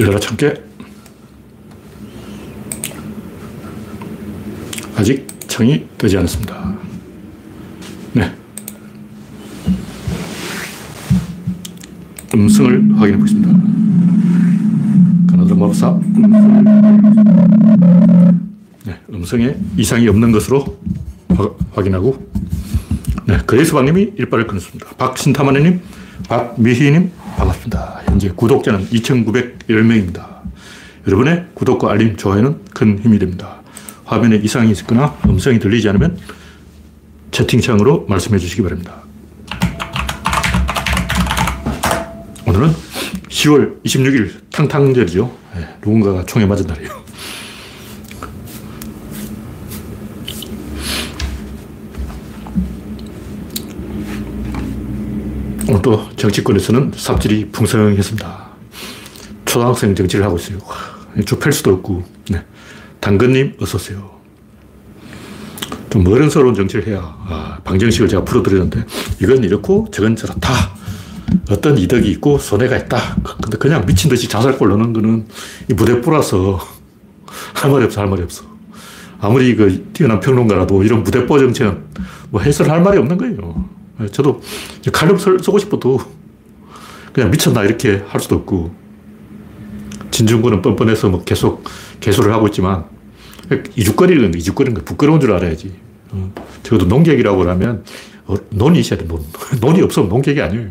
열려라 0.00 0.18
참깨. 0.18 0.54
아직 4.96 5.26
청이 5.48 5.86
되지 5.98 6.18
않았습니다. 6.18 6.74
네. 8.12 8.32
음성을 12.34 12.98
확인해 12.98 13.18
보겠습니다. 13.18 13.48
가나드라 15.30 15.56
마법사. 15.56 16.00
네, 18.84 19.00
음성에 19.12 19.54
이상이 19.76 20.08
없는 20.08 20.32
것으로 20.32 20.78
확인하고 21.72 22.28
네, 23.26 23.38
그레이스방님이 23.46 24.12
일발을 24.16 24.46
끊었습니다. 24.46 24.90
박신타마네님, 24.96 25.80
박미희님 26.28 27.10
반갑습니다. 27.36 28.02
현재 28.06 28.30
구독자는 28.30 28.88
2,910명입니다. 28.88 30.40
여러분의 31.06 31.46
구독과 31.54 31.90
알림, 31.90 32.16
좋아요는 32.16 32.64
큰 32.74 32.98
힘이 32.98 33.18
됩니다. 33.18 33.60
화면에 34.04 34.36
이상이 34.36 34.70
있거나 34.72 35.16
음성이 35.26 35.58
들리지 35.58 35.88
않으면 35.88 36.18
채팅창으로 37.30 38.06
말씀해 38.08 38.38
주시기 38.38 38.62
바랍니다. 38.62 39.02
오늘은 42.46 42.72
10월 43.28 43.82
26일 43.82 44.30
탕탕절이죠. 44.52 45.36
네, 45.56 45.68
누군가가 45.82 46.24
총에 46.24 46.46
맞은 46.46 46.66
날이에요. 46.66 47.03
오늘도 55.84 56.16
정치권에서는 56.16 56.92
삽질이 56.96 57.50
풍성했습니다. 57.50 58.46
초등학생 59.44 59.94
정치를 59.94 60.24
하고 60.24 60.38
있어요. 60.38 60.58
좁힐 61.26 61.52
수도 61.52 61.74
없고. 61.74 62.02
네. 62.30 62.42
당근님, 63.00 63.56
어서오세요. 63.60 64.10
좀 65.90 66.06
어른스러운 66.06 66.54
정치를 66.54 66.86
해야 66.86 66.98
아, 67.00 67.58
방정식을 67.64 68.08
제가 68.08 68.24
풀어드리는데 68.24 68.84
이건 69.22 69.44
이렇고 69.44 69.86
저건 69.92 70.16
저렇다. 70.16 70.48
어떤 71.50 71.76
이득이 71.76 72.10
있고 72.12 72.38
손해가 72.38 72.76
있다. 72.78 73.16
근데 73.42 73.58
그냥 73.58 73.84
미친 73.84 74.08
듯이 74.08 74.26
자살골 74.28 74.70
넣는 74.70 74.92
거는 74.92 75.26
이 75.70 75.74
무대뽀라서 75.74 76.58
할 77.54 77.70
말이 77.70 77.84
없어, 77.84 78.00
할 78.00 78.08
말이 78.08 78.22
없어. 78.22 78.44
아무리 79.20 79.54
그 79.54 79.90
뛰어난 79.92 80.18
평론가라도 80.20 80.82
이런 80.82 81.02
무대뽀 81.04 81.38
정치는 81.38 81.84
뭐 82.30 82.40
해설할 82.40 82.82
말이 82.82 82.98
없는 82.98 83.18
거예요. 83.18 83.73
예, 84.00 84.06
저도 84.06 84.40
칼럼 84.92 85.18
쓰고 85.18 85.58
싶어도 85.58 85.98
그냥 87.12 87.30
미쳤나 87.30 87.62
이렇게 87.62 88.02
할 88.06 88.20
수도 88.20 88.36
없고 88.36 88.74
진중권은 90.10 90.62
뻔뻔해서 90.62 91.08
뭐 91.08 91.24
계속 91.24 91.64
개소를 92.00 92.32
하고 92.32 92.46
있지만 92.48 92.84
이죽거리는 93.76 94.32
거, 94.32 94.38
이죽거리는 94.38 94.78
거 94.78 94.84
부끄러운 94.84 95.20
줄 95.20 95.32
알아야지. 95.32 95.72
어. 96.10 96.32
적어도 96.62 96.86
농객이라고 96.86 97.48
하면 97.50 97.84
어, 98.26 98.36
논이 98.50 98.80
있어야 98.80 98.98
돼, 98.98 99.06
논. 99.06 99.24
논이 99.60 99.82
없으면 99.82 100.08
농객이 100.08 100.40
아니에요. 100.40 100.68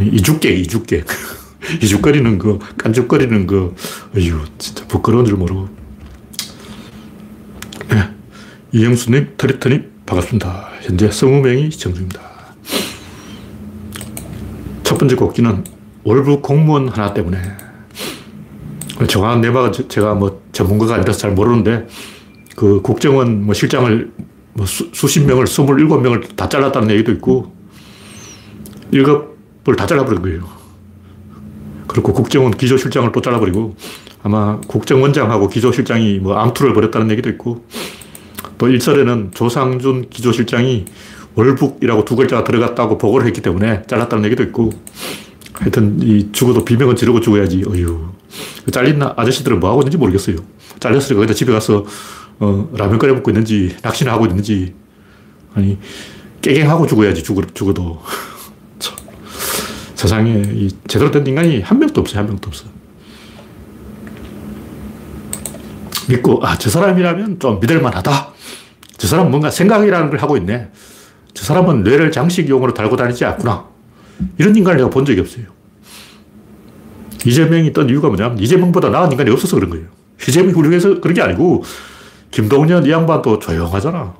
이죽객, 0.00 0.58
이죽객. 0.58 1.06
이죽거리는 1.82 2.38
거, 2.38 2.58
깐죽거리는 2.78 3.46
거, 3.46 3.74
어휴, 4.16 4.44
진짜 4.58 4.86
부끄러운 4.86 5.26
줄 5.26 5.36
모르고. 5.36 5.68
네. 7.90 8.08
이영수님, 8.72 9.34
트리터님, 9.36 9.90
반갑습니다. 10.06 10.77
현재 10.88 11.06
20명이 11.10 11.70
시청 11.70 11.92
중입니다. 11.92 12.18
첫 14.82 14.96
번째 14.96 15.16
곡기는 15.16 15.64
월북 16.02 16.40
공무원 16.40 16.88
하나 16.88 17.12
때문에 17.12 17.38
정확한 19.06 19.42
내막은 19.42 19.88
제가 19.90 20.14
뭐 20.14 20.40
전문가가 20.52 20.94
아니라서 20.94 21.18
잘 21.18 21.32
모르는데 21.32 21.86
그 22.56 22.80
국정원 22.80 23.44
뭐 23.44 23.52
실장을 23.52 24.10
뭐 24.54 24.64
수, 24.64 24.88
수십 24.94 25.26
명을 25.26 25.44
27명을 25.44 26.34
다 26.34 26.48
잘랐다는 26.48 26.90
얘기도 26.92 27.12
있고 27.12 27.52
1급을 28.90 29.76
다 29.76 29.86
잘라버린 29.86 30.22
거예요. 30.22 30.48
그리고 31.86 32.14
국정원 32.14 32.52
기조실장을 32.52 33.12
또 33.12 33.20
잘라버리고 33.20 33.76
아마 34.22 34.58
국정원장하고 34.66 35.48
기조실장이 35.48 36.20
뭐 36.20 36.36
암투를 36.36 36.72
벌였다는 36.72 37.10
얘기도 37.10 37.28
있고 37.28 37.62
또 38.58 38.68
일설에는 38.68 39.30
조상준 39.34 40.10
기조실장이 40.10 40.84
월북이라고 41.34 42.04
두 42.04 42.16
글자가 42.16 42.44
들어갔다고 42.44 42.98
보고를 42.98 43.26
했기 43.26 43.40
때문에 43.40 43.82
잘랐다는 43.86 44.24
얘기도 44.24 44.42
있고 44.44 44.70
하여튼 45.52 46.00
이 46.02 46.30
죽어도 46.32 46.64
비명은 46.64 46.96
지르고 46.96 47.20
죽어야지. 47.20 47.64
어휴. 47.66 48.08
그 48.64 48.70
잘린 48.70 49.00
아저씨들은 49.02 49.60
뭐 49.60 49.70
하고 49.70 49.80
있는지 49.80 49.96
모르겠어요. 49.96 50.36
잘렸으니까 50.80 51.16
거기다 51.20 51.34
집에 51.34 51.52
가서 51.52 51.84
어, 52.40 52.68
라면 52.76 52.98
끓여 52.98 53.14
먹고 53.14 53.30
있는지 53.30 53.76
낚시나 53.82 54.12
하고 54.12 54.26
있는지 54.26 54.74
아니 55.54 55.78
깨갱하고 56.42 56.86
죽어야지 56.86 57.22
죽어, 57.22 57.42
죽어도. 57.54 58.00
세상에 59.94 60.42
이 60.54 60.68
제대로 60.86 61.10
된 61.10 61.26
인간이 61.26 61.60
한 61.60 61.78
명도 61.78 62.00
없어요 62.00 62.20
한 62.20 62.26
명도 62.26 62.48
없어. 62.48 62.66
믿고 66.08 66.40
아 66.44 66.56
저 66.58 66.70
사람이라면 66.70 67.38
좀 67.40 67.60
믿을만하다 67.60 68.32
저 68.98 69.06
사람은 69.06 69.30
뭔가 69.30 69.50
생각이라는 69.50 70.10
걸 70.10 70.18
하고 70.18 70.36
있네. 70.36 70.68
저 71.32 71.44
사람은 71.44 71.84
뇌를 71.84 72.10
장식용으로 72.10 72.74
달고 72.74 72.96
다니지 72.96 73.24
않구나. 73.24 73.64
이런 74.36 74.54
인간을 74.54 74.78
내가 74.78 74.90
본 74.90 75.04
적이 75.04 75.20
없어요. 75.20 75.44
이재명이 77.24 77.72
떤 77.72 77.88
이유가 77.88 78.08
뭐냐면 78.08 78.38
이재명보다 78.38 78.90
나은 78.90 79.12
인간이 79.12 79.30
없어서 79.30 79.56
그런 79.56 79.70
거예요. 79.70 79.86
이재명이 80.28 80.52
훌륭해서 80.52 81.00
그런 81.00 81.14
게 81.14 81.22
아니고 81.22 81.62
김동연 82.32 82.86
이 82.86 82.90
양반도 82.90 83.38
조용하잖아. 83.38 84.14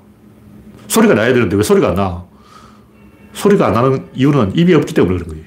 소리가 0.87 1.15
나야 1.15 1.35
되는데 1.35 1.57
왜 1.57 1.63
소리가 1.63 1.89
안 1.89 1.95
나? 1.97 2.25
소리가 3.33 3.67
안 3.67 3.73
나는 3.73 4.07
이유는 4.15 4.57
입이 4.57 4.75
없기 4.75 4.95
때문에 4.95 5.19
그런 5.19 5.29
거예요. 5.29 5.45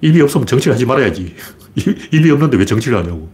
입이 0.00 0.20
없으면 0.22 0.46
정치를 0.46 0.74
하지 0.74 0.86
말아야지. 0.86 1.34
입이 2.12 2.30
없는데 2.30 2.56
왜 2.56 2.64
정치를 2.64 2.98
하냐고. 2.98 3.28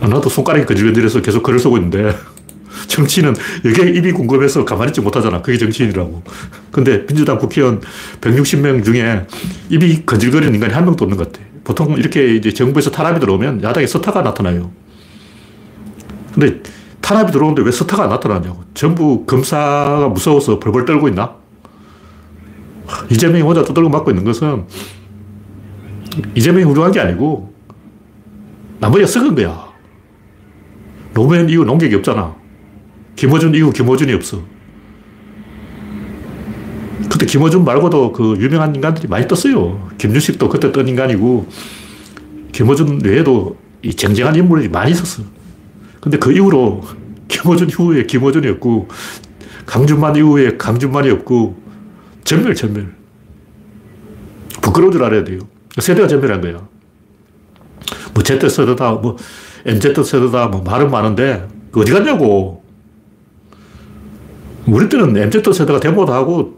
나도 0.00 0.28
손가락이 0.28 0.66
건질건질해서 0.66 1.22
계속 1.22 1.42
글을 1.42 1.58
쓰고 1.58 1.76
있는데 1.76 2.14
정치는 2.90 3.34
여기에 3.64 3.90
입이 3.90 4.12
궁금해서 4.12 4.64
가만히 4.64 4.90
있지 4.90 5.00
못하잖아. 5.00 5.40
그게 5.40 5.56
정치인이라고. 5.56 6.22
근데 6.72 7.06
민주당 7.06 7.38
국회의원 7.38 7.80
160명 8.20 8.84
중에 8.84 9.26
입이 9.70 10.04
건질거리는 10.04 10.54
인간이 10.54 10.74
한 10.74 10.84
명도 10.84 11.04
없는 11.04 11.16
것 11.16 11.32
같아. 11.32 11.44
보통 11.62 11.96
이렇게 11.96 12.34
이제 12.34 12.52
정부에서 12.52 12.90
탄압이 12.90 13.20
들어오면 13.20 13.62
야당에 13.62 13.86
서타가 13.86 14.22
나타나요. 14.22 14.70
근데 16.34 16.60
탄압이 17.00 17.32
들어오는데 17.32 17.62
왜 17.62 17.70
서타가 17.70 18.08
나타나냐고. 18.08 18.64
전부 18.74 19.24
검사가 19.24 20.08
무서워서 20.08 20.58
벌벌 20.58 20.84
떨고 20.84 21.08
있나? 21.08 21.36
이재명이 23.08 23.42
혼자 23.42 23.62
두들겨 23.62 23.88
맞고 23.88 24.10
있는 24.10 24.24
것은 24.24 24.64
이재명이 26.34 26.64
훌륭한 26.64 26.90
게 26.90 26.98
아니고 26.98 27.54
나머지가 28.80 29.06
썩은 29.06 29.36
거야. 29.36 29.70
노무현 31.14 31.48
이후 31.48 31.64
농객이 31.64 31.94
없잖아. 31.96 32.39
김어준 33.20 33.54
이후 33.54 33.70
김어준이 33.70 34.14
없어. 34.14 34.42
그때 37.12 37.26
김어준 37.26 37.66
말고도 37.66 38.12
그 38.12 38.34
유명한 38.38 38.74
인간들이 38.74 39.08
많이 39.08 39.28
떴어요. 39.28 39.90
김유식도 39.98 40.48
그때 40.48 40.72
뜬 40.72 40.88
인간이고, 40.88 41.46
김어준 42.52 43.00
외에도 43.04 43.58
이 43.82 43.92
쟁쟁한 43.92 44.36
인물이 44.36 44.70
많이 44.70 44.92
있었어. 44.92 45.22
근데 46.00 46.18
그 46.18 46.32
이후로 46.32 46.80
김어준 47.28 47.68
이후에 47.68 48.06
김어준이 48.06 48.48
없고, 48.52 48.88
강준만 49.66 50.16
이후에 50.16 50.56
강준만이 50.56 51.10
없고, 51.10 51.62
전멸, 52.24 52.54
전멸. 52.54 52.90
부끄러운 54.62 54.92
줄 54.92 55.04
알아야 55.04 55.24
돼요. 55.24 55.40
세대가 55.78 56.08
전멸한 56.08 56.40
거야. 56.40 56.66
뭐 58.14 58.22
Z 58.22 58.48
세대다, 58.48 58.92
뭐 58.92 59.18
MZ 59.66 59.92
세대다, 60.04 60.46
뭐 60.46 60.62
말은 60.62 60.90
많은데, 60.90 61.46
어디 61.74 61.92
갔냐고. 61.92 62.59
우리 64.70 64.88
때는 64.88 65.16
MZ 65.16 65.42
세대가 65.52 65.80
데모도 65.80 66.12
하고, 66.12 66.56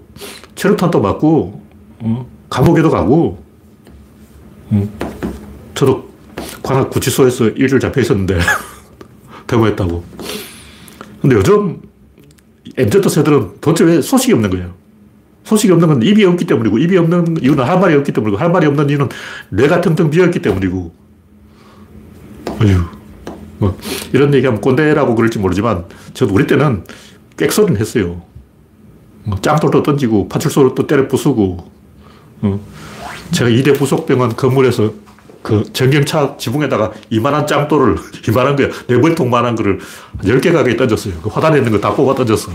체류탄도 0.54 1.00
맞고, 1.00 1.62
어, 2.00 2.26
감옥에도 2.50 2.90
가고, 2.90 3.42
어, 4.70 4.88
저도 5.74 6.10
관악 6.62 6.90
구치소에서 6.90 7.48
일주일 7.48 7.80
잡혀 7.80 8.02
있었는데, 8.02 8.38
데모했다고. 9.46 10.04
근데 11.22 11.36
요즘 11.36 11.80
MZ 12.76 13.08
세대는 13.08 13.60
도대체 13.60 13.84
왜 13.84 14.02
소식이 14.02 14.32
없는 14.34 14.50
거예요? 14.50 14.74
소식이 15.44 15.72
없는 15.72 15.88
건 15.88 16.02
입이 16.02 16.22
없기 16.24 16.44
때문이고, 16.44 16.78
입이 16.78 16.96
없는 16.98 17.38
이유는 17.42 17.64
할 17.64 17.80
말이 17.80 17.94
없기 17.94 18.12
때문이고, 18.12 18.38
할 18.38 18.52
말이 18.52 18.66
없는 18.66 18.90
이유는 18.90 19.08
뇌가 19.50 19.80
텅텅 19.80 20.10
비어있기 20.10 20.42
때문이고, 20.42 20.92
어휴, 22.60 22.78
뭐, 23.58 23.78
이런 24.12 24.34
얘기하면 24.34 24.60
꼰대라고 24.60 25.14
그럴지 25.14 25.38
모르지만, 25.38 25.86
저도 26.12 26.34
우리 26.34 26.46
때는 26.46 26.84
꽥소리는 27.36 27.80
했어요. 27.80 28.22
뭐 29.24 29.38
짱돌도 29.40 29.82
던지고 29.82 30.28
파출소로 30.28 30.74
또 30.74 30.86
때려 30.86 31.06
부수고 31.08 31.70
어. 32.42 32.60
제가 33.30 33.48
이대 33.50 33.72
부속병원 33.72 34.36
건물에서 34.36 34.92
그 35.42 35.64
전경차 35.72 36.36
지붕에다가 36.36 36.92
이만한 37.10 37.46
짱돌을, 37.46 37.96
이만한 38.28 38.56
거야. 38.56 38.68
네 38.86 38.96
머리통만한 38.96 39.54
거를 39.56 39.80
10개 40.22 40.52
가게 40.52 40.76
던졌어요. 40.76 41.14
그 41.22 41.28
화단에 41.28 41.58
있는 41.58 41.72
거 41.72 41.78
다 41.80 41.94
뽑아 41.94 42.14
던졌어. 42.14 42.52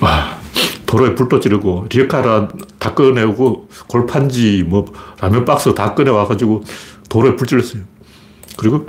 와, 0.00 0.36
도로에 0.84 1.14
불도 1.14 1.38
지르고, 1.38 1.86
리어카라 1.90 2.48
다 2.78 2.92
꺼내고, 2.92 3.68
골판지, 3.86 4.64
뭐, 4.66 4.84
라면 5.20 5.44
박스 5.44 5.72
다 5.74 5.94
꺼내와가지고, 5.94 6.64
도로에 7.08 7.36
불 7.36 7.46
질렀어요. 7.46 7.82
그리고, 8.56 8.84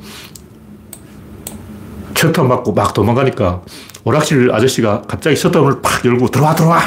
셔터 2.23 2.43
맞고 2.45 2.73
막 2.73 2.93
도망가니까, 2.93 3.61
오락실 4.05 4.51
아저씨가 4.51 5.01
갑자기 5.07 5.35
셔터문을 5.35 5.81
팍 5.81 6.05
열고, 6.05 6.29
들어와, 6.29 6.55
들어와! 6.55 6.79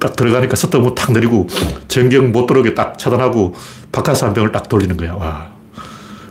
딱 0.00 0.16
들어가니까 0.16 0.56
셔터문 0.56 0.94
탁 0.94 1.12
내리고, 1.12 1.46
전경 1.86 2.32
못 2.32 2.46
들어오게 2.46 2.74
딱 2.74 2.98
차단하고, 2.98 3.54
바카스 3.92 4.24
한 4.24 4.34
병을 4.34 4.50
딱 4.50 4.68
돌리는 4.68 4.96
거야. 4.96 5.14
와. 5.14 5.48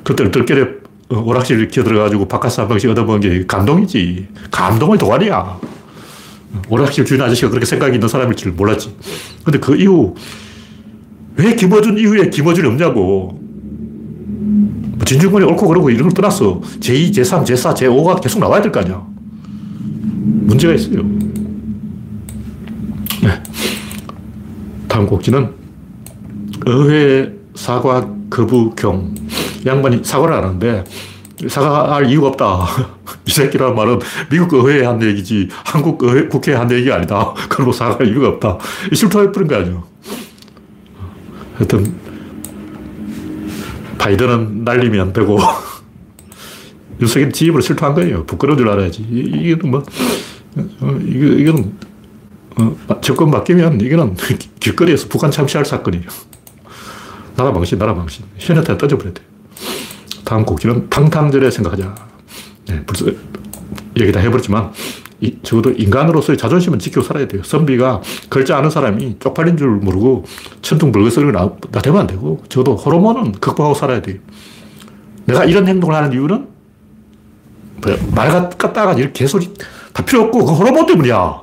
그때 0.04 0.30
들깨에 0.30 0.66
오락실 1.10 1.70
기어 1.70 1.84
들어가지고 1.84 2.28
바카스 2.28 2.60
한 2.60 2.68
병씩 2.68 2.90
얻어먹은 2.90 3.22
게 3.22 3.46
감동이지. 3.46 4.28
감동의 4.52 4.98
도가니야. 4.98 5.58
오락실 6.70 7.06
주인 7.06 7.22
아저씨가 7.22 7.50
그렇게 7.50 7.66
생각이 7.66 7.96
있는 7.96 8.08
사람일 8.08 8.36
줄 8.36 8.52
몰랐지. 8.52 8.96
근데 9.44 9.60
그 9.60 9.76
이후, 9.76 10.16
왜 11.38 11.56
김어준 11.56 11.98
이후에 11.98 12.30
김어준이 12.30 12.68
없냐고. 12.68 13.40
뭐 15.08 15.20
진중권이 15.20 15.46
옳고 15.46 15.68
그러고 15.68 15.90
이런 15.90 16.10
걸 16.10 16.14
떠났어. 16.14 16.60
제2, 16.82 17.12
제3, 17.12 17.46
제4, 17.46 17.74
제5가 17.76 18.22
계속 18.22 18.40
나와야 18.40 18.62
될 18.62 18.72
거 18.72 18.82
아니야. 18.82 19.02
문제가 20.48 20.74
있어요. 20.74 21.02
네. 23.24 23.42
다음 24.90 25.08
곡지는 25.08 25.50
의회 26.66 27.32
사과 27.56 28.06
거부경. 28.30 29.16
양반이 29.66 30.02
사과를 30.04 30.36
안 30.36 30.44
하는데 30.44 30.84
사과할 31.48 32.10
이유가 32.10 32.28
없다. 32.28 32.66
이 33.26 33.32
새끼라는 33.32 33.76
말은 33.76 34.00
미국 34.30 34.54
의회에 34.54 34.86
한 34.86 35.02
얘기지 35.02 35.48
한국 35.52 36.04
의회, 36.04 36.28
국회에 36.28 36.56
한 36.56 36.70
얘기가 36.72 36.96
아니다. 36.96 37.34
그리고 37.50 37.72
사과할 37.72 38.08
이유가 38.08 38.28
없다. 38.30 38.58
실토해버린 38.94 39.48
거 39.48 39.56
아니야. 39.56 39.84
하여튼 41.56 42.07
바이든은 43.98 44.64
날리면 44.64 45.14
되고 45.14 45.40
윤석열 47.00 47.32
지입으로 47.32 47.62
실토한 47.62 47.94
거예요. 47.96 48.26
부끄러운 48.26 48.58
줄 48.58 48.70
알아야지. 48.70 49.06
이게 49.10 49.56
뭐 49.56 49.84
어, 50.82 51.00
이게, 51.04 51.28
이건 51.44 51.78
어, 52.60 53.02
정권 53.02 53.30
바뀌면 53.32 53.82
이거는 53.82 54.16
길거리에서 54.60 55.08
북한 55.08 55.30
참시할 55.32 55.66
사건이에요. 55.66 56.06
나라 57.36 57.52
망신, 57.52 57.78
나라 57.78 57.94
망신. 57.94 58.26
현역한테 58.38 58.78
떠져버려야 58.80 59.14
돼. 59.14 59.22
다음 60.26 60.44
곡지는 60.44 60.90
탕탕절에 60.90 61.52
생각하자. 61.52 61.96
네, 62.68 62.84
벌써 62.86 63.06
얘기 63.98 64.12
다 64.12 64.20
해버렸지만, 64.20 64.74
이, 65.20 65.36
적어도 65.42 65.72
인간으로서의 65.72 66.38
자존심은 66.38 66.80
지키고 66.80 67.02
살아야 67.02 67.28
돼요. 67.28 67.42
선비가 67.44 68.02
걸지 68.30 68.54
않은 68.54 68.70
사람이 68.70 69.18
쪽팔린 69.20 69.58
줄 69.58 69.70
모르고 69.70 70.26
천둥 70.62 70.92
벌거스를 70.92 71.32
나, 71.32 71.52
나대면 71.72 72.02
안 72.02 72.08
되고, 72.08 72.44
적어도 72.50 72.76
호르몬은 72.76 73.34
극복하고 73.34 73.74
살아야 73.74 74.02
돼요. 74.02 74.18
내가 75.26 75.46
이런 75.46 75.68
행동을 75.68 75.96
하는 75.96 76.14
이유는 76.14 76.48
말 78.16 78.50
갖다가 78.58 78.94
이렇게 78.94 79.12
개소리 79.14 79.54
다 79.94 80.04
필요 80.06 80.24
없고, 80.24 80.46
그 80.46 80.54
호르몬 80.54 80.86
때문이야. 80.86 81.42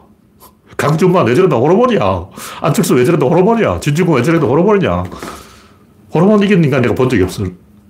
강준만 0.77 1.27
왜 1.27 1.35
저런다 1.35 1.57
호르몬이야. 1.57 2.27
안철수 2.61 2.95
왜 2.95 3.05
저런다 3.05 3.27
호르몬이야. 3.27 3.81
진주공 3.81 4.17
왜 4.17 4.23
저런다 4.23 4.47
호르몬이야. 4.47 5.05
호르몬 6.15 6.43
이기는 6.43 6.63
인간 6.65 6.83
내가 6.83 6.95
본 6.95 7.09
적이 7.09 7.23
없어. 7.25 7.45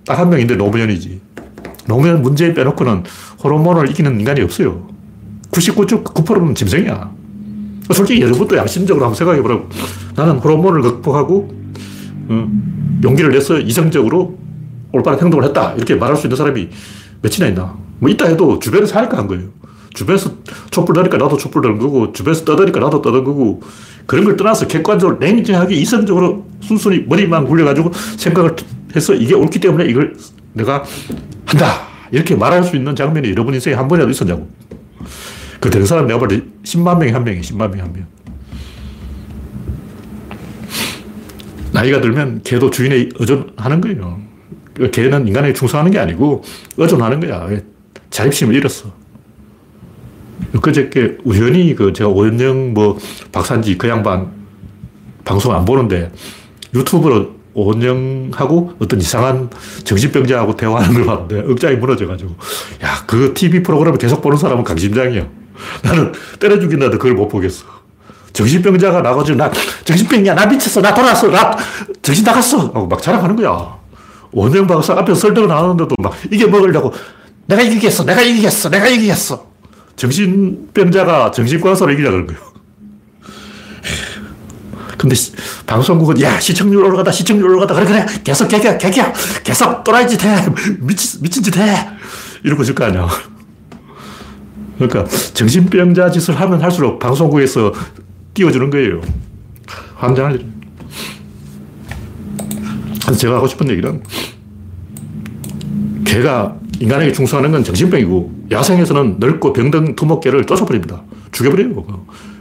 딱 0.05 0.19
한 0.19 0.29
명인데 0.29 0.55
노무현이지. 0.55 1.19
노무현 1.87 2.21
문재인 2.21 2.53
빼놓고는 2.53 3.03
호르몬을 3.43 3.89
이기는 3.89 4.19
인간이 4.19 4.41
없어요. 4.41 4.87
99.9%는 5.55 6.53
짐승이야. 6.55 7.11
솔직히 7.91 8.21
여러분도 8.21 8.57
양심적으로 8.57 9.05
한번 9.05 9.15
생각해보라고. 9.15 9.69
나는 10.15 10.37
호르몬을 10.37 10.81
극복하고, 10.81 11.49
어, 12.29 12.51
용기를 13.03 13.31
내서 13.31 13.59
이성적으로 13.59 14.37
올바른 14.91 15.19
행동을 15.19 15.45
했다. 15.45 15.73
이렇게 15.73 15.95
말할 15.95 16.17
수 16.17 16.27
있는 16.27 16.35
사람이 16.35 16.69
몇이나 17.21 17.47
있나. 17.47 17.77
뭐 17.99 18.09
있다 18.09 18.27
해도 18.27 18.59
주변에서 18.59 18.97
하니까 18.99 19.17
한 19.17 19.27
거예요. 19.27 19.43
주변에서 19.93 20.31
촛불 20.71 20.95
넣으니까 20.95 21.17
나도 21.17 21.37
촛불 21.37 21.61
넣는 21.61 21.79
거고, 21.79 22.11
주변에서 22.11 22.43
떠드니까 22.43 22.79
나도 22.79 23.01
떠든 23.01 23.23
거고, 23.23 23.61
그런 24.05 24.25
걸 24.25 24.35
떠나서 24.35 24.67
객관적으로 24.67 25.17
냉정하게 25.19 25.75
이성적으로 25.75 26.45
순순히 26.61 27.05
머리만 27.07 27.45
굴려가지고 27.45 27.91
생각을 28.17 28.55
해서 28.95 29.13
이게 29.13 29.33
옳기 29.33 29.59
때문에 29.59 29.85
이걸 29.85 30.15
내가 30.53 30.83
한다. 31.45 31.87
이렇게 32.11 32.35
말할 32.35 32.63
수 32.63 32.75
있는 32.75 32.95
장면이 32.95 33.31
여러분 33.31 33.53
인생에 33.53 33.75
한 33.75 33.87
번이라도 33.87 34.11
있었냐고. 34.11 34.47
그 35.65 35.71
되는 35.71 35.87
사람 35.87 36.05
내가 36.05 36.19
볼때 36.19 36.43
10만 36.61 36.99
명에 36.99 37.11
한 37.11 37.23
명이 37.23 37.41
10만 37.41 37.71
명에 37.71 37.81
한 37.81 37.91
명. 37.91 38.05
나이가 41.71 41.99
들면 42.01 42.43
개도 42.43 42.69
주인에 42.69 43.09
의존하는 43.17 43.81
거예요. 43.81 44.21
개는 44.91 45.27
인간에게 45.27 45.53
충성하는 45.53 45.91
게 45.91 45.97
아니고 45.97 46.43
의존하는 46.77 47.19
거야. 47.19 47.49
자립심을 48.11 48.53
잃었어. 48.53 48.93
그저께 50.61 51.17
우연히 51.23 51.73
그 51.73 51.93
제가 51.93 52.11
오연영 52.11 52.75
뭐 52.75 52.99
박산지 53.31 53.79
그 53.79 53.89
양반 53.89 54.31
방송 55.23 55.51
안 55.55 55.65
보는데 55.65 56.11
유튜브로 56.75 57.33
오은영하고 57.55 58.73
어떤 58.77 59.01
이상한 59.01 59.49
정신병자하고 59.83 60.57
대화하는 60.57 60.93
걸 60.93 61.05
봤는데 61.05 61.39
억장이 61.51 61.77
무너져가지고 61.77 62.35
야, 62.83 63.03
그 63.07 63.33
TV 63.33 63.63
프로그램을 63.63 63.97
계속 63.97 64.21
보는 64.21 64.37
사람은 64.37 64.63
강심장이야. 64.63 65.44
나는 65.83 66.11
때려 66.39 66.59
죽인다도 66.59 66.97
그걸 66.97 67.13
못 67.13 67.27
보겠어. 67.27 67.65
정신병자가 68.33 69.01
나가지고 69.01 69.37
나 69.37 69.51
정신병이야. 69.85 70.35
나 70.35 70.45
미쳤어. 70.45 70.81
나 70.81 70.93
돌아왔어. 70.93 71.27
나 71.29 71.57
정신 72.01 72.23
나갔어. 72.23 72.59
하고 72.59 72.87
막 72.87 73.01
자랑하는 73.01 73.35
거야. 73.35 73.77
원영 74.31 74.67
박사 74.67 74.93
앞에서 74.93 75.15
설득을 75.21 75.47
나누는데도 75.47 75.95
막 75.99 76.13
이게 76.29 76.45
먹으려고 76.45 76.93
내가 77.45 77.61
이기겠어. 77.61 78.03
내가 78.03 78.21
이기겠어. 78.21 78.69
내가 78.69 78.87
이기겠어. 78.87 79.47
정신병자가 79.95 81.31
정신과서를 81.31 81.93
이기자 81.93 82.11
그런 82.11 82.27
거예요. 82.27 82.41
근데 84.97 85.15
시, 85.15 85.31
방송국은 85.65 86.19
야 86.21 86.39
시청률 86.39 86.83
올라가다 86.83 87.11
시청률 87.11 87.49
올라가다 87.49 87.75
그래 87.75 87.85
그래 87.85 88.05
계속 88.23 88.47
개겨 88.47 88.77
개겨 88.77 89.11
계속 89.43 89.83
또라이 89.83 90.07
짓해 90.07 90.47
미친 90.79 91.21
미친 91.21 91.43
짓해 91.43 91.89
이러고 92.43 92.63
있을 92.63 92.75
거 92.75 92.85
아니야. 92.85 93.07
그러니까 94.75 95.05
정신병자 95.33 96.11
짓을 96.11 96.39
하면 96.39 96.61
할수록 96.61 96.99
방송국에서 96.99 97.73
띄워주는 98.33 98.69
거예요. 98.69 99.01
환장할 99.95 100.35
일. 100.35 100.55
제가 103.17 103.35
하고 103.35 103.47
싶은 103.47 103.69
얘기는 103.69 104.03
개가 106.05 106.57
인간에게 106.79 107.11
충성하는 107.13 107.51
건 107.51 107.63
정신병이고 107.63 108.47
야생에서는 108.51 109.17
넓고 109.19 109.53
병든 109.53 109.95
두목개를 109.95 110.45
쫓아버립니다. 110.45 111.03
죽여버려요. 111.31 111.85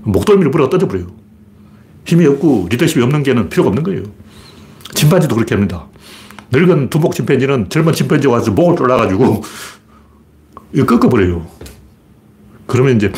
목덜미를 0.02 0.50
불어 0.50 0.68
던져버려요. 0.68 1.06
힘이 2.04 2.26
없고 2.26 2.68
리더십이 2.70 3.02
없는 3.04 3.22
개는 3.22 3.48
필요가 3.48 3.68
없는 3.68 3.82
거예요. 3.84 4.02
침팬지도 4.94 5.34
그렇게 5.34 5.54
합니다. 5.54 5.86
늙은 6.50 6.90
두목 6.90 7.14
침팬지는 7.14 7.68
젊은 7.68 7.92
침팬지가 7.92 8.32
와서 8.32 8.50
목을 8.50 8.76
졸라가지고 8.76 9.42
꺾어버려요. 10.86 11.46
그러면 12.66 12.96
이제 12.96 13.12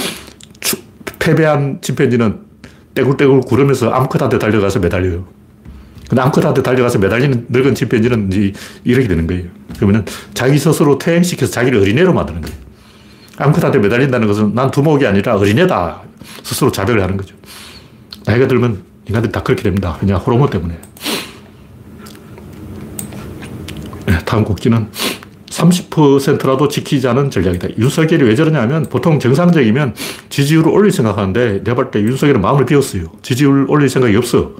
패배한 1.18 1.80
침팬지는 1.80 2.40
떼굴떼굴 2.94 3.40
구르면서 3.42 3.90
암컷한테 3.90 4.38
달려가서 4.38 4.80
매달려요. 4.80 5.26
근데 6.08 6.22
암컷한테 6.22 6.62
달려가서 6.62 6.98
매달리는 6.98 7.46
늙은 7.48 7.74
침팬지는 7.74 8.32
이제 8.32 8.52
이렇게 8.84 9.08
되는 9.08 9.26
거예요. 9.26 9.44
그러면 9.76 10.04
자기 10.34 10.58
스스로 10.58 10.98
퇴행시켜서 10.98 11.50
자기를 11.50 11.80
어린애로 11.80 12.12
만드는 12.12 12.42
거예요. 12.42 12.56
암컷한테 13.38 13.78
매달린다는 13.80 14.26
것은 14.28 14.54
난 14.54 14.70
두목이 14.70 15.06
아니라 15.06 15.36
어린애다. 15.36 16.02
스스로 16.42 16.70
자백을 16.70 17.02
하는 17.02 17.16
거죠. 17.16 17.34
나이가 18.24 18.46
들면 18.46 18.82
인간들이 19.08 19.32
다 19.32 19.42
그렇게 19.42 19.62
됩니다. 19.62 19.96
그냥 20.00 20.18
호르몬 20.18 20.48
때문에. 20.48 20.78
네, 24.06 24.18
다음 24.24 24.44
곡지는 24.44 24.88
30%라도 25.56 26.68
지키자는 26.68 27.30
전략이다. 27.30 27.68
윤석열이 27.78 28.24
왜 28.24 28.34
저러냐면 28.34 28.84
보통 28.84 29.18
정상적이면 29.18 29.94
지지율을 30.28 30.70
올릴 30.70 30.92
생각하는데 30.92 31.64
내가 31.64 31.74
볼 31.74 31.90
때 31.90 32.00
윤석열은 32.00 32.40
마음을 32.40 32.66
비웠어요. 32.66 33.04
지지율 33.22 33.64
올릴 33.68 33.88
생각이 33.88 34.14
없어. 34.16 34.52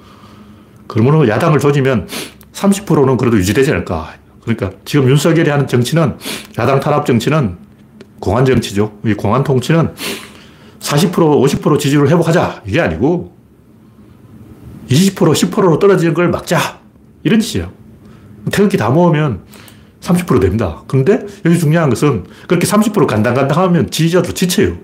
그러면 0.87 1.29
야당을 1.29 1.59
조지면 1.59 2.09
30%는 2.53 3.17
그래도 3.17 3.37
유지되지 3.37 3.73
않을까. 3.73 4.15
그러니까 4.43 4.71
지금 4.85 5.09
윤석열이 5.11 5.51
하는 5.51 5.67
정치는 5.67 6.17
야당 6.59 6.81
탄압 6.81 7.05
정치는 7.05 7.57
공안 8.21 8.45
정치죠. 8.45 8.99
이 9.05 9.13
공안 9.15 9.45
통치는 9.45 9.91
40% 10.81 11.13
50% 11.13 11.79
지지율을 11.79 12.09
회복하자. 12.09 12.63
이게 12.67 12.81
아니고 12.81 13.37
20% 14.89 15.15
10%로 15.15 15.79
떨어지는 15.79 16.15
걸 16.15 16.31
막자. 16.31 16.79
이런 17.25 17.41
짓이에요. 17.41 17.71
태극기 18.53 18.77
다 18.77 18.89
모으면 18.89 19.41
30% 20.07 20.41
됩니다. 20.41 20.83
그런데 20.87 21.21
여기 21.45 21.59
중요한 21.59 21.91
것은 21.91 22.25
그렇게 22.47 22.67
30% 22.67 23.07
간당간당 23.07 23.63
하면 23.65 23.91
지지자들 23.91 24.35
지쳐요. 24.35 24.77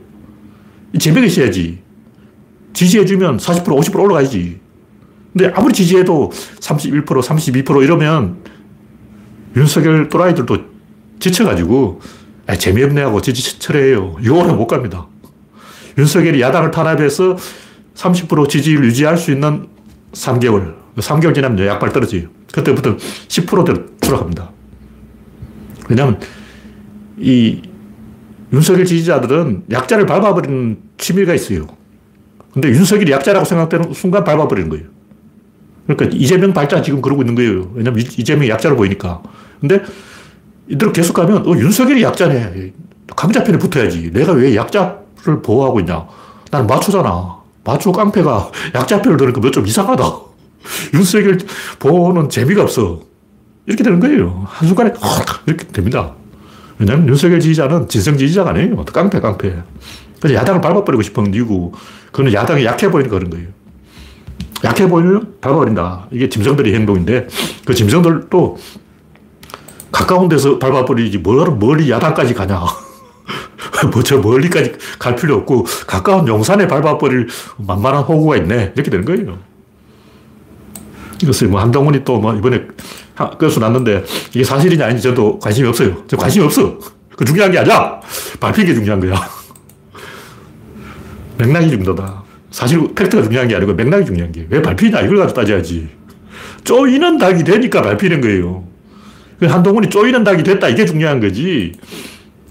재미가 0.99 1.27
있어야지. 1.27 1.79
지지해주면 2.73 3.39
40% 3.39 3.65
50% 3.65 4.01
올라가야지. 4.01 4.61
근데 5.33 5.53
아무리 5.55 5.73
지지해도 5.73 6.31
31% 6.61 7.05
32% 7.05 7.83
이러면 7.83 8.39
윤석열 9.57 10.09
또라이들도 10.09 10.59
지쳐가지고 11.21 12.01
아, 12.47 12.57
재미없네 12.57 13.03
하고 13.03 13.21
지지철회해요. 13.21 14.17
이거 14.21 14.35
오래 14.35 14.53
못 14.53 14.67
갑니다. 14.67 15.07
윤석열이 15.97 16.41
야당을 16.41 16.71
탄압해서 16.71 17.37
30% 17.95 18.49
지지율 18.49 18.85
유지할 18.85 19.17
수 19.17 19.31
있는 19.31 19.69
3개월. 20.13 20.75
3개월 20.97 21.35
지나면 21.35 21.67
약발 21.67 21.93
떨어져요. 21.93 22.29
그때부터 22.53 22.97
10%대로 22.97 23.87
추락합니다. 24.01 24.52
왜냐하면 25.93 26.19
이 27.19 27.61
윤석열 28.53 28.87
지지자들은 28.87 29.65
약자를 29.71 30.07
밟아버리는 30.07 30.79
취미가 30.97 31.35
있어요. 31.35 31.67
근데 32.53 32.69
윤석열이 32.69 33.13
약자라고 33.13 33.45
생각되는 33.45 33.93
순간 33.93 34.25
밟아버리는 34.25 34.69
거예요. 34.71 34.87
그러니까 35.87 36.17
이재명 36.17 36.53
발자 36.53 36.81
지금 36.81 37.03
그러고 37.03 37.23
있는 37.23 37.35
거예요. 37.35 37.71
왜냐면 37.75 38.01
이재명이 38.01 38.49
약자로 38.49 38.77
보이니까. 38.77 39.23
근데 39.61 39.83
이대로 40.69 40.93
계속 40.93 41.15
가면, 41.15 41.47
어, 41.47 41.51
윤석열이 41.57 42.03
약자네. 42.03 42.73
강자편에 43.15 43.59
붙어야지. 43.59 44.11
내가 44.13 44.33
왜 44.33 44.57
약자를 44.57 45.43
보호하고 45.43 45.81
있냐. 45.81 46.07
나는 46.51 46.67
마초잖아. 46.67 47.37
마초 47.65 47.93
깡패가 47.93 48.51
약자편을 48.75 49.19
드니까 49.19 49.41
뭐좀 49.41 49.67
이상하다. 49.67 50.05
윤석열 50.95 51.39
보호는 51.79 52.31
재미가 52.31 52.63
없어. 52.63 53.12
이렇게 53.67 53.83
되는 53.85 54.01
거예요. 54.01 54.45
한순간에 54.47 54.93
이렇게 55.47 55.67
됩니다. 55.69 56.15
왜냐하면 56.79 57.09
윤석열 57.09 57.41
지지자는 57.41 57.89
진성 57.89 58.17
지지자가 58.19 58.51
아니에요. 58.51 58.85
깡패, 58.87 59.21
깡패. 59.21 59.55
그래서 60.21 60.35
야당을 60.41 60.61
밟아버리고 60.61 61.03
싶은 61.03 61.33
이유고, 61.35 61.73
그건 62.11 62.33
야당이 62.33 62.65
약해 62.65 62.91
보이니까 62.91 63.19
그런 63.19 63.31
거예요. 63.31 63.49
약해 64.65 64.89
보이면 64.89 65.35
밟아버린다. 65.41 66.09
이게 66.11 66.29
짐승들의 66.29 66.75
행동인데, 66.75 67.29
그 67.65 67.75
짐승들도 67.75 68.59
가까운 69.93 70.29
데서 70.29 70.59
밟아버리지, 70.59 71.19
뭘 71.19 71.57
멀리 71.57 71.91
야당까지 71.91 72.35
가냐. 72.35 72.63
뭐 73.93 74.03
저 74.03 74.19
멀리까지 74.19 74.73
갈 74.99 75.15
필요 75.17 75.37
없고, 75.37 75.67
가까운 75.87 76.27
용산에 76.27 76.67
밟아버릴 76.67 77.29
만만한 77.59 78.03
호구가 78.03 78.37
있네. 78.39 78.73
이렇게 78.75 78.91
되는 78.91 79.05
거예요. 79.05 79.39
이것을 81.23 81.49
뭐 81.49 81.61
한동훈이 81.61 82.05
또 82.05 82.19
뭐 82.21 82.35
이번에 82.35 82.67
건수 83.15 83.61
났는데 83.61 84.05
이게 84.31 84.45
사실이냐 84.45 84.87
아닌지 84.87 85.03
저도 85.03 85.39
관심이 85.39 85.69
없어요. 85.69 86.03
저 86.07 86.17
관심이 86.17 86.45
없어. 86.45 86.79
그 87.17 87.25
중요한 87.25 87.53
게 87.53 87.59
아니야. 87.59 88.01
밟힌 88.41 88.67
게 88.67 88.75
중요한 88.75 89.01
거야. 89.01 89.15
맥락이 91.39 91.71
중요하다. 91.71 92.23
사실 92.51 92.95
팩트가 92.95 93.23
중요한 93.23 93.49
게 93.49 93.57
아니고 93.57 93.75
맥락이 93.75 94.07
중요한 94.07 94.33
게. 94.33 94.47
왜 94.49 94.63
밟히냐 94.63 95.01
이걸 95.03 95.19
가지고 95.19 95.41
따져야지. 95.41 95.89
쪼이는 96.65 97.19
닭이 97.19 97.45
되니까 97.45 97.83
밟히는 97.83 98.21
거예요. 98.21 98.65
그 99.39 99.47
한동훈이 99.47 99.91
쪼이는 99.91 100.25
닭이 100.25 100.43
됐다 100.43 100.69
이게 100.69 100.85
중요한 100.85 101.21
거지. 101.21 101.73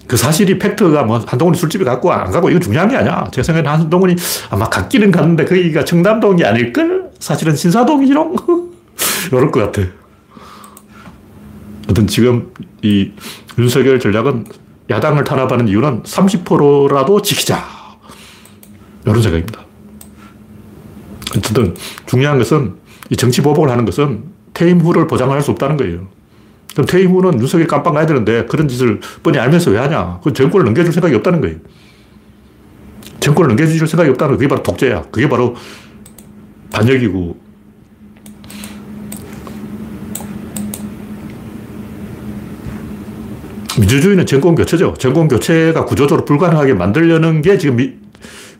그 0.08 0.18
사실이 0.18 0.60
팩트가 0.60 1.03
뭐 1.03 1.24
한동훈이 1.25 1.58
술집에 1.58 1.86
갔고 1.86 2.12
안 2.12 2.30
가고 2.32 2.50
이거 2.50 2.60
중요한 2.60 2.89
게 2.89 2.98
아니야. 2.98 3.27
제 3.32 3.41
생각에는 3.41 3.72
한동훈이 3.72 4.15
아마 4.50 4.68
갔기는 4.68 5.10
갔는데 5.10 5.46
거기가 5.46 5.86
청담동이 5.86 6.44
아닐걸? 6.44 7.12
사실은 7.20 7.56
신사동이지롱? 7.56 8.36
이럴 9.32 9.51
것 9.51 9.72
같아. 9.72 9.88
어떤 11.91 12.07
지금 12.07 12.53
이 12.81 13.12
윤석열 13.57 14.00
전략은 14.00 14.45
야당을 14.89 15.25
탄압하는 15.25 15.67
이유는 15.67 16.03
30%라도 16.03 17.21
지키자. 17.21 17.63
이런 19.05 19.21
생각입니다. 19.21 19.62
어쨌든 21.36 21.75
중요한 22.05 22.38
것은 22.38 22.75
이 23.10 23.15
정치 23.15 23.41
보복을 23.41 23.69
하는 23.69 23.83
것은 23.86 24.24
퇴임 24.53 24.79
후를 24.79 25.07
보장할 25.07 25.41
수 25.41 25.51
없다는 25.51 25.77
거예요. 25.77 26.07
그럼 26.74 26.86
퇴임 26.86 27.12
후는 27.12 27.39
윤석열이 27.41 27.67
깜빵 27.67 27.93
가야 27.93 28.05
되는데 28.05 28.45
그런 28.45 28.67
짓을 28.67 29.01
뻔히 29.21 29.38
알면서 29.38 29.71
왜 29.71 29.79
하냐. 29.79 30.19
그 30.24 30.31
정권을 30.31 30.65
넘겨줄 30.65 30.93
생각이 30.93 31.13
없다는 31.15 31.41
거예요. 31.41 31.57
정권을 33.19 33.50
넘겨줄 33.50 33.86
생각이 33.86 34.10
없다는 34.12 34.33
거 34.33 34.38
그게 34.38 34.48
바로 34.48 34.63
독재야. 34.63 35.03
그게 35.12 35.27
바로 35.27 35.55
반역이고 36.71 37.50
민주주의는 43.79 44.25
정권 44.25 44.55
교체죠. 44.55 44.95
정권 44.97 45.27
교체가 45.27 45.85
구조적으로 45.85 46.25
불가능하게 46.25 46.73
만들려는 46.73 47.41
게 47.41 47.57
지금 47.57 47.77
미, 47.77 47.93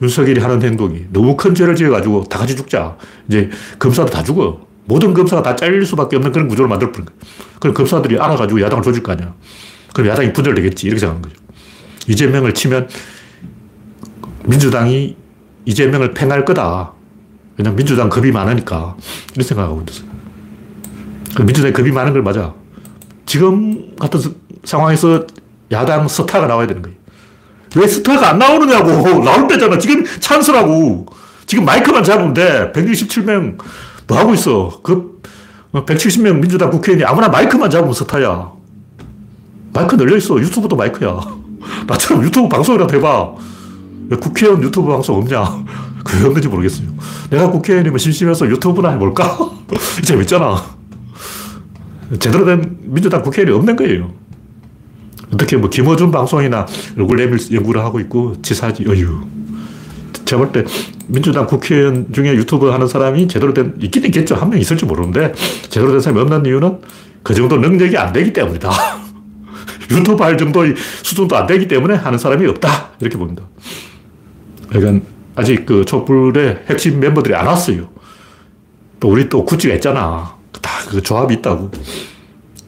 윤석열이 0.02 0.40
하는 0.40 0.62
행동이 0.62 1.06
너무 1.12 1.36
큰 1.36 1.54
죄를 1.54 1.76
지어가지고 1.76 2.26
다 2.26 2.40
같이 2.40 2.56
죽자. 2.56 2.98
이제 3.28 3.50
검사도 3.78 4.10
다 4.10 4.24
죽어. 4.24 4.66
모든 4.86 5.14
검사가 5.14 5.44
다 5.44 5.56
잘릴 5.56 5.86
수밖에 5.86 6.16
없는 6.16 6.32
그런 6.32 6.48
구조를 6.48 6.68
만들어버린 6.70 7.06
거예요. 7.06 7.20
그럼 7.60 7.74
검사들이 7.74 8.18
알아가지고 8.20 8.62
야당을 8.62 8.84
조질 8.84 9.04
거 9.04 9.12
아니야. 9.12 9.34
그럼 9.94 10.10
야당이 10.10 10.34
분열되겠지. 10.34 10.88
이렇게 10.88 11.00
생각하는 11.00 11.22
거죠. 11.22 11.42
이재명을 12.08 12.54
치면 12.54 12.88
민주당이 14.46 15.16
이재명을 15.66 16.14
팽할 16.14 16.46
거다. 16.46 16.94
왜냐면 17.58 17.76
민주당 17.76 18.10
겁이 18.10 18.32
많으니까. 18.32 18.98
이렇게 19.34 19.44
생각하고 19.44 19.84
있어요. 19.88 20.10
민주당이 21.46 21.74
겁이 21.74 21.92
많은 21.92 22.14
걸 22.14 22.24
맞아. 22.24 22.54
지금 23.28 23.96
같은 23.98 24.20
상황에서 24.64 25.26
야당 25.72 26.08
스타가 26.08 26.48
나와야 26.48 26.68
되는 26.68 26.82
거예요. 26.82 26.98
왜 27.76 27.88
스타가 27.88 28.32
안 28.32 28.40
나오느냐고. 28.40 29.24
나올 29.24 29.48
때잖아. 29.48 29.78
지금 29.78 30.04
찬스라고. 30.20 31.06
지금 31.46 31.66
마이크만 31.66 32.04
잡으면 32.04 32.34
돼. 32.34 32.72
167명 32.74 33.58
뭐 34.08 34.18
하고 34.18 34.34
있어. 34.34 34.80
그 34.84 35.22
170명 35.74 36.40
민주당 36.40 36.70
국회의원이 36.70 37.06
아무나 37.06 37.30
마이크만 37.30 37.70
잡으면 37.70 37.94
스타야. 37.94 38.52
마이크 39.74 39.96
늘려 39.96 40.18
있어. 40.18 40.38
유튜브도 40.40 40.76
마이크야. 40.76 41.20
나처럼 41.88 42.24
유튜브 42.24 42.50
방송이라도 42.50 42.96
해봐. 42.98 43.34
왜 44.10 44.18
국회의원 44.18 44.62
유튜브 44.62 44.90
방송 44.92 45.18
없냐? 45.18 45.64
그게 46.04 46.26
없는지 46.26 46.48
모르겠어요. 46.50 46.88
내가 47.30 47.50
국회의원이면 47.50 47.98
심심해서 47.98 48.48
유튜브나 48.48 48.90
해볼까? 48.92 49.38
재밌잖아. 50.04 50.62
제대로 52.20 52.44
된 52.44 52.78
민주당 52.82 53.22
국회의원이 53.22 53.58
없는 53.58 53.76
거예요. 53.78 54.12
어떻게 55.34 55.58
뭐 55.58 55.70
김어준 55.70 56.12
방송이나 56.12 56.66
얼굴 56.98 57.18
내밀 57.18 57.40
연구를 57.52 57.82
하고 57.82 58.00
있고 58.00 58.42
지사지 58.42 58.86
어휴. 58.88 59.22
제가 60.26 60.42
볼 60.44 60.52
때 60.52 60.64
민주당 61.08 61.46
국회의원 61.46 62.12
중에 62.14 62.34
유튜브 62.36 62.68
하는 62.70 62.88
사람이 62.88 63.28
제대로 63.28 63.54
된 63.54 63.74
있긴 63.82 64.06
있겠죠. 64.06 64.36
한 64.36 64.50
명 64.50 64.60
있을지 64.60 64.86
모르는데 64.86 65.34
제대로 65.70 65.92
된 65.92 66.00
사람이 66.00 66.20
없는 66.22 66.46
이유는 66.46 66.80
그 67.24 67.34
정도 67.34 67.58
능력이 67.58 67.98
안 67.98 68.14
되기 68.14 68.32
때문이다. 68.34 68.70
유튜브 69.92 70.24
할 70.24 70.38
정도의 70.38 70.76
수준도 71.04 71.36
안 71.36 71.48
되기 71.48 71.68
때문에 71.68 71.96
하는 71.96 72.18
사람이 72.18 72.46
없다. 72.48 72.92
이렇게 73.02 73.18
봅니다. 73.18 73.44
그러니까 74.70 75.06
아직 75.36 75.66
그 75.66 75.84
촛불의 75.86 76.64
핵심 76.70 77.00
멤버들이 77.00 77.36
안 77.36 77.48
왔어요. 77.48 77.90
또 79.00 79.10
우리 79.10 79.28
또 79.28 79.44
구찌가 79.46 79.74
있잖아. 79.76 80.36
다 80.62 80.72
그 80.90 81.02
조합이 81.02 81.36
있다고. 81.36 81.72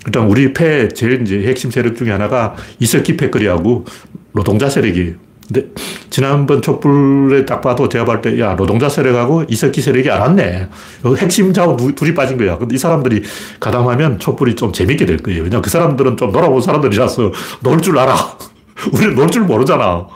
일단 0.05 0.27
우리 0.27 0.53
패 0.53 0.87
제일 0.89 1.21
이제 1.21 1.43
핵심 1.43 1.71
세력 1.71 1.95
중에 1.95 2.11
하나가 2.11 2.55
이석기 2.79 3.17
패거리하고 3.17 3.85
노동자 4.33 4.69
세력이에요. 4.69 5.13
근데 5.47 5.67
지난번 6.09 6.61
촛불에 6.61 7.45
딱 7.45 7.59
봐도 7.61 7.89
제가 7.89 8.05
볼 8.05 8.21
때, 8.21 8.39
야, 8.39 8.55
노동자 8.55 8.87
세력하고 8.87 9.43
이석기 9.49 9.81
세력이 9.81 10.09
안 10.09 10.21
왔네. 10.21 10.69
핵심 11.17 11.51
자원 11.53 11.75
둘이 11.95 12.13
빠진 12.13 12.37
거야. 12.37 12.57
근데 12.57 12.75
이 12.75 12.77
사람들이 12.77 13.23
가담하면 13.59 14.19
촛불이 14.19 14.55
좀 14.55 14.71
재밌게 14.71 15.05
될 15.05 15.17
거예요. 15.17 15.43
왜냐면 15.43 15.61
그 15.61 15.69
사람들은 15.69 16.15
좀 16.15 16.31
놀아본 16.31 16.61
사람들이라서 16.61 17.31
놀 17.61 17.81
줄 17.81 17.97
알아. 17.99 18.15
우리는 18.93 19.15
놀 19.15 19.27
줄 19.29 19.43
모르잖아. 19.43 20.07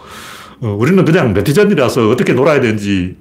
어, 0.61 0.75
우리는 0.79 1.03
그냥 1.03 1.33
네티즌이라서 1.33 2.09
어떻게 2.09 2.31
놀아야 2.33 2.61
되는지, 2.61 3.17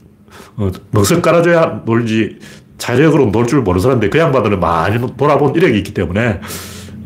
어, 0.57 0.71
멍석 0.93 1.21
깔아줘야 1.23 1.83
놀지, 1.85 2.39
자력으로 2.79 3.27
놀 3.27 3.47
줄 3.47 3.63
모르는 3.63 3.83
사람인데 3.83 4.11
그 4.11 4.19
양반들은 4.19 4.61
많이 4.61 4.99
놀아본 4.99 5.55
이력이 5.55 5.79
있기 5.79 5.95
때문에 5.95 6.41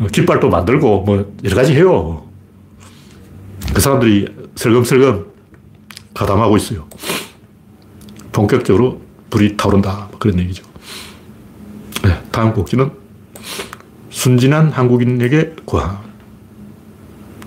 어, 0.01 0.07
깃발도 0.11 0.49
만들고 0.49 1.03
뭐 1.03 1.33
여러 1.45 1.57
가지 1.57 1.75
해요. 1.75 2.27
그 3.75 3.81
사람들이 3.81 4.27
슬금슬금 4.57 5.27
가담하고 6.15 6.57
있어요. 6.57 6.87
본격적으로 8.33 9.01
불이 9.31 9.57
타오른다. 9.57 10.09
뭐 10.11 10.19
그런 10.19 10.39
얘기죠. 10.41 10.65
네, 12.03 12.21
다음 12.33 12.53
곡지는 12.53 12.91
순진한 14.11 14.71
한국인에게 14.71 15.55
구한. 15.65 15.99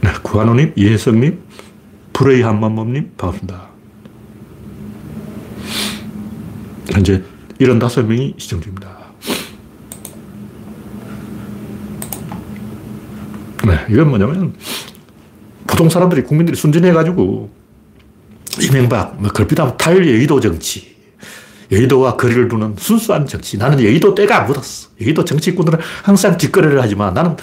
네, 0.01 0.11
구한호님, 0.21 0.73
이혜성님, 0.75 1.39
프레이 2.13 2.41
한만범님, 2.41 3.13
반갑습니다. 3.17 3.67
현재 6.91 7.21
75명이 7.59 8.39
시청 8.39 8.61
중입니다. 8.61 8.89
네, 13.65 13.79
이건 13.89 14.09
뭐냐면, 14.09 14.53
보통 15.65 15.89
사람들이, 15.89 16.23
국민들이 16.23 16.57
순진해가지고, 16.57 17.49
이명박, 18.61 19.21
뭐, 19.21 19.29
걸핏하면 19.31 19.77
탈 19.77 19.97
여의도 19.97 20.39
정치, 20.39 20.93
여의도와 21.71 22.17
거리를 22.17 22.47
두는 22.49 22.75
순수한 22.77 23.25
정치. 23.25 23.57
나는 23.57 23.83
여의도 23.83 24.13
때가 24.13 24.41
안 24.41 24.47
묻었어. 24.47 24.89
여의도 25.01 25.25
정치꾼들은 25.25 25.79
항상 26.03 26.37
뒷거래를 26.37 26.81
하지만 26.81 27.13
나는 27.13 27.35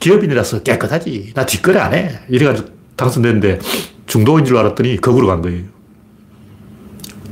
기업인이라서 0.00 0.62
깨끗하지. 0.62 1.32
나 1.34 1.46
뒷거래 1.46 1.78
안 1.78 1.94
해. 1.94 2.18
이래가지고 2.28 2.68
당선됐는데 2.96 3.60
중도인 4.06 4.44
줄 4.44 4.56
알았더니 4.56 5.00
거꾸로 5.00 5.28
간 5.28 5.42
거예요. 5.42 5.75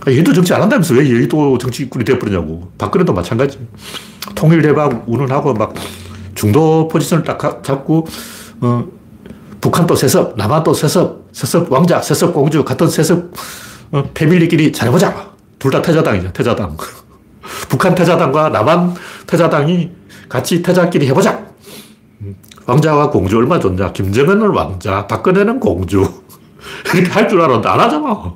아, 0.06 0.10
여의도 0.10 0.32
정치 0.32 0.52
안 0.52 0.62
한다면서 0.62 0.94
왜 0.94 1.10
여의도 1.10 1.58
정치꾼이 1.58 2.04
되어버리냐고. 2.04 2.70
박근혜도 2.78 3.12
마찬가지. 3.12 3.58
통일대박 4.34 5.04
운운하고 5.06 5.54
막 5.54 5.74
중도 6.34 6.88
포지션을 6.88 7.24
딱 7.24 7.62
잡고, 7.62 8.06
어, 8.60 8.84
북한도 9.60 9.96
세습, 9.96 10.36
남한도 10.36 10.74
세습, 10.74 11.28
세습 11.32 11.72
왕자, 11.72 12.00
세습 12.02 12.34
공주, 12.34 12.64
같은 12.64 12.88
세습 12.88 13.32
어, 13.92 14.02
패밀리끼리 14.12 14.72
잘해보자. 14.72 15.32
둘 15.58 15.70
다 15.70 15.80
태자당이죠, 15.80 16.32
태자당. 16.32 16.76
북한 17.70 17.94
태자당과 17.94 18.50
남한 18.50 18.94
태자당이 19.26 19.90
같이 20.28 20.62
태자끼리 20.62 21.06
해보자. 21.08 21.46
음, 22.20 22.34
왕자와 22.66 23.10
공주 23.10 23.38
얼마 23.38 23.58
좋냐. 23.58 23.92
김정은은 23.92 24.48
왕자, 24.50 25.06
박근혜는 25.06 25.60
공주. 25.60 26.06
이렇게 26.94 27.10
할 27.10 27.28
줄 27.28 27.40
알았는데 27.40 27.68
안 27.68 27.80
하잖아. 27.80 28.34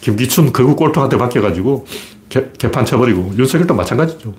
김기춘 0.00 0.52
거구 0.52 0.76
꼴통한테 0.76 1.16
바뀌어가지고 1.18 1.86
개, 2.28 2.44
개판 2.58 2.84
쳐버리고 2.84 3.32
윤석열도 3.36 3.74
마찬가지죠. 3.74 4.34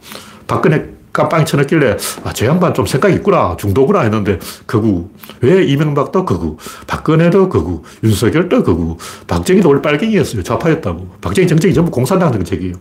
박근혜 0.47 0.97
깜빵 1.13 1.45
쳐넣길래 1.45 1.97
아, 2.23 2.33
저 2.33 2.45
양반 2.45 2.73
좀 2.73 2.85
생각 2.85 3.09
있구나. 3.09 3.57
중도구나 3.57 4.01
했는데 4.01 4.37
거구. 4.67 5.09
왜 5.41 5.63
이명박도 5.63 6.25
거구. 6.25 6.57
박근혜도 6.85 7.49
거구. 7.49 7.81
윤석열도 8.03 8.63
거구. 8.63 8.97
박정희도 9.25 9.67
원래 9.67 9.81
빨갱이였어요. 9.81 10.43
좌파였다고. 10.43 11.15
박정희 11.21 11.47
정책이 11.47 11.73
전부 11.73 11.89
공산당 11.89 12.31
정책이에요. 12.31 12.75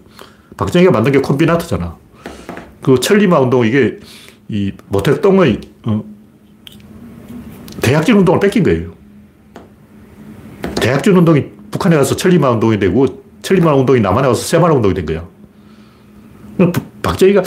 박정희가 0.57 0.91
만든 0.91 1.13
게 1.13 1.21
콤비나트잖아. 1.21 1.97
그 2.83 3.01
천리마 3.01 3.41
운동 3.41 3.67
이게 3.67 3.99
이 4.49 4.73
모택동의 4.89 5.61
어, 5.85 6.05
대약진 7.81 8.17
운동을 8.17 8.39
뺏긴 8.39 8.63
거예요. 8.63 8.93
대약진 10.77 11.17
운동이 11.17 11.56
북한에 11.71 11.97
가서 11.97 12.17
천리마 12.17 12.51
운동이 12.51 12.79
되고 12.79 13.07
천리마 13.43 13.75
운동이 13.75 14.01
남한에 14.01 14.29
와서 14.29 14.43
세마라 14.43 14.75
운동이 14.75 14.95
된 14.95 15.07
거야. 15.07 15.25
박정희가 17.03 17.43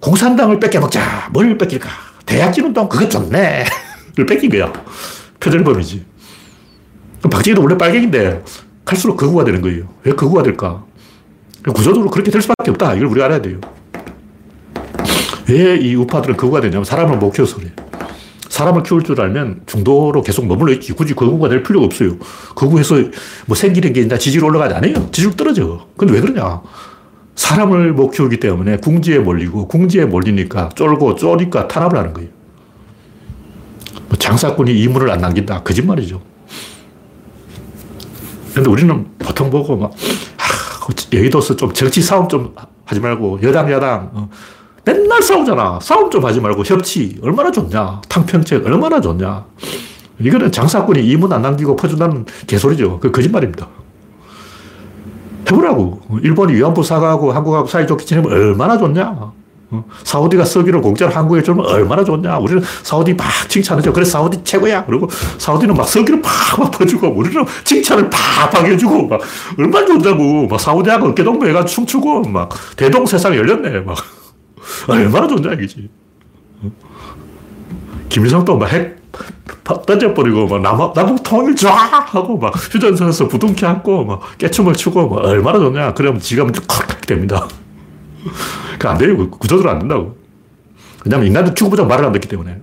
공산당을 0.00 0.58
뺏겨먹자. 0.58 1.30
뭘 1.32 1.56
뺏길까? 1.58 1.88
대약진 2.26 2.66
운동 2.66 2.88
그거 2.88 3.08
좋네. 3.08 3.64
를 4.16 4.26
뺏긴 4.26 4.50
거야. 4.50 4.72
표절범이지. 5.40 6.04
박정희도 7.30 7.62
원래 7.62 7.76
빨갱인데 7.78 8.42
갈수록 8.84 9.16
거구가 9.16 9.44
되는 9.44 9.60
거예요. 9.62 9.84
왜 10.04 10.12
거구가 10.12 10.42
될까? 10.42 10.84
구조적으로 11.64 12.10
그렇게 12.10 12.30
될 12.30 12.42
수밖에 12.42 12.70
없다. 12.72 12.94
이걸 12.94 13.06
우리가 13.06 13.26
알아야 13.26 13.40
돼요. 13.40 13.60
왜 15.48 15.76
이 15.80 15.94
우파들은 15.94 16.36
거구가 16.36 16.60
되냐면 16.60 16.84
사람을 16.84 17.18
못 17.18 17.30
키워서 17.32 17.56
그래. 17.56 17.70
사람을 18.52 18.82
키울 18.82 19.02
줄 19.02 19.18
알면 19.18 19.62
중도로 19.64 20.20
계속 20.20 20.46
머물러 20.46 20.74
있지. 20.74 20.92
굳이 20.92 21.14
거구가 21.14 21.48
될 21.48 21.62
필요가 21.62 21.86
없어요. 21.86 22.18
거구에서 22.54 22.96
뭐 23.46 23.56
생기는 23.56 23.94
게 23.94 24.02
있나 24.02 24.18
지지로 24.18 24.48
올라가지 24.48 24.74
않아요. 24.74 25.10
지지로 25.10 25.34
떨어져. 25.34 25.86
근데 25.96 26.12
왜 26.12 26.20
그러냐. 26.20 26.60
사람을 27.34 27.94
못 27.94 28.10
키우기 28.10 28.40
때문에 28.40 28.76
궁지에 28.76 29.20
몰리고 29.20 29.68
궁지에 29.68 30.04
몰리니까 30.04 30.68
쫄고 30.74 31.14
쫄니까 31.14 31.66
탄압을 31.66 31.96
하는 31.96 32.12
거예요. 32.12 32.28
뭐 34.10 34.18
장사꾼이 34.18 34.78
이문을 34.82 35.10
안 35.10 35.22
남긴다. 35.22 35.62
거짓말이죠. 35.62 36.20
근데 38.52 38.68
우리는 38.68 39.06
보통 39.18 39.48
보고 39.48 39.78
막, 39.78 39.92
하, 40.36 40.88
여의도서 41.10 41.56
좀 41.56 41.72
정치 41.72 42.02
싸움 42.02 42.28
좀 42.28 42.54
하지 42.84 43.00
말고 43.00 43.40
여당, 43.44 43.72
야당, 43.72 44.10
어. 44.12 44.28
맨날 44.84 45.22
싸우잖아. 45.22 45.78
싸움 45.80 46.10
좀 46.10 46.24
하지 46.24 46.40
말고 46.40 46.64
협치 46.64 47.18
얼마나 47.22 47.50
좋냐. 47.50 48.00
탕평책 48.08 48.66
얼마나 48.66 49.00
좋냐. 49.00 49.44
이거는 50.18 50.50
장사꾼이 50.52 51.04
이문 51.04 51.32
안 51.32 51.42
남기고 51.42 51.76
퍼준다는 51.76 52.26
개소리죠. 52.46 52.98
그 53.00 53.10
거짓말입니다. 53.10 53.68
해보라고. 55.50 56.00
일본이 56.22 56.54
위안부 56.54 56.82
사과하고 56.82 57.32
한국하고 57.32 57.66
사이좋게 57.66 58.04
지내면 58.04 58.32
얼마나 58.32 58.76
좋냐. 58.78 59.32
어? 59.70 59.84
사우디가 60.04 60.44
석유를 60.44 60.82
공짜로 60.82 61.10
한국에 61.12 61.42
주면 61.42 61.64
얼마나 61.64 62.04
좋냐. 62.04 62.38
우리는 62.38 62.62
사우디 62.82 63.14
막 63.14 63.26
칭찬하죠. 63.48 63.92
그래, 63.92 64.04
사우디 64.04 64.44
최고야. 64.44 64.84
그리고 64.84 65.08
사우디는 65.38 65.74
막 65.74 65.88
석유를 65.88 66.20
팍, 66.20 66.60
막 66.60 66.70
퍼주고, 66.70 67.08
우리는 67.08 67.44
칭찬을 67.64 68.10
팍팍 68.10 68.66
해주고, 68.66 69.06
막, 69.06 69.20
얼마나 69.58 69.86
좋냐고. 69.86 70.46
막 70.46 70.60
사우디하고 70.60 71.08
어깨동무 71.08 71.46
해가지고 71.48 71.74
춤추고, 71.74 72.28
막, 72.28 72.50
대동 72.76 73.06
세상 73.06 73.34
열렸네. 73.34 73.80
막. 73.80 73.96
얼마나 74.88 75.26
좋냐, 75.26 75.52
이거지. 75.54 75.88
어? 76.62 76.70
김일성도 78.08 78.56
막 78.58 78.70
핵, 78.72 78.96
던져버리고, 79.64 80.46
막, 80.46 80.60
남, 80.60 80.92
남북 80.94 81.22
통일 81.22 81.54
쫙! 81.56 82.14
하고, 82.14 82.38
막, 82.38 82.54
휴전선에서 82.56 83.28
부둥켜 83.28 83.66
안고, 83.68 84.04
막, 84.04 84.38
깨춤을 84.38 84.74
추고, 84.74 85.08
막, 85.08 85.24
얼마나 85.24 85.58
좋냐. 85.58 85.94
그러면 85.94 86.20
지가 86.20 86.44
먼저 86.44 86.60
콱 86.68 87.00
됩니다. 87.06 87.48
그 88.78 88.88
안 88.88 88.98
돼요. 88.98 89.28
구조적으로 89.30 89.70
안 89.70 89.78
된다고. 89.80 90.16
왜냐면 91.04 91.26
인간도 91.26 91.54
죽어보자 91.54 91.84
말을 91.84 92.04
안 92.04 92.12
듣기 92.12 92.28
때문에. 92.28 92.58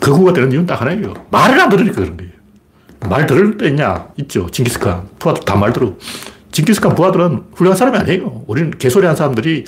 거구가 0.00 0.32
되는 0.32 0.50
이유는 0.52 0.66
딱 0.66 0.80
하나예요. 0.80 1.14
말을 1.30 1.60
안 1.60 1.68
들으니까 1.68 1.96
그런 1.96 2.16
거예요. 2.16 2.32
말 3.08 3.26
들을 3.26 3.56
때 3.56 3.68
있냐? 3.68 4.08
있죠. 4.18 4.48
징기스칸. 4.50 5.08
부하들 5.18 5.44
다말 5.44 5.72
들어. 5.72 5.92
징기스칸 6.56 6.94
부하들은 6.94 7.42
훌륭한 7.54 7.76
사람이 7.76 7.98
아니에요. 7.98 8.44
우리는 8.46 8.70
개소리 8.70 9.06
한 9.06 9.14
사람들이 9.14 9.64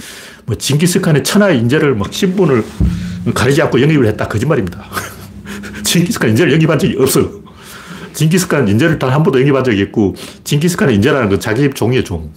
뭐 0.46 0.57
징기스칸의 0.57 1.22
천하의 1.22 1.59
인재를 1.59 1.94
막 1.94 2.11
신분을 2.11 2.64
가리지 3.35 3.61
않고 3.61 3.83
영입을 3.83 4.07
했다. 4.07 4.27
거짓말입니다. 4.27 4.87
징기스칸 5.85 6.31
인재를 6.31 6.55
영입한 6.55 6.79
적이 6.79 6.96
없어. 6.98 7.29
징기스칸 8.14 8.68
인재를 8.68 8.98
단 8.98 9.11
한 9.11 9.22
번도 9.22 9.38
영입한 9.38 9.64
적이 9.64 9.83
있고, 9.83 10.14
징기스칸의 10.44 10.94
인재라는 10.94 11.29
건 11.29 11.38
자기 11.40 11.61
집 11.61 11.74
종이에요, 11.74 12.05
종. 12.05 12.33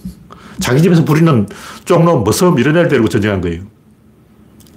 자기 0.60 0.82
집에서 0.82 1.02
부리는 1.02 1.48
쪽놈, 1.86 2.22
머섬 2.22 2.58
이런 2.58 2.76
애를 2.76 2.90
데리고 2.90 3.08
전쟁한 3.08 3.40
거예요. 3.40 3.62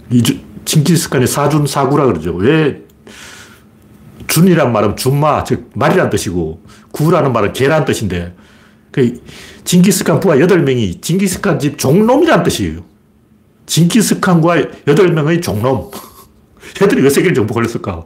이 0.09 0.23
징기스칸의 0.63 1.27
사준, 1.27 1.67
사구라 1.67 2.05
그러죠. 2.05 2.33
왜 2.33 2.81
준이란 4.27 4.71
말은 4.71 4.95
준마, 4.95 5.43
즉 5.43 5.69
말이란 5.75 6.09
뜻이고 6.09 6.63
구라는 6.91 7.33
말은 7.33 7.51
개란 7.51 7.83
뜻인데 7.83 8.33
그 8.95 9.21
징기스칸 9.65 10.21
부하 10.21 10.37
8명이 10.37 11.01
징기스칸 11.01 11.59
집 11.59 11.77
종놈이란 11.77 12.43
뜻이에요. 12.43 12.79
징기스칸과 13.65 14.55
8명의 14.85 15.41
종놈. 15.41 15.91
애들이 16.81 17.01
왜 17.01 17.09
세계를 17.09 17.35
정복 17.35 17.55
걸렸을까? 17.55 18.05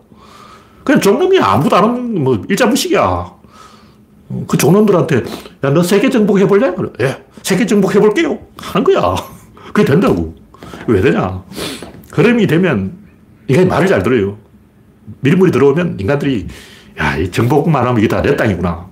그냥 0.83 0.99
종놈이 0.99 1.37
아무도 1.39 1.75
안 1.75 1.83
하는 1.83 2.23
뭐 2.23 2.41
일자무식이야. 2.49 3.31
그 4.47 4.57
종놈들한테 4.57 5.23
야 5.63 5.69
너 5.69 5.83
세계 5.83 6.09
정복 6.09 6.39
해볼래? 6.39 6.73
그래. 6.73 6.89
예. 7.01 7.23
세계 7.43 7.67
정복 7.67 7.93
해볼게요. 7.93 8.39
하는 8.57 8.83
거야. 8.83 9.13
그게 9.71 9.85
된다고. 9.85 10.33
왜 10.87 11.01
되냐. 11.01 11.43
흐름이 12.13 12.47
되면 12.47 12.97
인간이 13.47 13.67
말을 13.67 13.85
잘 13.85 14.01
들어요. 14.01 14.39
밀물이 15.19 15.51
들어오면 15.51 15.97
인간들이 15.99 16.47
야, 16.99 17.15
이 17.15 17.29
정복만 17.29 17.85
하면 17.85 17.99
이게 17.99 18.07
다 18.07 18.23
내 18.23 18.35
땅이구나. 18.35 18.88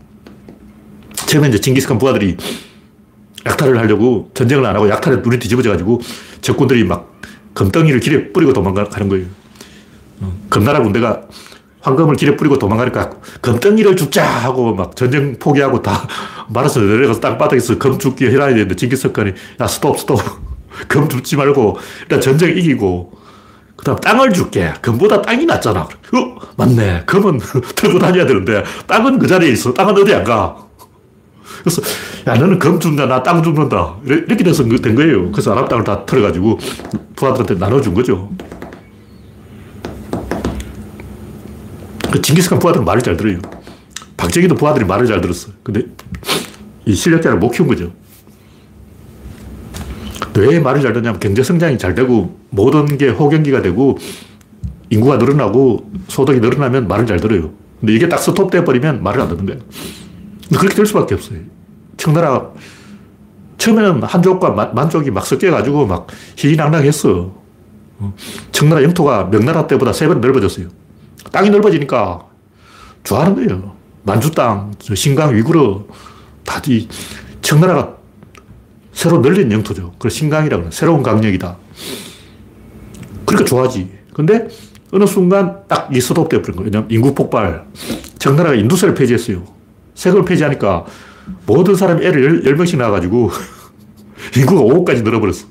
처음에 1.28 1.50
이제 1.50 1.60
징기스칸 1.60 2.00
부하들이 2.00 2.38
약탈을 3.46 3.78
하려고 3.78 4.32
전쟁을 4.34 4.66
안 4.66 4.76
하고 4.76 4.90
약탈에 4.90 5.18
눈이 5.18 5.38
뒤집어져가지고 5.40 6.02
적군들이 6.42 6.84
막 6.86 7.20
금덩이를 7.54 8.00
길에 8.00 8.32
뿌리고 8.32 8.54
도망가는 8.54 9.10
거예요. 9.10 9.26
어, 10.22 10.34
금나라 10.50 10.82
군대가 10.82 11.22
황금을 11.82 12.16
길에 12.16 12.36
뿌리고 12.36 12.58
도망가니까 12.58 13.12
금덩이를 13.42 13.96
줍자 13.96 14.26
하고 14.26 14.74
막 14.74 14.96
전쟁 14.96 15.38
포기하고 15.38 15.82
다 15.82 16.08
말아서 16.50 16.80
내려가서 16.80 17.20
땅바닥에서 17.20 17.78
검 17.78 18.00
줍기 18.00 18.26
해놔야 18.28 18.50
되는데 18.50 18.76
징기스칸이 18.76 19.32
야 19.62 19.68
스톱 19.68 20.00
스톱 20.00 20.20
검 20.90 21.08
줍지 21.08 21.36
말고 21.36 21.78
일단 22.04 22.22
전쟁 22.22 22.58
이기고 22.58 23.14
그 23.76 23.86
다음 23.86 23.98
땅을 24.00 24.34
줄게. 24.34 24.74
금보다 24.82 25.22
땅이 25.22 25.46
낫잖아. 25.46 25.82
어? 25.82 25.88
맞네. 26.58 27.04
금은 27.06 27.40
들고 27.76 28.00
다녀야 28.00 28.26
되는데 28.26 28.64
땅은 28.88 29.20
그 29.20 29.28
자리에 29.28 29.52
있어. 29.52 29.72
땅은 29.72 29.96
어디 29.96 30.14
안 30.16 30.24
가. 30.24 30.67
그래서 31.64 31.82
야 32.28 32.36
너는 32.36 32.60
검 32.60 32.80
준다. 32.80 33.06
나 33.08 33.24
땅 33.24 33.42
죽는다. 33.44 33.96
이렇게 34.06 34.44
돼서 34.44 34.64
된 34.64 34.96
거예요. 34.96 35.32
그래서 35.32 35.52
아랍 35.52 35.70
땅을 35.70 35.84
다 35.84 36.06
털어가지고 36.06 36.60
부하들한테 37.16 37.56
나눠준 37.56 37.94
거죠. 37.94 38.30
그 42.12 42.22
징기스칸 42.22 42.60
부하들은 42.60 42.86
말을 42.86 43.02
잘 43.02 43.18
들어요. 43.18 43.40
박정희도 44.16 44.56
부하들이 44.56 44.86
말을 44.86 45.06
잘 45.08 45.22
들었어. 45.22 45.50
근데 45.64 45.84
이 46.86 46.96
실력자를 46.96 47.38
못 47.38 47.52
키운 47.52 47.68
거죠. 47.68 47.92
왜 50.36 50.60
말이 50.60 50.82
잘 50.82 50.94
되냐면 50.94 51.20
경제 51.20 51.42
성장이 51.44 51.78
잘 51.80 51.96
되고 51.96 52.38
모든 52.52 52.98
게 52.98 53.10
호경기가 53.10 53.62
되고 53.64 53.98
인구가 54.90 55.18
늘어나고 55.18 55.92
소득이 56.08 56.40
늘어나면 56.40 56.88
말을 56.88 57.06
잘 57.08 57.20
들어요. 57.20 57.52
근데 57.80 57.94
이게 57.94 58.08
딱 58.08 58.18
스톱돼 58.18 58.64
버리면 58.64 59.04
말을 59.04 59.22
안 59.22 59.30
듣는 59.30 59.46
거예요. 59.48 59.62
그렇게 60.50 60.76
될 60.76 60.86
수밖에 60.86 61.16
없어요. 61.16 61.40
청나라 61.98 62.50
처음에는 63.58 64.04
한족과 64.04 64.52
만족이 64.74 65.12
막 65.12 65.26
섞여가지고 65.26 65.88
막 65.88 66.08
희희낙낙했어. 66.38 67.32
어. 68.00 68.14
청나라 68.52 68.84
영토가 68.84 69.26
명나라 69.26 69.66
때보다 69.68 69.92
세 69.94 70.08
번 70.08 70.22
넓어졌어요. 70.22 70.68
땅이 71.32 71.50
넓어지니까 71.50 72.26
좋아하는 73.04 73.36
거예요. 73.36 73.76
만주 74.04 74.32
땅, 74.32 74.72
신강, 74.80 75.36
위구르, 75.36 75.80
다이 76.46 76.88
청나라가 77.42 77.96
새로 78.94 79.20
늘린 79.20 79.52
영토죠. 79.52 79.94
그래서 80.00 80.16
신강이라고 80.18 80.66
해 80.68 80.70
새로운 80.72 81.04
강력이다. 81.04 81.58
그러니까 83.26 83.50
좋아하지. 83.50 83.90
근데 84.14 84.48
어느 84.92 85.06
순간 85.06 85.68
딱이 85.68 86.00
스톱돼 86.00 86.42
버린 86.42 86.56
거예요. 86.56 86.66
왜냐면 86.68 86.88
인구 86.90 87.14
폭발. 87.14 87.66
청나라가 88.20 88.56
인두세를 88.56 88.94
폐지했어요. 88.96 89.44
세금을 89.98 90.26
폐지하니까 90.26 90.86
모든 91.46 91.76
사람이 91.76 92.06
애를 92.06 92.44
10 92.46 92.56
명씩 92.56 92.78
낳아가지고 92.78 93.32
인구가 94.38 94.62
5억까지 94.62 95.04
늘어버렸어. 95.04 95.48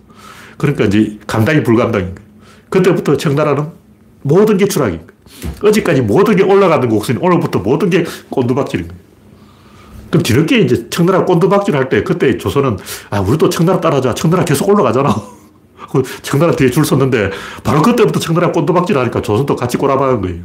그러니까 0.57 0.85
이제 0.85 1.19
감당이 1.27 1.63
불감당인 1.63 2.15
거예요. 2.15 2.29
그때부터 2.71 3.17
청나라는 3.17 3.67
모든 4.23 4.57
게 4.57 4.67
추락인 4.67 4.99
거예요. 4.99 5.17
어제까지 5.63 6.01
모든 6.03 6.37
게 6.37 6.43
올라가는 6.45 6.89
곡선이 6.89 7.19
오늘부터 7.21 7.59
모든 7.59 7.91
게 7.91 8.05
꼰두박질인 8.31 8.89
거예요. 8.89 9.03
그럼 10.11 10.23
뒤늦게 10.23 10.61
이제 10.61 10.89
청나라 10.89 11.25
꼰두박질 11.25 11.77
할 11.77 11.89
때 11.89 12.03
그때 12.05 12.39
조선은 12.39 12.79
아, 13.11 13.21
우리도 13.21 13.51
청나라 13.51 13.81
따라자. 13.81 14.15
청나라 14.15 14.45
계속 14.45 14.69
올라가잖아. 14.69 15.15
그 15.91 16.03
청나라 16.23 16.55
뒤에 16.55 16.71
줄 16.71 16.85
섰는데 16.85 17.31
바로 17.65 17.83
그때부터 17.83 18.21
청나라 18.21 18.53
꼰두박질 18.53 18.97
하니까 18.97 19.21
조선도 19.21 19.57
같이 19.57 19.77
꼬라박은 19.77 20.21
거예요. 20.21 20.37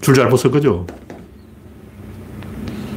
줄 0.00 0.14
잘못 0.14 0.38
선 0.38 0.50
거죠. 0.50 0.86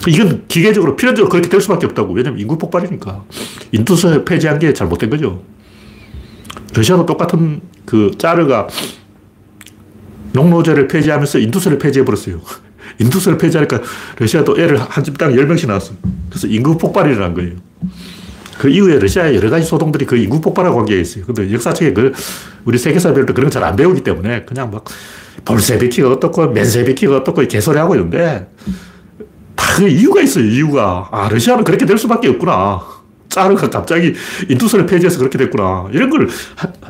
이건 0.10 0.46
기계적으로 0.48 0.96
필연적으로 0.96 1.30
그렇게 1.30 1.50
될 1.50 1.62
수밖에 1.62 1.86
없다고. 1.86 2.14
왜냐면 2.14 2.40
인구 2.40 2.58
폭발이니까. 2.58 3.24
인투서 3.72 4.24
폐지한 4.24 4.60
게 4.60 4.74
잘못된 4.74 5.10
거죠. 5.10 5.44
러시아도 6.74 7.06
똑같은 7.06 7.62
그 7.86 8.12
짜르가 8.18 8.68
농노제를 10.34 10.88
폐지하면서 10.88 11.40
인투서를 11.40 11.78
폐지해버렸어요. 11.78 12.42
인투서를 13.00 13.38
폐지하니까 13.38 13.82
러시아도 14.18 14.60
애를 14.60 14.78
한 14.80 15.04
집당 15.04 15.34
10명씩 15.34 15.68
낳았어. 15.68 15.94
그래서 16.30 16.48
인구 16.48 16.78
폭발이 16.78 17.12
일어난 17.12 17.34
거예요. 17.34 17.54
그 18.58 18.70
이후에 18.70 19.00
러시아의 19.00 19.36
여러 19.36 19.50
가지 19.50 19.66
소동들이 19.66 20.06
그 20.06 20.16
인구 20.16 20.40
폭발하고 20.42 20.78
관계가 20.78 21.02
있어요. 21.02 21.26
근데 21.26 21.52
역사책에 21.52 21.94
그 21.94 22.14
우리 22.66 22.78
세계사별로 22.78 23.34
그런 23.34 23.46
거잘안 23.46 23.76
배우기 23.76 24.02
때문에 24.02 24.44
그냥 24.46 24.72
막 24.72 24.86
볼세비키가 25.46 26.10
어떻고 26.10 26.48
맨세비키가 26.50 27.18
어떻고 27.18 27.46
개소리 27.48 27.78
하고 27.78 27.96
있는데 27.96 28.48
다 28.58 28.93
그 29.76 29.88
이유가 29.88 30.22
있어요. 30.22 30.46
이유가. 30.46 31.10
아, 31.12 31.30
러시아는 31.30 31.64
그렇게 31.64 31.86
될 31.86 31.98
수밖에 31.98 32.30
없구나. 32.30 32.82
짜르가 33.30 33.70
갑자기 33.70 34.14
인투선을 34.48 34.86
폐지해서 34.86 35.18
그렇게 35.18 35.38
됐구나. 35.38 35.88
이런 35.92 36.10
걸 36.10 36.30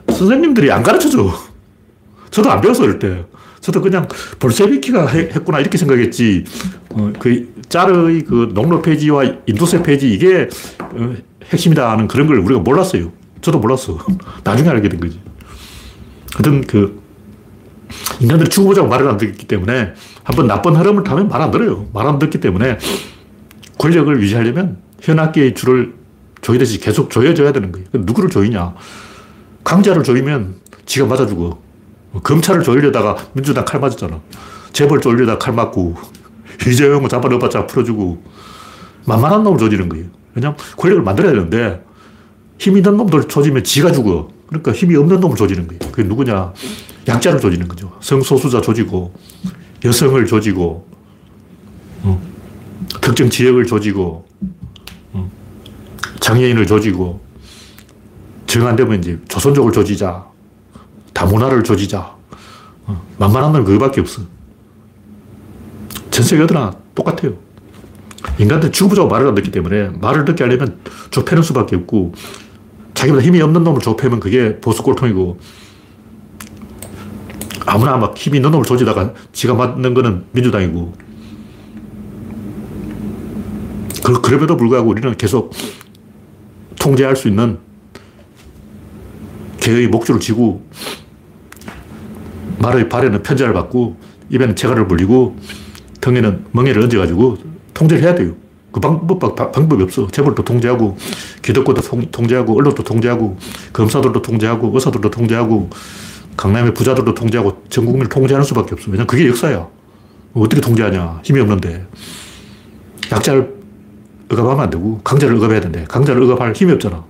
선생님들이 0.10 0.72
안 0.72 0.84
가르쳐 0.84 1.10
줘. 1.10 1.32
저도 2.30 2.52
안 2.52 2.60
배웠어, 2.62 2.84
어릴 2.84 3.00
때. 3.00 3.24
저도 3.62 3.82
그냥 3.82 4.08
볼세비키가 4.40 5.08
했구나 5.08 5.60
이렇게 5.62 5.78
생각했지. 5.78 6.44
어, 6.90 7.14
그 7.18 7.54
짜르의 7.70 8.24
그 8.24 8.50
농로 8.54 8.82
폐지와 8.82 9.24
인도세 9.46 9.82
폐지 9.82 10.12
이게 10.12 10.50
어, 10.80 11.16
핵심이다 11.46 11.92
하는 11.92 12.10
그런 12.10 12.28
걸 12.28 12.40
우리가 12.40 12.60
몰랐어요. 12.60 13.14
저도 13.40 13.60
몰랐어. 13.60 13.98
나중에 14.44 14.70
알게 14.70 14.90
된 14.90 15.00
거지. 15.00 15.22
하여튼 16.34 16.62
그 16.68 17.02
인간들이 18.20 18.50
죽어보자고 18.50 18.88
말을 18.90 19.08
안 19.08 19.18
듣기 19.18 19.48
때문에 19.48 19.94
한번 20.24 20.48
나쁜 20.48 20.76
흐름을 20.76 21.04
타면 21.04 21.28
말 21.30 21.42
안 21.42 21.52
들어요. 21.52 21.88
말 21.94 22.08
안 22.08 22.20
듣기 22.20 22.40
때문에 22.40 22.78
권력을 23.78 24.22
유지하려면 24.22 24.78
현악기의 25.02 25.54
줄을 25.56 25.94
조이듯이 26.42 26.80
계속 26.80 27.10
조여줘야 27.10 27.52
되는 27.52 27.72
거예요. 27.72 27.88
누구를 27.94 28.30
조이냐. 28.30 28.74
강자를 29.64 30.04
조이면 30.04 30.56
지가 30.86 31.06
맞아 31.08 31.26
죽어. 31.26 31.60
검찰을 32.24 32.64
조이려다가 32.64 33.16
민주당 33.34 33.66
칼 33.66 33.80
맞았잖아. 33.80 34.20
재벌 34.72 35.02
조이려다가 35.02 35.40
칼 35.40 35.54
맞고, 35.54 35.96
이재용을 36.68 37.10
잡아넣어봤자 37.10 37.66
풀어주고, 37.68 38.22
만만한 39.06 39.44
놈을 39.44 39.58
조지는 39.58 39.90
거예요. 39.90 40.06
왜냐면 40.36 40.58
권력을 40.78 41.04
만들어야 41.04 41.34
되는데, 41.34 41.84
힘 42.60 42.78
있는 42.78 42.98
놈들 42.98 43.28
조지면 43.28 43.64
지가 43.64 43.92
죽어. 43.92 44.30
그러니까 44.48 44.72
힘이 44.74 44.96
없는 44.96 45.20
놈을 45.20 45.36
조지는 45.36 45.68
거예요. 45.68 45.80
그게 45.92 46.04
누구냐. 46.04 46.54
약자를 47.08 47.40
조지는 47.40 47.68
거죠. 47.68 47.92
성소수자 48.02 48.62
조지고, 48.62 49.14
여성을 49.86 50.26
조지고, 50.26 50.88
어, 52.04 52.22
특정 53.02 53.30
지역을 53.30 53.66
조지고, 53.66 54.26
어, 55.14 55.32
장애인을 56.20 56.66
조지고, 56.66 57.22
정 58.48 58.68
안 58.68 58.76
되면 58.76 59.00
이제 59.00 59.20
조선족을 59.28 59.72
조지자, 59.72 60.26
다문화를 61.14 61.64
조지자. 61.64 62.16
어, 62.86 63.06
만만한 63.18 63.52
건 63.52 63.64
그거밖에 63.66 64.00
없어. 64.02 64.22
전 66.12 66.24
세계 66.26 66.44
어디나 66.44 66.76
똑같아요. 66.94 67.34
인간들 68.38 68.72
죽어보자고 68.72 69.10
말을 69.10 69.28
안 69.28 69.36
듣기 69.36 69.52
때문에 69.52 69.90
말을 69.90 70.26
듣게 70.26 70.44
하려면 70.44 70.80
좁혀는 71.10 71.44
수밖에 71.44 71.76
없고, 71.76 72.14
자기보다 72.94 73.24
힘이 73.24 73.42
없는 73.42 73.64
놈을 73.64 73.82
좁혀면 73.82 74.20
그게 74.20 74.60
보수 74.62 74.82
꼴통이고, 74.84 75.40
아무나 77.66 77.98
막 77.98 78.18
힘이 78.18 78.38
있는 78.38 78.52
놈을 78.52 78.66
조지다가 78.66 79.14
지가 79.32 79.54
맞는 79.54 79.94
거는 79.94 80.26
민주당이고. 80.32 80.94
그, 84.04 84.22
그럼에도 84.22 84.58
불구하고 84.58 84.90
우리는 84.90 85.16
계속 85.18 85.54
통제할 86.80 87.16
수 87.16 87.30
있는 87.30 87.58
개의 89.60 89.88
목줄을 89.88 90.20
쥐고 90.20 90.68
말의 92.60 92.90
발에는 92.90 93.24
편지를 93.24 93.54
받고 93.54 93.98
입에는 94.30 94.56
체가를 94.56 94.86
물리고 94.86 95.38
등에는 96.02 96.46
멍에를 96.52 96.84
얹어가지고 96.84 97.38
통제를 97.74 98.04
해야 98.04 98.14
돼요. 98.16 98.36
그 98.74 98.80
방법, 98.80 99.20
방법이 99.20 99.84
없어. 99.84 100.08
재벌도 100.08 100.44
통제하고, 100.44 100.98
기득권도 101.44 101.82
통제하고, 102.12 102.58
언론도 102.58 102.84
통제하고, 102.84 103.38
검사들도 103.72 104.20
통제하고, 104.24 104.72
의사들도 104.74 105.12
통제하고, 105.12 105.70
강남의 106.38 106.74
부자들도 106.74 107.14
통제하고 107.14 107.64
전 107.70 107.86
국민을 107.86 108.10
통제하는 108.10 108.44
수밖에 108.46 108.74
없어. 108.74 108.86
왜냐면 108.88 109.08
그게 109.08 109.28
역사야. 109.28 109.68
어떻게 110.34 110.62
통제하냐. 110.62 111.22
힘이 111.24 111.42
없는데. 111.42 111.86
약자를 113.12 113.54
억압하면 114.30 114.60
안 114.62 114.70
되고 114.70 115.00
강자를 115.04 115.36
억압해야 115.38 115.60
되는데 115.60 115.86
강자를 115.88 116.24
억압할 116.24 116.54
힘이 116.54 116.72
없잖아. 116.74 117.04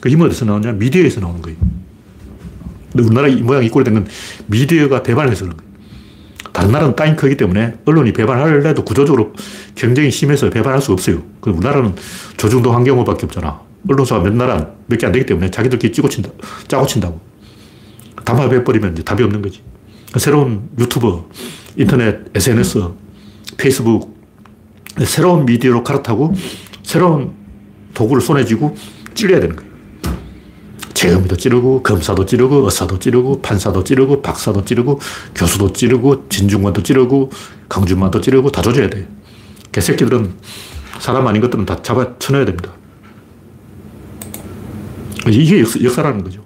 그 0.00 0.08
힘은 0.08 0.26
어디서 0.26 0.44
나오냐? 0.44 0.72
미디어에서 0.72 1.20
나오는 1.20 1.40
거예요. 1.40 1.56
근데 2.92 3.06
우리나라 3.06 3.28
이 3.28 3.36
모양 3.42 3.62
이 3.64 3.68
꼴이 3.68 3.84
된건 3.84 4.06
미디어가 4.46 5.02
배반해서 5.02 5.44
그런 5.44 5.56
거예요. 5.56 5.72
다른 6.52 6.70
나라는 6.72 6.94
땅이 6.94 7.16
크기 7.16 7.36
때문에 7.36 7.74
언론이 7.84 8.12
배반하려도 8.12 8.84
구조적으로 8.84 9.32
경쟁이 9.74 10.10
심해서 10.10 10.50
배반할 10.50 10.80
수 10.80 10.92
없어요. 10.92 11.22
그 11.40 11.50
우리나라는 11.50 11.94
조중도 12.36 12.72
환경호밖에 12.72 13.26
없잖아. 13.26 13.60
언론사가 13.88 14.22
몇 14.22 14.34
나라 14.34 14.68
몇 14.86 14.96
개 14.98 15.06
안 15.06 15.12
되기 15.12 15.26
때문에 15.26 15.50
자기들끼리 15.50 15.92
찌고 15.92 16.08
친다, 16.08 16.30
짜고 16.68 16.86
친다고. 16.86 17.20
담합해버리면 18.24 18.94
답이 19.04 19.22
없는 19.22 19.42
거지. 19.42 19.62
새로운 20.16 20.68
유튜버, 20.78 21.28
인터넷, 21.76 22.24
SNS, 22.34 22.88
페이스북, 23.56 24.16
새로운 25.04 25.44
미디어로 25.44 25.82
갈아타고 25.82 26.34
새로운 26.82 27.34
도구를 27.94 28.22
손에 28.22 28.44
쥐고 28.44 28.76
찔려야 29.14 29.40
되는 29.40 29.56
거예요. 29.56 29.74
재음도 30.94 31.36
찌르고, 31.36 31.82
검사도 31.82 32.24
찌르고, 32.24 32.64
의사도 32.64 32.98
찌르고, 32.98 33.42
판사도 33.42 33.82
찌르고, 33.82 34.22
박사도 34.22 34.64
찌르고, 34.64 35.00
교수도 35.34 35.72
찌르고, 35.72 36.28
진중관도 36.28 36.82
찌르고, 36.82 37.30
강준만도 37.68 38.20
찌르고, 38.20 38.50
다 38.50 38.62
조져야 38.62 38.88
돼요. 38.88 39.04
개새끼들은 39.72 40.34
사람 41.00 41.26
아닌 41.26 41.42
것들은 41.42 41.66
다 41.66 41.82
잡아 41.82 42.16
쳐넣어야 42.18 42.46
됩니다. 42.46 42.72
이게 45.28 45.60
역사라는 45.60 46.22
거죠. 46.22 46.43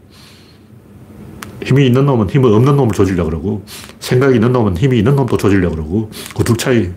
힘이 1.69 1.87
있는 1.87 2.07
놈은 2.07 2.31
힘이 2.31 2.47
없는 2.49 2.77
놈을 2.77 2.93
조지려고 2.93 3.29
그러고, 3.29 3.65
생각이 4.01 4.37
있는 4.37 4.53
놈은 4.53 4.77
힘이 4.79 4.99
있는 4.99 5.15
놈도 5.17 5.37
조지려고 5.37 5.77
그러고, 5.77 6.11
그 6.35 6.43
둘 6.43 6.57
차이. 6.57 6.91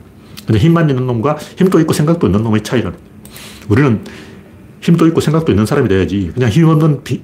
근데 0.46 0.60
힘만 0.60 0.90
있는 0.90 1.06
놈과 1.06 1.38
힘도 1.58 1.80
있고 1.82 1.94
생각도 1.94 2.28
있는 2.28 2.42
놈의 2.44 2.64
차이라는 2.64 2.98
우리는 3.70 4.04
힘도 4.82 5.06
있고 5.08 5.20
생각도 5.22 5.52
있는 5.52 5.66
사람이 5.66 5.88
돼야지. 5.90 6.32
그냥 6.34 6.50
힘 6.50 6.68
없는 6.70 7.04
비, 7.04 7.22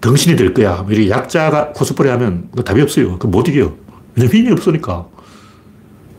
덩신이 0.00 0.36
될 0.36 0.52
거야. 0.52 0.82
뭐 0.82 0.92
이렇게 0.92 1.08
약자가 1.10 1.72
코스프레 1.72 2.10
하면 2.10 2.48
답이 2.64 2.80
없어요. 2.82 3.18
그못 3.18 3.48
이겨요. 3.48 3.74
왜냐면 4.14 4.36
힘이 4.36 4.52
없으니까. 4.52 5.08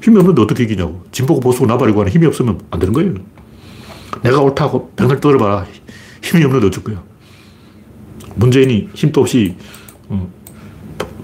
힘이 0.01 0.19
없는데 0.19 0.41
어떻게 0.41 0.63
이기냐고. 0.63 1.03
진보고 1.11 1.39
보수고 1.39 1.67
나발이고 1.67 1.99
하는 1.99 2.11
힘이 2.11 2.25
없으면 2.25 2.59
안 2.71 2.79
되는 2.79 2.93
거예요. 2.93 3.13
내가 4.23 4.41
옳다고 4.41 4.91
병을 4.95 5.19
떨어봐라. 5.19 5.65
힘이 6.21 6.43
없는데 6.43 6.67
어쩔 6.67 6.83
거야. 6.83 7.01
문재인이 8.35 8.89
힘도 8.93 9.21
없이 9.21 9.55
어, 10.09 10.27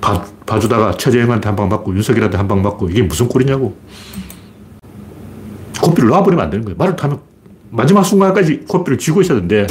봐, 0.01 0.25
봐주다가 0.45 0.97
최재형한테 0.97 1.47
한 1.47 1.55
방 1.55 1.69
맞고 1.69 1.95
윤석열한테 1.95 2.37
한 2.37 2.47
방 2.47 2.61
맞고 2.61 2.89
이게 2.89 3.01
무슨 3.03 3.27
꼴이냐고. 3.27 3.77
코피를 5.81 6.09
놔버리면 6.09 6.43
안 6.45 6.49
되는 6.51 6.65
거예요. 6.65 6.77
말을 6.77 6.95
하면 6.99 7.19
마지막 7.69 8.03
순간까지 8.03 8.65
코피를 8.67 8.97
쥐고 8.97 9.21
있어야 9.21 9.39
되는데 9.41 9.65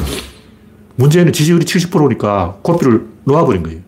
문재인은 0.97 1.33
지지율이 1.33 1.65
70%니까 1.65 2.59
코피를 2.63 3.07
놓아버린 3.25 3.63
거예요. 3.63 3.81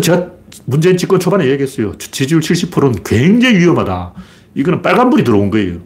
제가 0.00 0.28
문재인 0.64 0.96
집권 0.96 1.18
초반에 1.18 1.46
얘기했어요. 1.48 1.96
지지율 1.98 2.40
70%는 2.40 3.02
굉장히 3.04 3.58
위험하다. 3.58 4.12
이거는 4.54 4.82
빨간불이 4.82 5.24
들어온 5.24 5.50
거예요. 5.50 5.78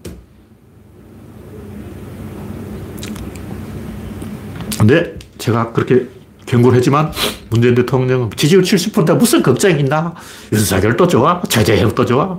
근데 4.79 5.19
제가 5.39 5.73
그렇게 5.73 6.07
경고를 6.53 6.77
했지만 6.77 7.11
문재인 7.49 7.75
대통령은 7.75 8.31
지지율 8.37 8.63
70%인데 8.63 9.15
무슨 9.15 9.43
걱정이 9.43 9.81
있나? 9.81 10.15
윤석열도 10.53 11.09
좋아? 11.09 11.41
최재형도 11.49 12.05
좋아? 12.05 12.39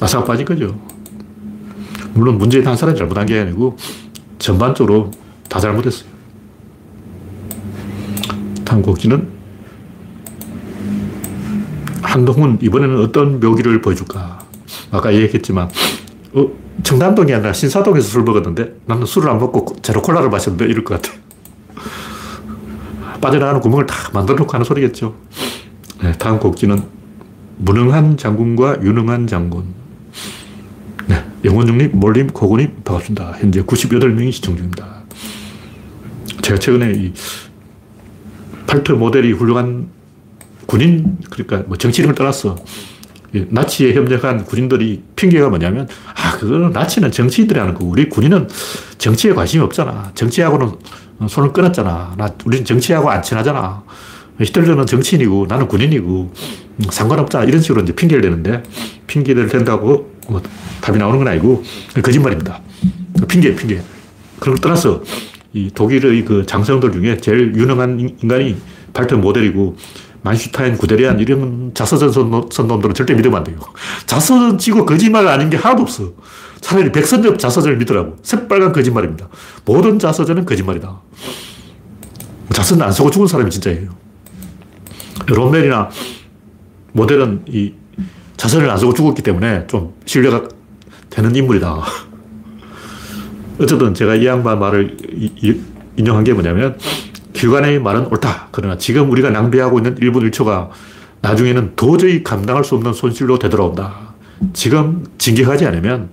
나사가 0.00 0.24
빠진 0.24 0.44
거죠. 0.44 0.76
물론 2.12 2.36
문재인 2.36 2.66
한 2.66 2.76
사람이 2.76 2.98
잘못한 2.98 3.24
게 3.26 3.38
아니고 3.38 3.76
전반적으로 4.38 5.12
다 5.48 5.60
잘못했어요. 5.60 6.08
탐곡기는 8.64 9.28
한동훈 12.02 12.58
이번에는 12.60 12.98
어떤 13.04 13.38
묘기를 13.38 13.80
보여줄까? 13.82 14.40
아까 14.90 15.14
얘기했지만 15.14 15.70
어, 16.32 16.48
청담동이 16.82 17.32
아니라 17.32 17.52
신사동에서 17.52 18.08
술 18.08 18.24
먹었는데 18.24 18.80
나는 18.86 19.06
술을 19.06 19.30
안 19.30 19.38
먹고 19.38 19.76
제로 19.82 20.02
콜라를 20.02 20.28
마셨는데 20.28 20.64
이럴 20.64 20.82
것 20.82 21.00
같아. 21.00 21.25
빠져나가는 23.20 23.60
구멍을 23.60 23.86
다 23.86 24.10
만들어 24.12 24.36
놓고 24.38 24.52
하는 24.52 24.64
소리겠죠. 24.64 25.14
네, 26.02 26.12
다음 26.12 26.38
곡지는 26.38 26.82
무능한 27.58 28.16
장군과 28.16 28.82
유능한 28.82 29.26
장군. 29.26 29.64
네, 31.06 31.24
영원중님, 31.44 31.90
몰림, 31.94 32.28
고군님, 32.28 32.82
반갑습니다. 32.84 33.32
현재 33.38 33.62
98명이 33.62 34.32
시청 34.32 34.56
중입니다. 34.56 35.02
제가 36.42 36.58
최근에 36.58 36.92
이 36.92 37.12
팔트 38.66 38.92
모델이 38.92 39.32
훌륭한 39.32 39.88
군인, 40.66 41.18
그러니까 41.30 41.62
뭐 41.68 41.76
정치 41.76 42.02
이름을 42.02 42.14
떠났어. 42.14 42.56
나치에 43.32 43.94
협력한 43.94 44.44
군인들이 44.44 45.02
핑계가 45.16 45.48
뭐냐면, 45.48 45.88
아, 46.14 46.36
그거는 46.38 46.70
나치는 46.70 47.10
정치인들이 47.10 47.58
하는 47.58 47.74
거고, 47.74 47.86
우리 47.86 48.08
군인은 48.08 48.48
정치에 48.98 49.32
관심이 49.32 49.62
없잖아. 49.64 50.10
정치하고는 50.14 50.72
손을 51.28 51.52
끊었잖아. 51.52 52.14
나, 52.16 52.28
우리는 52.44 52.64
정치하고 52.64 53.10
안 53.10 53.22
친하잖아. 53.22 53.82
히틀러는 54.40 54.86
정치인이고 54.86 55.46
나는 55.48 55.66
군인이고 55.66 56.32
음, 56.78 56.84
상관없잖아. 56.90 57.44
이런 57.44 57.60
식으로 57.60 57.82
이제 57.82 57.94
핑계를 57.94 58.22
대는데 58.22 58.62
핑계를 59.06 59.48
댄다고 59.48 60.12
뭐 60.28 60.42
답이 60.82 60.98
나오는 60.98 61.18
건 61.18 61.28
아니고 61.28 61.62
거짓말입니다. 62.02 62.60
핑계, 63.28 63.54
핑계. 63.54 63.80
그걸 64.38 64.56
떠나서 64.58 65.02
이 65.54 65.70
독일의 65.74 66.24
그 66.24 66.44
장성들 66.44 66.92
중에 66.92 67.16
제일 67.16 67.54
유능한 67.54 67.98
인간이 68.22 68.56
발트 68.92 69.14
모델이고 69.14 69.76
만슈타인, 70.26 70.76
구데리안 70.76 71.20
이런 71.20 71.70
자서전 71.72 72.12
선놈들은 72.50 72.94
절대 72.94 73.14
믿으면 73.14 73.38
안 73.38 73.44
돼요. 73.44 73.58
자서전 74.06 74.58
치고 74.58 74.84
거짓말 74.84 75.28
아닌 75.28 75.48
게 75.50 75.56
하나도 75.56 75.82
없어. 75.82 76.12
차라리 76.60 76.90
백선엽 76.90 77.38
자서전을 77.38 77.76
믿으라고. 77.78 78.16
새빨간 78.22 78.72
거짓말입니다. 78.72 79.28
모든 79.64 80.00
자서전은 80.00 80.44
거짓말이다. 80.44 81.00
자서전 82.52 82.82
안 82.82 82.92
쓰고 82.92 83.12
죽은 83.12 83.28
사람이 83.28 83.52
진짜예요. 83.52 83.90
롬멜이나 85.28 85.90
모델은 86.90 87.44
이 87.46 87.74
자서전을 88.36 88.68
안 88.68 88.78
쓰고 88.78 88.94
죽었기 88.94 89.22
때문에 89.22 89.68
좀 89.68 89.94
신뢰가 90.06 90.48
되는 91.08 91.36
인물이다. 91.36 91.82
어쨌든 93.62 93.94
제가 93.94 94.16
이 94.16 94.26
양반 94.26 94.58
말을 94.58 94.96
인용한 95.96 96.24
게 96.24 96.32
뭐냐면 96.32 96.76
기관의 97.46 97.80
말은 97.80 98.06
옳다. 98.06 98.48
그러나 98.50 98.76
지금 98.76 99.08
우리가 99.10 99.30
낭비하고 99.30 99.78
있는 99.78 99.94
1분 99.94 100.28
1초가 100.30 100.70
나중에는 101.20 101.74
도저히 101.76 102.24
감당할 102.24 102.64
수 102.64 102.74
없는 102.74 102.92
손실로 102.92 103.38
되돌아온다. 103.38 104.14
지금 104.52 105.06
진격하지 105.18 105.64
않으면 105.66 106.10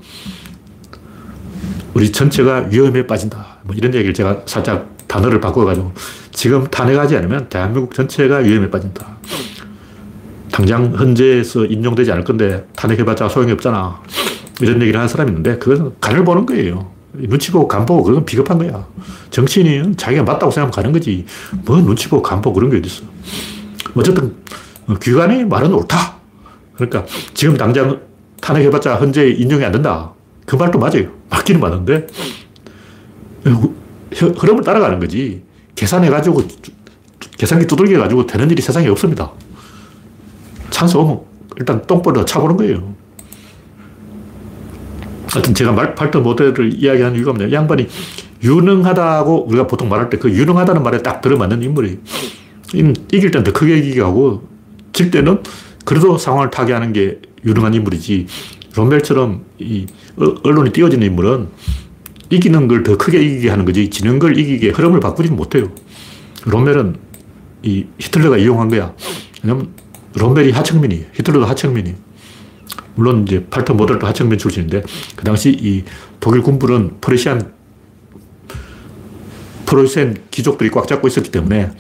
우리 1.96 2.12
전체가 2.12 2.67
위험에 2.69 3.08
빠진다. 3.08 3.58
뭐 3.63 3.76
이런 3.76 3.93
얘기를 3.96 4.13
제가 4.13 4.43
살짝 4.46 4.96
단어를 5.08 5.41
바꿔가지고 5.41 5.93
지금 6.32 6.67
탄핵하지 6.67 7.17
않으면 7.17 7.50
대한민국 7.50 7.96
전체가 7.96 8.38
위험에 8.38 8.69
빠진다. 8.69 9.17
당장 10.52 10.93
헌재에서 10.93 11.65
인용되지 11.65 12.12
않을 12.12 12.24
건데 12.24 12.67
탄핵해봤자 12.76 13.28
소용이 13.28 13.52
없잖아. 13.54 14.00
이런 14.62 14.80
얘기를 14.82 15.00
하는 15.00 15.08
사람이 15.08 15.32
있는데 15.32 15.58
그것은 15.58 15.93
간을 16.00 16.24
보는 16.24 16.46
거예요. 16.46 16.92
눈치 17.13 17.52
보고 17.52 17.67
간 17.67 17.86
보고 17.86 18.04
그건 18.04 18.26
비겁한 18.26 18.58
거야. 18.58 18.86
정치인은 19.30 19.97
자기가 19.97 20.23
맞다고 20.23 20.52
생각하면 20.52 20.71
가는 20.71 20.91
거지. 20.91 21.26
뭐 21.65 21.78
눈치 21.78 22.10
보고 22.10 22.21
간 22.21 22.41
보고 22.41 22.56
그런 22.56 22.69
게 22.71 22.78
어딨어. 22.78 23.06
어쨌든 23.95 24.36
귀관의 25.02 25.45
말은 25.45 25.71
옳다. 25.73 26.15
그러니까 26.76 27.06
지금 27.34 27.56
당장 27.56 28.02
탄핵해봤자 28.41 28.95
헌재 28.95 29.30
인용이 29.30 29.63
안 29.63 29.71
된다. 29.71 30.12
그 30.45 30.56
말도 30.56 30.80
맞아요. 30.80 31.10
맞기는 31.30 31.62
맞는데 31.62 32.08
흐름을 34.15 34.63
따라가는 34.63 34.99
거지. 34.99 35.43
계산해가지고 35.76 36.41
계산기 37.38 37.67
두들겨 37.67 37.99
가지고 37.99 38.26
되는 38.26 38.49
일이 38.49 38.62
세상에 38.62 38.88
없습니다. 38.88 39.32
찬스 40.71 40.97
오면 40.97 41.21
일단 41.58 41.86
똥벌을 41.86 42.26
차보는 42.26 42.58
거예요. 42.58 42.95
하여튼 45.34 45.54
제가 45.54 45.72
말, 45.72 45.96
팔터 45.96 46.22
모델을 46.22 46.74
이야기하는 46.76 47.17
이유가 47.17 47.34
뭐냐. 47.34 47.52
양반이 47.52 47.88
유능하다고 48.43 49.48
우리가 49.48 49.67
보통 49.67 49.89
말할 49.89 50.10
때 50.10 50.17
그 50.17 50.30
유능하다는 50.30 50.84
말에 50.84 51.02
딱 51.02 51.22
들어맞는 51.22 51.63
인물이 51.63 52.00
이길 52.74 53.32
때는 53.32 53.43
더 53.43 53.52
크게 53.52 53.78
이기게 53.78 54.02
하고 54.02 54.48
질 54.93 55.10
때는 55.12 55.41
그래도 55.86 56.17
상황을 56.17 56.50
타개하는 56.52 56.93
게 56.93 57.19
유능한 57.46 57.74
인물이지. 57.74 58.28
롬벨처럼 58.76 59.43
이 59.60 59.86
언론이 60.43 60.72
띄워지는 60.72 61.06
인물은 61.08 61.48
이기는 62.30 62.67
걸 62.67 62.84
더 62.84 62.98
크게 62.98 63.22
이기게 63.22 63.50
하는 63.50 63.65
거지 63.65 63.89
지는 63.89 64.19
걸 64.19 64.38
이기게 64.38 64.69
흐름을 64.69 65.00
바꾸지는 65.00 65.36
못해요. 65.38 65.72
롬벨은 66.46 66.96
이 67.63 67.86
히틀러가 68.00 68.38
이용한 68.38 68.69
거야. 68.69 68.93
왜냐면 69.43 69.69
롬벨이 70.15 70.52
하청민이에요. 70.52 71.06
히틀러도 71.13 71.46
하청민이에요. 71.46 71.96
물론 72.95 73.25
이제 73.27 73.45
팔터 73.49 73.73
모델도 73.73 74.06
하청민 74.06 74.38
출신인데 74.38 74.84
그 75.15 75.23
당시 75.23 75.49
이 75.49 75.84
독일 76.19 76.41
군부는 76.41 76.99
프레시안 77.01 77.53
프로이센 79.65 80.17
귀족들이 80.32 80.69
꽉 80.69 80.88
잡고 80.88 81.08
있었기 81.08 81.32
때문에 81.32 81.71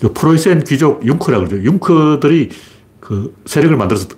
그 0.00 0.12
프로이센 0.12 0.64
귀족 0.64 1.06
융크라고 1.06 1.46
그러죠. 1.46 1.64
융크들이 1.64 2.50
그 3.00 3.34
세력을 3.46 3.76
만들어서 3.76 4.08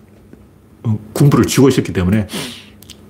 어, 0.82 0.98
군부를 1.12 1.46
쥐고 1.46 1.68
있었기 1.68 1.92
때문에 1.92 2.26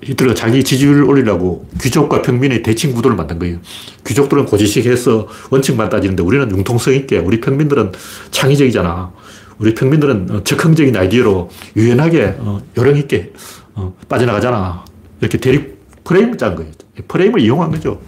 히틀러가 0.02 0.34
자기 0.34 0.64
지지율을 0.64 1.04
올리려고 1.04 1.68
귀족과 1.80 2.22
평민의 2.22 2.62
대칭 2.62 2.92
구도를 2.94 3.16
만든 3.16 3.38
거예요. 3.38 3.58
귀족들은 4.06 4.46
고지식해서 4.46 5.28
원칙만 5.50 5.88
따지는데 5.88 6.22
우리는 6.22 6.50
융통성 6.50 6.94
있게 6.94 7.18
우리 7.18 7.40
평민들은 7.40 7.92
창의적이잖아. 8.30 9.12
우리 9.58 9.74
평민들은 9.74 10.42
적극적인 10.44 10.96
아이디어로 10.96 11.50
유연하게 11.76 12.36
어, 12.38 12.60
요령 12.76 12.96
있게 12.98 13.32
어, 13.74 13.94
빠져나가잖아. 14.08 14.84
이렇게 15.20 15.38
대립 15.38 15.78
프레임을 16.04 16.38
짠 16.38 16.54
거예요. 16.54 16.70
프레임을 17.08 17.40
이용한 17.40 17.70
거죠. 17.70 18.00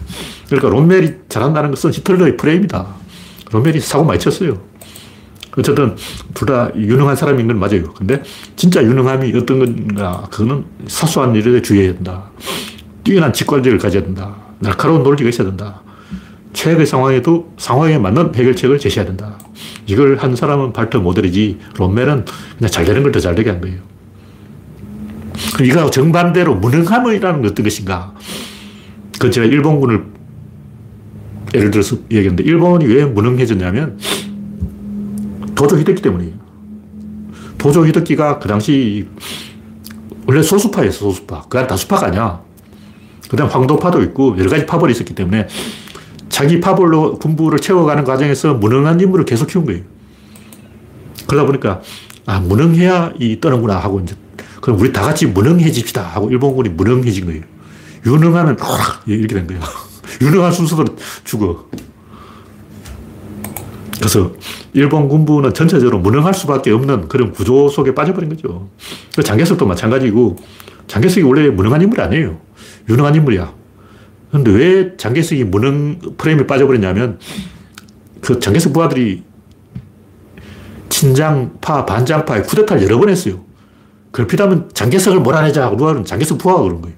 그러니까 0.46 0.68
롬멜이 0.70 1.12
잘한다는 1.28 1.70
것은 1.70 1.92
히틀러의 1.92 2.36
프레임이다. 2.36 2.86
롬멜이 3.52 3.80
사고 3.80 4.04
많이 4.04 4.18
쳤어요. 4.18 4.58
어쨌든 5.58 5.96
둘 6.32 6.46
다 6.46 6.70
유능한 6.76 7.16
사람인 7.16 7.46
건 7.48 7.58
맞아요. 7.58 7.92
근데 7.94 8.22
진짜 8.56 8.82
유능함이 8.82 9.36
어떤 9.36 9.58
건가, 9.58 10.26
그거는 10.30 10.64
사소한 10.86 11.34
일에 11.34 11.60
주의해야 11.60 11.94
된다. 11.94 12.30
뛰어난 13.02 13.32
직관력을 13.32 13.76
가져야 13.78 14.02
된다. 14.02 14.36
날카로운 14.60 15.02
논리가 15.02 15.28
있어야 15.28 15.48
된다. 15.48 15.82
최악의 16.52 16.86
상황에도 16.86 17.52
상황에 17.58 17.98
맞는 17.98 18.34
해결책을 18.34 18.78
제시해야 18.78 19.06
된다. 19.06 19.38
이걸 19.86 20.16
한 20.16 20.36
사람은 20.36 20.72
발터 20.72 21.00
모델이지, 21.00 21.58
롬멜은 21.78 22.24
그냥 22.58 22.70
잘 22.70 22.84
되는 22.84 23.02
걸 23.02 23.12
더 23.12 23.20
잘 23.20 23.34
되게 23.34 23.50
한 23.50 23.60
거예요. 23.60 23.78
이거 25.62 25.90
정반대로 25.90 26.54
무능함이라는 26.56 27.42
게 27.42 27.48
어떤 27.48 27.64
것인가? 27.64 28.14
그 29.18 29.30
제가 29.30 29.46
일본군을 29.46 30.04
예를 31.54 31.70
들어서 31.70 31.96
얘기했는데, 32.10 32.44
일본이 32.44 32.86
왜 32.86 33.04
무능해졌냐면, 33.04 33.98
도조 35.54 35.78
히데키 35.78 36.00
때문이에요. 36.02 36.32
도조 37.58 37.86
히데키가 37.86 38.38
그 38.38 38.48
당시 38.48 39.06
원래 40.26 40.42
소수파였어, 40.42 40.98
소수파. 41.00 41.42
그건 41.42 41.66
다수파가 41.66 42.06
아니야. 42.06 42.40
그 43.28 43.36
다음 43.36 43.48
황도파도 43.50 44.02
있고 44.04 44.36
여러 44.38 44.48
가지 44.48 44.64
파벌이 44.64 44.92
있었기 44.92 45.14
때문에 45.14 45.46
자기 46.30 46.60
파벌로 46.60 47.18
군부를 47.18 47.58
채워가는 47.58 48.04
과정에서 48.04 48.54
무능한 48.54 48.98
인물을 49.00 49.26
계속 49.26 49.48
키운 49.48 49.66
거예요. 49.66 49.82
그러다 51.26 51.46
보니까, 51.46 51.82
아, 52.24 52.40
무능해야 52.40 53.12
이 53.18 53.38
떠는구나 53.40 53.76
하고 53.76 54.00
이제, 54.00 54.14
그럼 54.60 54.80
우리 54.80 54.92
다 54.92 55.02
같이 55.02 55.26
무능해집시다 55.26 56.02
하고 56.02 56.30
일본군이 56.30 56.70
무능해진 56.70 57.26
거예요. 57.26 57.42
유능하면, 58.06 58.56
이렇게 59.06 59.34
된 59.34 59.46
거예요. 59.46 59.60
유능한 60.22 60.52
순서대로 60.52 60.96
죽어. 61.24 61.66
그래서 63.98 64.32
일본 64.72 65.08
군부는 65.08 65.52
전체적으로 65.52 65.98
무능할 65.98 66.32
수밖에 66.32 66.70
없는 66.70 67.08
그런 67.08 67.32
구조 67.32 67.68
속에 67.68 67.94
빠져버린 67.94 68.30
거죠. 68.30 68.68
장개석도 69.22 69.66
마찬가지고, 69.66 70.36
장개석이 70.86 71.22
원래 71.26 71.50
무능한 71.50 71.82
인물이 71.82 72.00
아니에요. 72.00 72.38
유능한 72.88 73.14
인물이야. 73.14 73.59
근데 74.30 74.50
왜 74.50 74.96
장개석이 74.96 75.44
무능 75.44 75.98
프레임에 76.16 76.46
빠져버렸냐면, 76.46 77.18
그 78.20 78.38
장개석 78.38 78.72
부하들이 78.72 79.24
친장파, 80.88 81.86
반장파에 81.86 82.42
쿠데타를 82.42 82.82
여러 82.82 82.98
번 82.98 83.08
했어요. 83.08 83.44
그렇다면 84.12 84.68
장개석을 84.74 85.20
몰아내자 85.20 85.64
하고 85.64 85.76
누가 85.76 86.02
장개석 86.02 86.38
부하가 86.38 86.62
그런 86.62 86.80
거예요. 86.82 86.96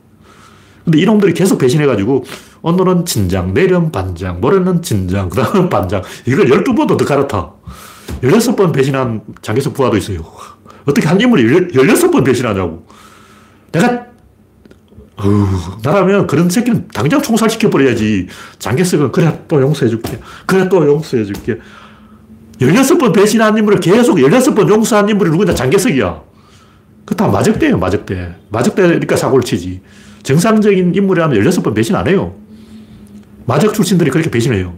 근데 0.84 0.98
이놈들이 0.98 1.32
계속 1.34 1.58
배신해가지고 1.58 2.24
오늘은 2.62 3.04
진장, 3.04 3.54
내일은 3.54 3.92
반장, 3.92 4.40
모레는 4.40 4.82
진장, 4.82 5.28
그 5.28 5.36
다음은 5.36 5.68
반장. 5.68 6.02
이걸 6.26 6.46
12번도 6.46 6.96
더 6.96 7.04
갈아타. 7.04 7.52
16번 8.22 8.72
배신한 8.72 9.22
장개석 9.42 9.74
부하도 9.74 9.96
있어요. 9.96 10.24
어떻게 10.84 11.06
한 11.06 11.20
인물이 11.20 11.70
16번 11.72 12.24
배신하냐고. 12.24 12.86
내가, 13.70 14.06
어휴, 15.24 15.78
나라면 15.82 16.26
그런 16.26 16.48
새끼는 16.50 16.88
당장 16.88 17.22
총살시켜버려야지. 17.22 18.28
장개석은 18.58 19.12
그래, 19.12 19.42
또 19.48 19.60
용서해줄게. 19.60 20.18
그래, 20.46 20.68
또 20.68 20.86
용서해줄게. 20.86 21.58
16번 22.60 23.12
배신한 23.14 23.56
인물을 23.56 23.80
계속 23.80 24.16
16번 24.16 24.68
용서한 24.68 25.08
인물이 25.08 25.30
누구냐? 25.30 25.54
장개석이야. 25.54 26.22
그다 27.04 27.28
마적대예요, 27.28 27.78
마적대. 27.78 28.36
마적대니까 28.50 29.16
사고를 29.16 29.44
치지. 29.44 29.80
정상적인 30.22 30.94
인물이라면 30.94 31.40
16번 31.40 31.74
배신 31.74 31.96
안 31.96 32.06
해요. 32.06 32.34
마적 33.46 33.74
출신들이 33.74 34.10
그렇게 34.10 34.30
배신해요. 34.30 34.74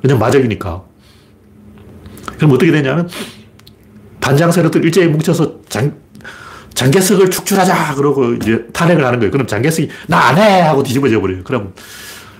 그냥 0.00 0.18
마적이니까. 0.18 0.82
그럼 2.36 2.52
어떻게 2.52 2.72
되냐면 2.72 3.08
반장 4.20 4.50
세력들 4.50 4.84
일제히 4.84 5.08
뭉쳐서 5.08 5.60
장, 5.68 5.94
장개석을 6.84 7.28
축출하자 7.30 7.94
그러고 7.96 8.32
이제 8.32 8.64
탄핵을 8.72 9.04
하는 9.04 9.18
거예요. 9.18 9.30
그럼 9.30 9.46
장개석이 9.46 9.90
나 10.08 10.30
안 10.30 10.38
해! 10.38 10.62
하고 10.62 10.82
뒤집어져 10.82 11.20
버려요. 11.20 11.42
그럼 11.44 11.74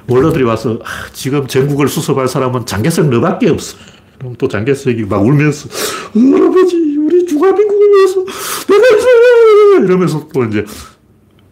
원로들이 0.09 0.45
와서 0.45 0.79
아, 0.83 0.89
지금 1.13 1.47
전국을 1.47 1.89
수습할 1.89 2.27
사람은 2.27 2.65
장개석 2.65 3.11
너밖에 3.11 3.51
없어. 3.51 3.77
그럼 4.19 4.35
또 4.39 4.49
장개석이 4.49 5.05
막 5.05 5.23
울면서 5.23 5.69
할아버지 6.15 6.97
우리 6.97 7.27
중화민국을 7.27 7.89
위해서 7.91 8.25
내가 8.67 8.97
있어 8.97 9.85
이러면서 9.85 10.27
또 10.33 10.45
이제 10.45 10.65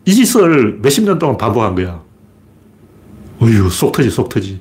이 0.06 0.14
짓을 0.14 0.78
몇십 0.80 1.04
년 1.04 1.18
동안 1.18 1.36
반복한 1.36 1.74
거야. 1.74 2.02
어휴, 3.40 3.68
속 3.68 3.92
터지, 3.92 4.08
속 4.08 4.30
터지. 4.30 4.60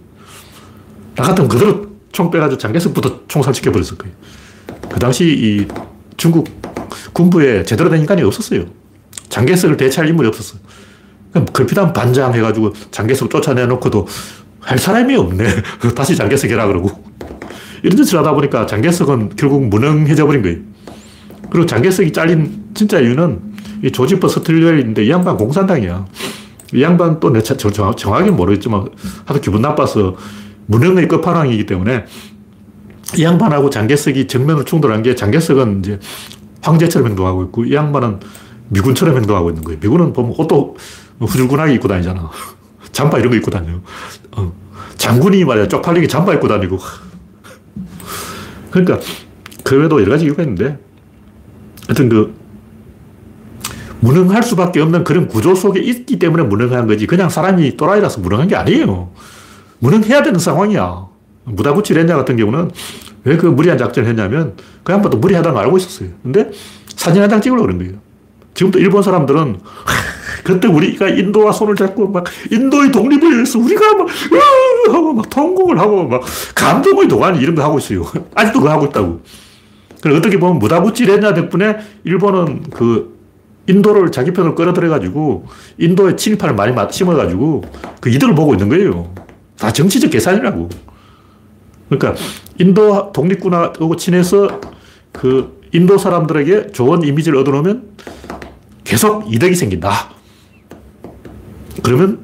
나 1.15 1.23
같으면 1.23 1.47
그대로 1.47 1.87
총 2.11 2.29
빼가지고 2.29 2.57
장개석부터 2.57 3.21
총살시켜 3.29 3.71
버렸을 3.71 3.97
거예요. 3.97 4.13
그 4.91 4.99
당시 4.99 5.25
이 5.25 5.67
중국 6.17 6.49
군부에 7.13 7.63
제대로 7.63 7.89
된 7.89 8.01
인간이 8.01 8.21
없었어요. 8.23 8.65
장개석을 9.29 9.77
대체할 9.77 10.09
인물이 10.09 10.27
없었어요. 10.29 10.59
그럼 11.31 11.45
급히단 11.47 11.93
반장 11.93 12.33
해가지고 12.33 12.73
장개석 12.91 13.29
쫓아내놓고도 13.29 14.07
할 14.59 14.77
사람이 14.77 15.15
없네. 15.15 15.47
다시 15.95 16.15
장개석 16.15 16.49
해라 16.51 16.67
그러고. 16.67 17.03
이런 17.83 17.95
짓을 17.97 18.19
하다 18.19 18.33
보니까 18.33 18.65
장개석은 18.65 19.33
결국 19.35 19.67
무능해져 19.67 20.25
버린 20.25 20.41
거예요. 20.41 20.57
그리고 21.49 21.65
장개석이 21.65 22.11
잘린 22.11 22.65
진짜 22.73 22.99
이유는 22.99 23.39
이 23.83 23.91
조지퍼 23.91 24.27
스틸웰인데 24.27 25.05
이 25.05 25.09
양반 25.09 25.37
공산당이야. 25.37 26.05
이 26.73 26.81
양반 26.81 27.19
또 27.19 27.29
내 27.29 27.41
정확히 27.41 28.29
모르겠지만 28.31 28.89
하도 29.25 29.39
기분 29.39 29.61
나빠서 29.61 30.15
무능의 30.65 31.07
끝판왕이기 31.07 31.65
때문에 31.65 32.05
이 33.15 33.23
양반하고 33.23 33.69
장개석이 33.69 34.27
정면으로 34.27 34.65
충돌한 34.65 35.01
게 35.01 35.15
장개석은 35.15 35.79
이제 35.79 35.99
황제처럼 36.67 37.09
행동하고 37.09 37.43
있고 37.45 37.65
이 37.65 37.73
양반은 37.73 38.19
미군처럼 38.69 39.15
행동하고 39.15 39.49
있는 39.49 39.63
거예요. 39.63 39.79
미군은 39.79 40.13
보면 40.13 40.33
옷도 40.37 40.75
후줄근하게 41.19 41.73
입고 41.75 41.87
다니잖아. 41.87 42.29
잠바 42.91 43.19
이런 43.19 43.31
거 43.31 43.37
입고 43.37 43.51
다녀요. 43.51 43.81
어. 44.31 44.51
장군이 44.97 45.45
말이야 45.45 45.67
쪽팔리게 45.67 46.07
잠바 46.07 46.33
입고 46.35 46.47
다니고. 46.47 46.77
그러니까 48.71 48.99
그 49.63 49.77
외에도 49.77 50.01
여러 50.01 50.11
가지 50.11 50.25
이유가 50.25 50.43
있는데 50.43 50.77
하여튼 51.87 52.09
그 52.09 52.35
무능할 53.99 54.43
수밖에 54.43 54.79
없는 54.81 55.03
그런 55.03 55.27
구조 55.27 55.55
속에 55.55 55.79
있기 55.79 56.19
때문에 56.19 56.43
무능한 56.43 56.87
거지. 56.87 57.07
그냥 57.07 57.29
사람이 57.29 57.77
또라이라서 57.77 58.21
무능한 58.21 58.47
게 58.47 58.55
아니에요. 58.55 59.11
무능해야 59.79 60.23
되는 60.23 60.39
상황이야. 60.39 61.07
무다구치 61.45 61.93
렌자 61.93 62.15
같은 62.15 62.35
경우는 62.35 62.71
왜 63.25 63.37
그 63.37 63.45
무리한 63.47 63.77
작전을 63.77 64.07
했냐면 64.09 64.53
그 64.83 64.93
양반도 64.93 65.17
무리하다는 65.17 65.55
걸 65.55 65.63
알고 65.65 65.77
있었어요. 65.77 66.09
근데 66.23 66.49
사진 66.87 67.21
한 67.21 67.29
장 67.29 67.41
찍으려고 67.41 67.65
그런 67.67 67.77
거예요. 67.79 67.93
지금도 68.53 68.79
일본 68.79 69.03
사람들은 69.03 69.59
그때 70.43 70.67
우리가 70.67 71.09
인도와 71.09 71.51
손을 71.51 71.75
잡고 71.75 72.07
막 72.09 72.25
인도의 72.51 72.91
독립을 72.91 73.33
위해서 73.35 73.59
우리가 73.59 73.93
막 73.95 74.07
하고 74.91 75.13
막 75.13 75.29
통곡을 75.29 75.77
하고 75.77 76.07
막 76.07 76.23
감동의 76.55 77.07
도가니 77.07 77.39
이런 77.39 77.53
거 77.53 77.63
하고 77.63 77.77
있어요. 77.77 78.03
아직도 78.33 78.59
그거 78.59 78.71
하고 78.71 78.85
있다고. 78.85 79.21
그리고 80.01 80.17
어떻게 80.17 80.39
보면 80.39 80.59
렌자 81.05 81.33
덕분에 81.33 81.77
일본은 82.03 82.63
그 82.71 83.17
인도를 83.67 84.11
자기 84.11 84.31
편으로 84.31 84.55
끌어들여가지고 84.55 85.45
인도에 85.77 86.15
친일파를 86.15 86.55
많이 86.55 86.73
심어가지고 86.91 87.63
그 87.99 88.09
이득을 88.09 88.33
보고 88.33 88.53
있는 88.53 88.69
거예요. 88.69 89.13
다 89.59 89.71
정치적 89.71 90.09
계산이라고. 90.11 90.69
그러니까 91.89 92.15
인도 92.59 93.11
독립군하고 93.13 93.95
친해서 93.95 94.59
그 95.11 95.61
인도 95.71 95.97
사람들에게 95.97 96.71
좋은 96.71 97.03
이미지를 97.03 97.37
얻어놓으면 97.39 97.83
계속 98.83 99.31
이득이 99.33 99.55
생긴다. 99.55 100.09
그러면 101.83 102.19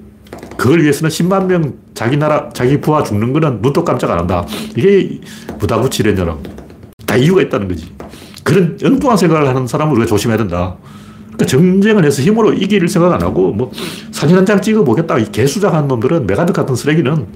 그걸 0.57 0.81
위해서는 0.81 1.09
10만 1.09 1.45
명 1.45 1.73
자기 1.93 2.17
나라, 2.17 2.49
자기 2.53 2.79
부하 2.79 3.03
죽는 3.03 3.33
거는 3.33 3.61
눈도 3.61 3.83
깜짝 3.83 4.11
안 4.11 4.19
한다. 4.19 4.45
이게 4.75 5.19
무다구치 5.59 5.96
렌야라고. 5.96 6.41
다 7.05 7.15
이유가 7.15 7.41
있다는 7.41 7.67
거지. 7.67 7.91
그런 8.43 8.77
엉뚱한 8.83 9.17
생각을 9.17 9.47
하는 9.47 9.67
사람을 9.67 9.93
우리가 9.93 10.07
조심해야 10.07 10.37
된다. 10.37 10.77
그러니까 11.33 11.45
전쟁을 11.45 12.05
해서 12.05 12.21
힘으로 12.21 12.53
이길 12.53 12.87
생각 12.87 13.13
안 13.13 13.21
하고 13.21 13.51
뭐 13.51 13.71
사진 14.11 14.37
한 14.37 14.45
장 14.45 14.61
찍어 14.61 14.83
보겠다. 14.83 15.17
이 15.17 15.31
개수작한 15.31 15.87
놈들은 15.87 16.27
맥아더 16.27 16.53
같은 16.53 16.75
쓰레기는 16.75 17.27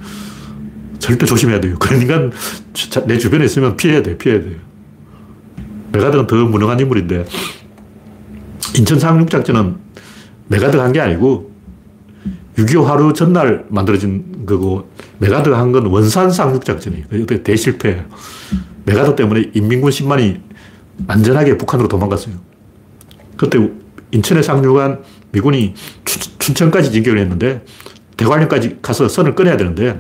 절대 1.08 1.26
조심해야 1.26 1.62
돼요. 1.62 1.76
인간 2.02 2.32
내 3.06 3.18
주변에 3.18 3.46
있으면 3.46 3.78
피해야 3.78 4.04
돼, 4.04 4.18
피해야 4.18 4.42
돼요. 4.42 4.56
맥아더는 5.94 6.28
더 6.28 6.36
무능한 6.36 6.78
인물인데 6.82 7.26
인천 8.78 9.00
상륙작전은 9.00 9.78
맥아더가 10.50 10.84
한 10.84 10.92
게 10.92 11.00
아니고 11.00 11.52
6.25 12.58 12.84
하루 12.84 13.14
전날 13.14 13.66
만들어진 13.70 14.46
거고 14.46 14.90
맥아더가 15.20 15.58
한 15.58 15.72
건 15.72 15.86
원산 15.86 16.30
상륙작전이에요. 16.30 17.06
대실패. 17.44 18.04
맥아더 18.86 19.16
때문에 19.16 19.52
인민군 19.54 19.92
10만이 19.92 20.42
안전하게 21.08 21.58
북한으로 21.58 21.88
도망갔어요. 21.88 22.36
그때 23.38 23.60
인천에 24.12 24.42
상륙한 24.42 25.04
미군이 25.32 25.74
춘천까지 26.40 26.92
진격을 26.92 27.18
했는데 27.20 27.64
대관령까지 28.18 28.80
가서 28.82 29.08
선을 29.08 29.36
끊어야 29.36 29.56
되는데 29.56 30.00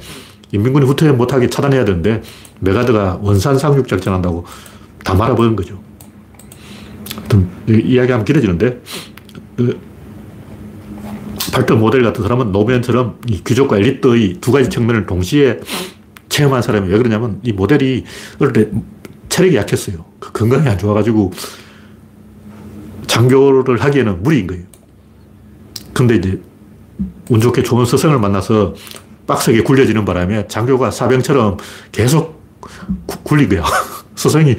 인민군이 0.52 0.86
후퇴 0.86 1.12
못하게 1.12 1.50
차단해야 1.50 1.86
되는데 1.86 2.22
맥아더가 2.60 3.20
원산 3.22 3.58
상륙 3.58 3.88
작전한다고 3.88 4.45
다 5.04 5.14
말아버린 5.14 5.56
거죠. 5.56 5.80
이야기하면 7.68 8.26
길어지는데 8.26 8.82
그 9.58 9.80
발터 11.52 11.76
모델 11.76 12.04
같은 12.04 12.22
사람은 12.24 12.52
노무현처럼 12.52 13.20
이 13.28 13.43
귀족과 13.43 13.78
엘리트의 13.78 14.38
두 14.41 14.52
가지 14.52 14.70
측면을 14.70 15.06
동시에 15.06 15.60
체험한 16.30 16.62
사람이 16.62 16.89
왜 16.89 16.98
그러냐면 16.98 17.39
이 17.43 17.52
모델이 17.52 18.04
어릴 18.39 18.54
때 18.54 18.70
체력이 19.30 19.56
약했어요. 19.56 20.06
그 20.20 20.32
건강이 20.32 20.68
안 20.68 20.78
좋아가지고 20.78 21.32
장교를 23.08 23.82
하기에는 23.82 24.24
무리인 24.24 24.48
거예요. 24.48 24.64
근데 25.93 26.16
이제 26.16 26.39
운 27.30 27.41
좋게 27.41 27.64
좋은 27.64 27.86
스승을 27.86 28.20
만나서 28.20 28.76
빡세게 29.28 29.64
굴려지는 29.64 30.06
바람에 30.06 30.48
장교가 30.48 30.90
사병처럼 30.90 31.58
계속 31.92 32.42
구, 33.06 33.38
거야. 33.48 33.64
스승이 34.16 34.56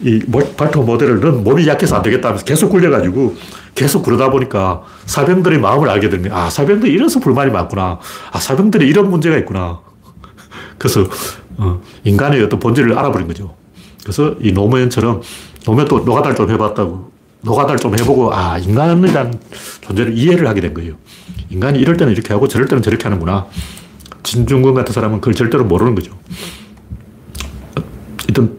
이 0.00 0.20
발토 0.56 0.82
모델을 0.82 1.20
넌 1.20 1.44
몸이 1.44 1.66
약해서 1.68 1.96
안 1.96 2.02
되겠다 2.02 2.28
하면서 2.28 2.44
계속 2.44 2.70
굴려가지고 2.70 3.36
계속 3.74 4.02
그러다 4.02 4.30
보니까 4.30 4.82
사병들의 5.04 5.60
마음을 5.60 5.88
알게 5.88 6.08
거야. 6.22 6.36
아, 6.36 6.50
사병들이 6.50 6.92
이래서 6.92 7.20
불만이 7.20 7.50
많구나. 7.50 8.00
아, 8.32 8.40
사병들이 8.40 8.88
이런 8.88 9.10
문제가 9.10 9.36
있구나. 9.38 9.80
그래서 10.78 11.04
어, 11.58 11.80
인간의 12.04 12.42
어떤 12.42 12.58
본질을 12.58 12.98
알아버린 12.98 13.28
거죠. 13.28 13.54
그래서 14.02 14.34
이 14.40 14.52
노무현처럼 14.52 15.22
노무현 15.64 15.88
또 15.88 16.00
노가다를 16.00 16.36
좀 16.36 16.50
해봤다고 16.50 17.12
노가다를 17.42 17.78
좀 17.78 17.98
해보고 17.98 18.34
아 18.34 18.58
인간이란 18.58 19.38
존재를 19.82 20.16
이해를 20.16 20.46
하게 20.46 20.60
된 20.60 20.74
거예요. 20.74 20.94
인간이 21.50 21.78
이럴 21.78 21.96
때는 21.96 22.12
이렇게 22.12 22.32
하고 22.32 22.48
저럴 22.48 22.66
때는 22.68 22.82
저렇게 22.82 23.04
하는구나. 23.04 23.46
진중권 24.26 24.74
같은 24.74 24.92
사람은 24.92 25.20
그걸 25.20 25.34
절대로 25.34 25.64
모르는 25.64 25.94
거죠. 25.94 26.12
일단 28.28 28.56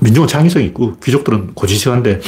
민중은 0.00 0.26
창의성이 0.26 0.66
있고 0.66 0.96
귀족들은 0.96 1.54
고지식한데 1.54 2.20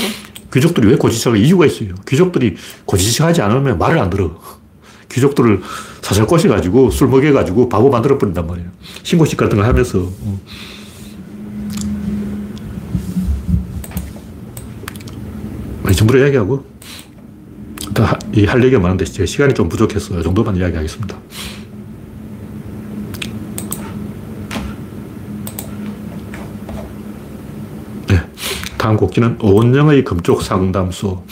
귀족들이 0.52 0.88
왜 0.88 0.96
고지식할 0.96 1.38
이유가 1.38 1.64
있어요. 1.66 1.94
귀족들이 2.06 2.56
고지식하지 2.84 3.40
않으면 3.40 3.78
말을 3.78 3.98
안 3.98 4.10
들어. 4.10 4.38
귀족들을 5.10 5.62
사살 6.02 6.26
꼬셔가지고 6.26 6.90
술 6.90 7.08
먹여가지고 7.08 7.70
바보 7.70 7.88
만들어버린단 7.88 8.46
말이에요. 8.46 8.68
신고식 9.02 9.38
같은 9.38 9.56
거 9.56 9.64
하면서. 9.64 9.98
어. 10.00 10.40
이 15.90 15.94
정도로 15.94 16.20
이야기하고 16.20 16.75
할 18.04 18.64
얘기가 18.64 18.80
많은데 18.80 19.04
제 19.04 19.24
시간이 19.24 19.54
좀 19.54 19.68
부족해서 19.68 20.18
이 20.18 20.22
정도만 20.22 20.56
이야기하겠습니다. 20.56 21.16
다음 28.78 28.96
곡지는 28.96 29.38
오원영의 29.40 30.04
금쪽 30.04 30.42
상담소. 30.42 31.24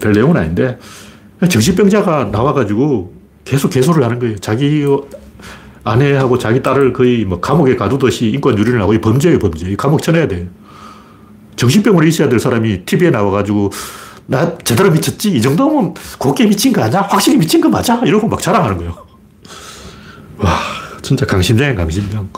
별 0.00 0.12
내용은 0.12 0.36
아닌데, 0.36 0.78
정신병자가 1.48 2.26
나와가지고 2.26 3.12
계속 3.44 3.70
개소를 3.70 4.04
하는 4.04 4.20
거예요. 4.20 4.38
자기 4.38 4.84
아내하고 5.82 6.38
자기 6.38 6.62
딸을 6.62 6.92
거의 6.92 7.24
뭐 7.24 7.40
감옥에 7.40 7.74
가두듯이 7.74 8.28
인권 8.28 8.56
유린을 8.56 8.80
하고 8.80 8.96
범죄예요, 9.00 9.40
범죄. 9.40 9.74
감옥 9.74 10.00
쳐내야 10.00 10.28
돼. 10.28 10.48
정신병으로 11.56 12.06
있어야 12.06 12.28
될 12.28 12.38
사람이 12.38 12.84
TV에 12.84 13.10
나와가지고 13.10 13.70
나 14.26 14.56
제대로 14.58 14.90
미쳤지? 14.90 15.30
이 15.30 15.42
정도면 15.42 15.94
곱게 16.18 16.46
미친 16.46 16.72
거 16.72 16.82
아니야? 16.82 17.02
확실히 17.02 17.38
미친 17.38 17.60
거 17.60 17.68
맞아? 17.68 17.96
이러고 18.04 18.28
막 18.28 18.40
자랑하는 18.40 18.78
거예요. 18.78 18.96
와, 20.38 20.58
진짜 21.02 21.26
강심장이야, 21.26 21.74
강심장. 21.74 22.28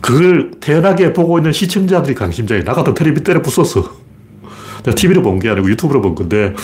그걸 0.00 0.52
태연하게 0.60 1.12
보고 1.12 1.38
있는 1.38 1.52
시청자들이 1.52 2.14
강심장이 2.14 2.64
나 2.64 2.72
같은 2.74 2.94
텔레비 2.94 3.22
때려 3.24 3.42
부쉈어. 3.42 3.84
내가 4.84 4.94
TV로 4.94 5.22
본 5.22 5.38
게 5.40 5.48
아니고 5.50 5.68
유튜브로 5.70 6.00
본 6.00 6.14
건데 6.14 6.54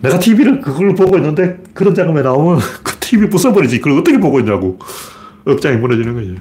내가 0.00 0.18
TV를 0.18 0.60
그걸 0.60 0.94
보고 0.94 1.16
있는데 1.18 1.58
그런 1.74 1.94
장면이 1.94 2.22
나오면 2.24 2.60
그 2.82 2.96
TV 2.98 3.28
부숴버리지. 3.28 3.80
그걸 3.80 3.98
어떻게 3.98 4.18
보고 4.18 4.40
있냐고. 4.40 4.78
억장이 5.44 5.76
무너지는 5.76 6.14
거지. 6.14 6.36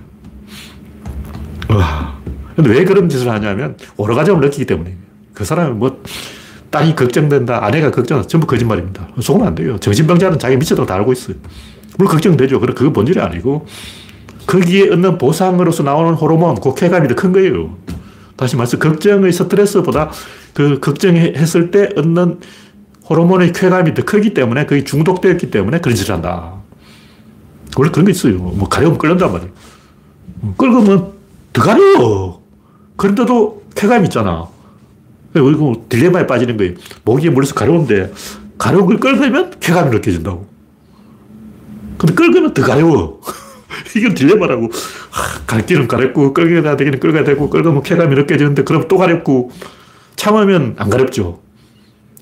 와. 1.69 2.17
근데 2.55 2.69
왜 2.69 2.84
그런 2.86 3.09
짓을 3.09 3.30
하냐면 3.30 3.78
오르가즘을 3.97 4.41
느끼기 4.41 4.65
때문에. 4.65 4.95
그 5.34 5.43
사람은 5.45 5.80
뭐 5.80 6.01
딸이 6.72 6.95
걱정된다, 6.95 7.63
아내가 7.63 7.91
걱정한다. 7.91 8.28
전부 8.28 8.47
거짓말입니다. 8.47 9.07
속으면 9.19 9.47
안 9.47 9.55
돼요. 9.55 9.78
정신병자는 9.80 10.39
자기 10.39 10.57
미쳤다고 10.57 10.86
다 10.88 10.95
알고 10.95 11.11
있어요. 11.11 11.36
물론 11.97 12.11
걱정되죠. 12.11 12.59
그래, 12.59 12.74
그거 12.74 12.91
본질이 12.91 13.19
아니고 13.19 13.65
거기에 14.47 14.89
얻는 14.89 15.17
보상으로서 15.17 15.84
나오는 15.84 16.13
호르몬, 16.13 16.55
그 16.55 16.74
쾌감이 16.74 17.07
더 17.09 17.15
큰 17.15 17.32
거예요. 17.34 17.78
다시 18.38 18.55
말해서 18.55 18.80
걱정의 18.80 19.32
스트레스보다 19.34 20.09
그 20.53 20.80
걱정했을 20.80 21.69
때 21.72 21.89
얻는 21.95 22.39
호르몬의 23.09 23.51
쾌감이 23.53 23.93
더 23.93 24.03
크기 24.03 24.34
때문에 24.34 24.65
거기 24.65 24.84
중독되었기 24.84 25.51
때문에 25.51 25.80
그런 25.80 25.95
짓을 25.95 26.13
한다. 26.15 26.53
원래 27.78 27.91
그런 27.91 28.05
게 28.05 28.11
있어요. 28.11 28.38
뭐 28.38 28.67
가려우면 28.67 28.97
끓는단 28.97 29.32
말이에요. 29.32 29.51
끓으면 30.57 31.11
더 31.53 31.61
가려워. 31.61 32.41
그런데도 32.95 33.63
쾌감이 33.76 34.05
있잖아. 34.05 34.47
그리고 35.34 35.86
딜레마에 35.89 36.27
빠지는 36.27 36.57
거예요. 36.57 36.73
목이 37.03 37.29
물려서 37.29 37.55
가려운데 37.55 38.11
가려운 38.57 38.86
걸 38.86 38.97
끓으면 38.97 39.51
쾌감이 39.59 39.91
느껴진다고. 39.91 40.47
근데 41.97 42.13
끓으면 42.13 42.53
더 42.53 42.61
가려워. 42.61 43.21
이건 43.95 44.13
딜레마라고. 44.13 44.69
갈 45.47 45.65
길은 45.65 45.88
가렵고, 45.88 46.34
끌게 46.34 46.61
되기는 46.61 46.99
끌게 46.99 47.23
되고, 47.23 47.49
끌면 47.49 47.84
쾌감이 47.84 48.15
느껴지는데, 48.15 48.63
그럼 48.63 48.88
또 48.88 48.97
가렵고, 48.97 49.51
참으면 50.15 50.75
안 50.77 50.89
가렵죠. 50.89 51.41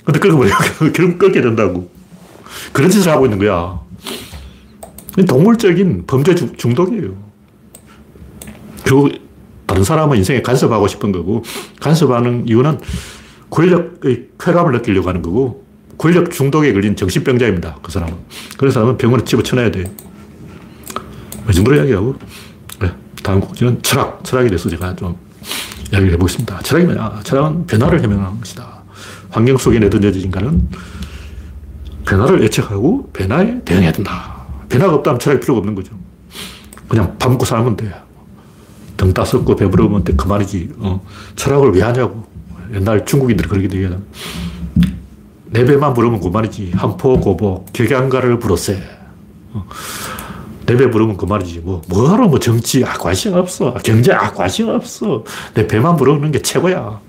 근데 0.04 0.20
끌어버려. 0.20 0.50
결국 0.94 1.20
끌게 1.20 1.42
된다고. 1.42 1.90
그런 2.74 2.90
짓을 2.90 3.12
하고 3.12 3.26
있는 3.26 3.40
거야. 3.40 3.80
동물적인 5.28 6.06
범죄 6.08 6.36
중독이에요. 6.36 7.16
결국 8.86 9.12
다른 9.70 9.84
사람은 9.84 10.18
인생에 10.18 10.42
간섭하고 10.42 10.88
싶은 10.88 11.12
거고, 11.12 11.44
간섭하는 11.80 12.48
이유는 12.48 12.80
권력의 13.52 14.30
쾌감을 14.40 14.72
느끼려고 14.72 15.08
하는 15.08 15.22
거고, 15.22 15.64
권력 15.96 16.32
중독에 16.32 16.74
걸린 16.74 16.96
정신병자입니다. 16.96 17.78
그 17.84 17.92
사람은. 17.92 18.16
그런 18.58 18.72
사람은 18.72 18.98
병원에 18.98 19.24
집어쳐놔야 19.24 19.70
돼요. 19.70 19.86
이 21.48 21.54
정도로 21.54 21.78
이야기하고, 21.78 22.16
네, 22.82 22.92
다음 23.22 23.40
곡지는 23.42 23.80
철학. 23.84 24.24
철학에 24.24 24.50
대해서 24.50 24.70
제가 24.70 24.96
좀 24.96 25.16
이야기를 25.92 26.14
해보겠습니다. 26.14 26.62
철학이 26.62 26.88
뭐냐? 26.88 27.20
철학은 27.24 27.68
변화를 27.68 28.02
해명하는 28.02 28.40
것이다. 28.40 28.84
환경 29.30 29.56
속에 29.56 29.78
내던져진 29.78 30.24
인간은 30.24 30.68
변화를 32.08 32.42
예측하고 32.42 33.12
변화에 33.14 33.62
대응해야 33.64 33.92
된다. 33.92 34.48
변화가 34.68 34.96
없다면 34.96 35.20
철학이 35.20 35.42
필요가 35.42 35.60
없는 35.60 35.76
거죠. 35.76 35.92
그냥 36.88 37.16
밥 37.20 37.30
먹고 37.30 37.46
살면 37.46 37.78
돼. 37.78 37.94
등 39.00 39.14
따숩고 39.14 39.56
배부르면 39.56 40.04
그만이지. 40.04 40.74
어, 40.80 41.02
철학을 41.38 41.72
왜 41.72 41.82
하냐고. 41.82 42.26
옛날 42.74 43.06
중국인들이 43.06 43.48
그러게 43.48 43.68
되게 43.70 43.90
내 45.46 45.64
배만 45.64 45.94
부르면 45.94 46.20
그만이지. 46.20 46.74
한포 46.76 47.20
고복, 47.20 47.72
격양가를 47.72 48.40
부르세. 48.40 48.84
어, 49.54 49.66
내배 50.66 50.92
부르면 50.92 51.16
그만이지. 51.16 51.62
뭐, 51.62 51.82
뭐하러 51.88 52.28
뭐 52.28 52.40
정치, 52.40 52.84
아, 52.84 52.94
관심 52.94 53.34
없어. 53.36 53.74
경제, 53.76 54.12
아, 54.12 54.32
관심 54.32 54.68
없어. 54.68 55.24
내 55.54 55.66
배만 55.66 55.96
부르는 55.96 56.32
게 56.32 56.42
최고야. 56.42 57.00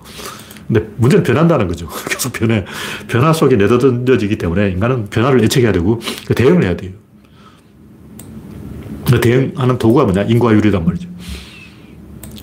근데 0.69 0.89
문제는 0.97 1.25
변한다는 1.25 1.67
거죠. 1.67 1.89
계속 2.09 2.33
변해. 2.33 2.65
변화 3.09 3.33
속에 3.33 3.57
내던져지기 3.57 4.39
때문에 4.39 4.71
인간은 4.71 5.11
변화를 5.11 5.43
예측해야 5.43 5.73
되고 5.73 6.01
그 6.25 6.35
대응을 6.37 6.63
해야 6.63 6.77
돼요. 6.77 6.93
그 9.11 9.21
대응하는 9.21 9.77
도구가 9.77 10.05
뭐냐? 10.05 10.23
인과율이란 10.23 10.85
말이죠. 10.85 11.09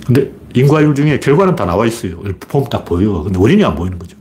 근데 0.07 0.31
인과율 0.55 0.95
중에 0.95 1.19
결과는 1.19 1.55
다 1.55 1.65
나와 1.65 1.85
있어요. 1.85 2.21
보면 2.47 2.69
딱 2.69 2.85
보여. 2.85 3.23
근데 3.23 3.37
원인이 3.37 3.63
안 3.63 3.75
보이는 3.75 3.99
거죠. 3.99 4.15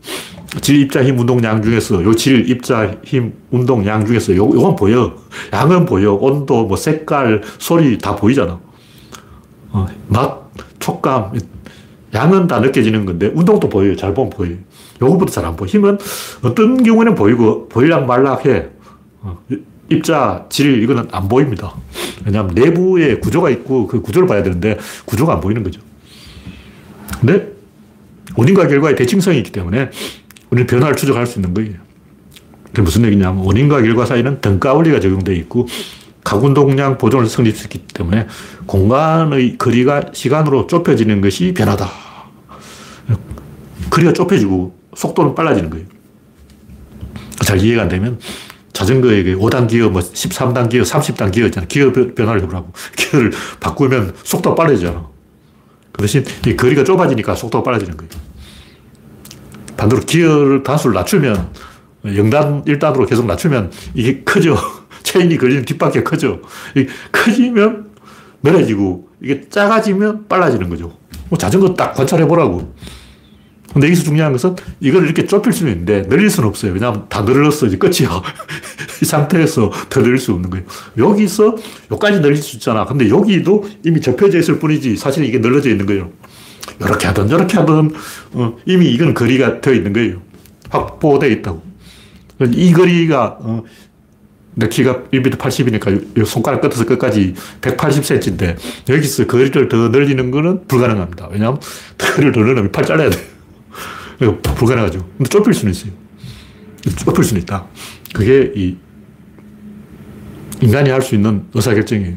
질, 0.61 0.80
입자, 0.80 1.05
힘, 1.05 1.18
운동, 1.18 1.43
양 1.45 1.62
중에서 1.62 2.03
요 2.03 2.14
질, 2.14 2.49
입자, 2.51 2.97
힘, 3.05 3.32
운동, 3.51 3.87
양 3.87 4.05
중에서 4.05 4.34
요, 4.34 4.51
요건 4.53 4.74
보여. 4.74 5.14
양은 5.53 5.87
보여. 5.87 6.14
온도, 6.14 6.64
뭐 6.64 6.76
색깔, 6.76 7.43
소리 7.59 7.99
다 7.99 8.16
보이잖아. 8.16 8.59
어, 9.70 9.87
맛, 10.09 10.41
촉감, 10.80 11.32
양은 12.14 12.49
다 12.49 12.59
느껴지는 12.59 13.07
건데 13.07 13.30
운동도 13.34 13.68
보여요. 13.68 13.95
잘 13.95 14.12
보면 14.12 14.30
보여요. 14.30 14.57
요거보다 15.01 15.30
잘안 15.30 15.55
보여. 15.55 15.68
힘은 15.68 15.99
어떤 16.43 16.82
경우에는 16.82 17.14
보이고 17.14 17.68
보일락 17.68 18.07
말락해. 18.07 18.68
어, 19.20 19.39
입자, 19.89 20.47
질 20.49 20.82
이거는 20.82 21.09
안 21.12 21.28
보입니다. 21.28 21.72
왜냐하면 22.24 22.55
내부에 22.55 23.18
구조가 23.18 23.51
있고 23.51 23.87
그 23.87 24.01
구조를 24.01 24.26
봐야 24.26 24.43
되는데 24.43 24.78
구조가 25.05 25.34
안 25.34 25.41
보이는 25.41 25.62
거죠. 25.62 25.80
근데 27.20 27.53
원인과 28.37 28.68
결과의 28.68 28.97
대칭성이 28.97 29.39
있기 29.39 29.53
때문에 29.53 29.91
우리는 30.51 30.66
변화를 30.66 30.97
추적할 30.97 31.26
수 31.26 31.39
있는 31.39 31.55
거예요. 31.55 31.74
그게 32.64 32.82
무슨 32.82 33.05
얘기냐면 33.05 33.45
원인과 33.45 33.82
결과 33.82 34.05
사이는 34.05 34.41
등가 34.41 34.74
원리가 34.74 35.01
적용되어 35.01 35.34
있고 35.37 35.66
가운동량 36.24 36.99
보존을 36.99 37.26
성립했기 37.26 37.87
때문에 37.95 38.26
공간의 38.66 39.57
거리가 39.59 40.11
시간으로 40.12 40.66
좁혀지는 40.66 41.20
것이 41.20 41.55
변화다. 41.55 41.89
거리가 43.91 44.12
좁혀지고 44.12 44.76
속도는 44.95 45.34
빨라지는 45.37 45.70
거예요. 45.70 45.87
잘 47.45 47.62
이해가 47.62 47.82
안 47.82 47.89
되면 47.89 48.18
자전거에 48.77 49.24
5단 49.24 49.66
기어, 49.66 49.89
뭐 49.89 50.03
13단 50.03 50.68
기어, 50.68 50.83
30단 50.83 51.33
기어 51.33 51.47
있잖아. 51.47 51.66
기어 51.66 51.91
변화를 51.93 52.43
해보라고. 52.43 52.70
기어를 52.95 53.33
바꾸면 53.59 54.14
속도가 54.22 54.55
빨라지잖아. 54.55 55.09
그 55.93 56.03
대신 56.03 56.22
이 56.47 56.55
거리가 56.55 56.85
좁아지니까 56.85 57.35
속도가 57.35 57.64
빨라지는 57.64 57.97
거예요. 57.97 58.11
반대로 59.79 60.03
기어를 60.03 60.62
단수를 60.62 60.93
낮추면 60.93 61.53
0단, 62.05 62.66
1단으로 62.66 63.09
계속 63.09 63.24
낮추면 63.24 63.72
이게 63.95 64.22
커져. 64.22 64.59
체인이 65.05 65.39
걸리는 65.39 65.64
뒷바퀴가 65.64 66.05
커져. 66.05 66.41
커지면 67.12 67.91
멀어지고 68.43 69.09
이게 69.22 69.49
작아지면 69.49 70.29
빨라지는 70.29 70.68
거죠. 70.68 70.93
뭐 71.31 71.39
자전거 71.39 71.72
딱 71.72 71.95
관찰해 71.95 72.27
보라고. 72.29 72.74
근데 73.77 73.89
여기서 73.89 74.05
중요한 74.05 74.33
것은 74.33 74.57
이걸 74.81 75.05
이렇게 75.05 75.27
좁힐 75.27 75.53
수는 75.53 75.70
있는데 75.72 76.09
늘릴 76.09 76.31
수는 76.31 76.49
없어요. 76.49 76.72
왜냐하면 76.72 77.05
다 77.11 77.20
늘렸어. 77.20 77.66
이제 77.66 77.77
끝이야. 77.77 78.22
이 79.03 79.05
상태에서 79.05 79.70
더 79.91 80.03
늘릴 80.03 80.16
수 80.16 80.33
없는 80.33 80.49
거예요. 80.49 80.64
여기서 80.97 81.57
여기까지 81.91 82.22
늘릴 82.22 82.39
수 82.39 82.57
있잖아. 82.57 82.87
근데 82.87 83.11
여기도 83.11 83.68
이미 83.85 84.01
접혀져 84.01 84.39
있을 84.39 84.59
뿐이지 84.59 84.97
사실 84.97 85.27
이게 85.27 85.41
늘려져 85.41 85.68
있는 85.68 85.85
거예요. 85.85 86.11
이렇게 86.81 87.07
하든 87.09 87.29
저렇게 87.29 87.59
하든 87.59 87.93
어, 88.33 88.57
이미 88.64 88.87
이건 88.93 89.12
거리가 89.12 89.61
되어 89.61 89.74
있는 89.74 89.93
거예요. 89.93 90.22
확보되어 90.70 91.29
있다고. 91.29 91.62
이 92.53 92.72
거리가 92.72 93.37
어, 93.41 93.62
내 94.55 94.70
키가 94.70 95.03
1m 95.12 95.37
80이니까 95.37 96.24
손가락 96.24 96.62
끝에서 96.62 96.87
끝까지 96.87 97.35
180cm인데 97.61 98.57
여기서 98.89 99.27
거리를 99.27 99.68
더 99.68 99.89
늘리는 99.91 100.31
거는 100.31 100.66
불가능합니다. 100.66 101.29
왜냐하면 101.31 101.61
거리를 101.99 102.33
더 102.33 102.41
늘리면 102.41 102.72
팔 102.72 102.83
잘라야 102.83 103.11
돼요. 103.11 103.36
불가능하죠. 104.19 105.07
근데 105.17 105.29
좁힐 105.29 105.53
수는 105.55 105.73
있어요. 105.73 105.93
좁힐 107.05 107.25
수는 107.25 107.43
있다. 107.43 107.67
그게 108.14 108.53
이 108.55 108.77
인간이 110.62 110.91
할 110.91 111.03
수 111.03 111.14
있는 111.14 111.45
의사결정이에요. 111.55 112.17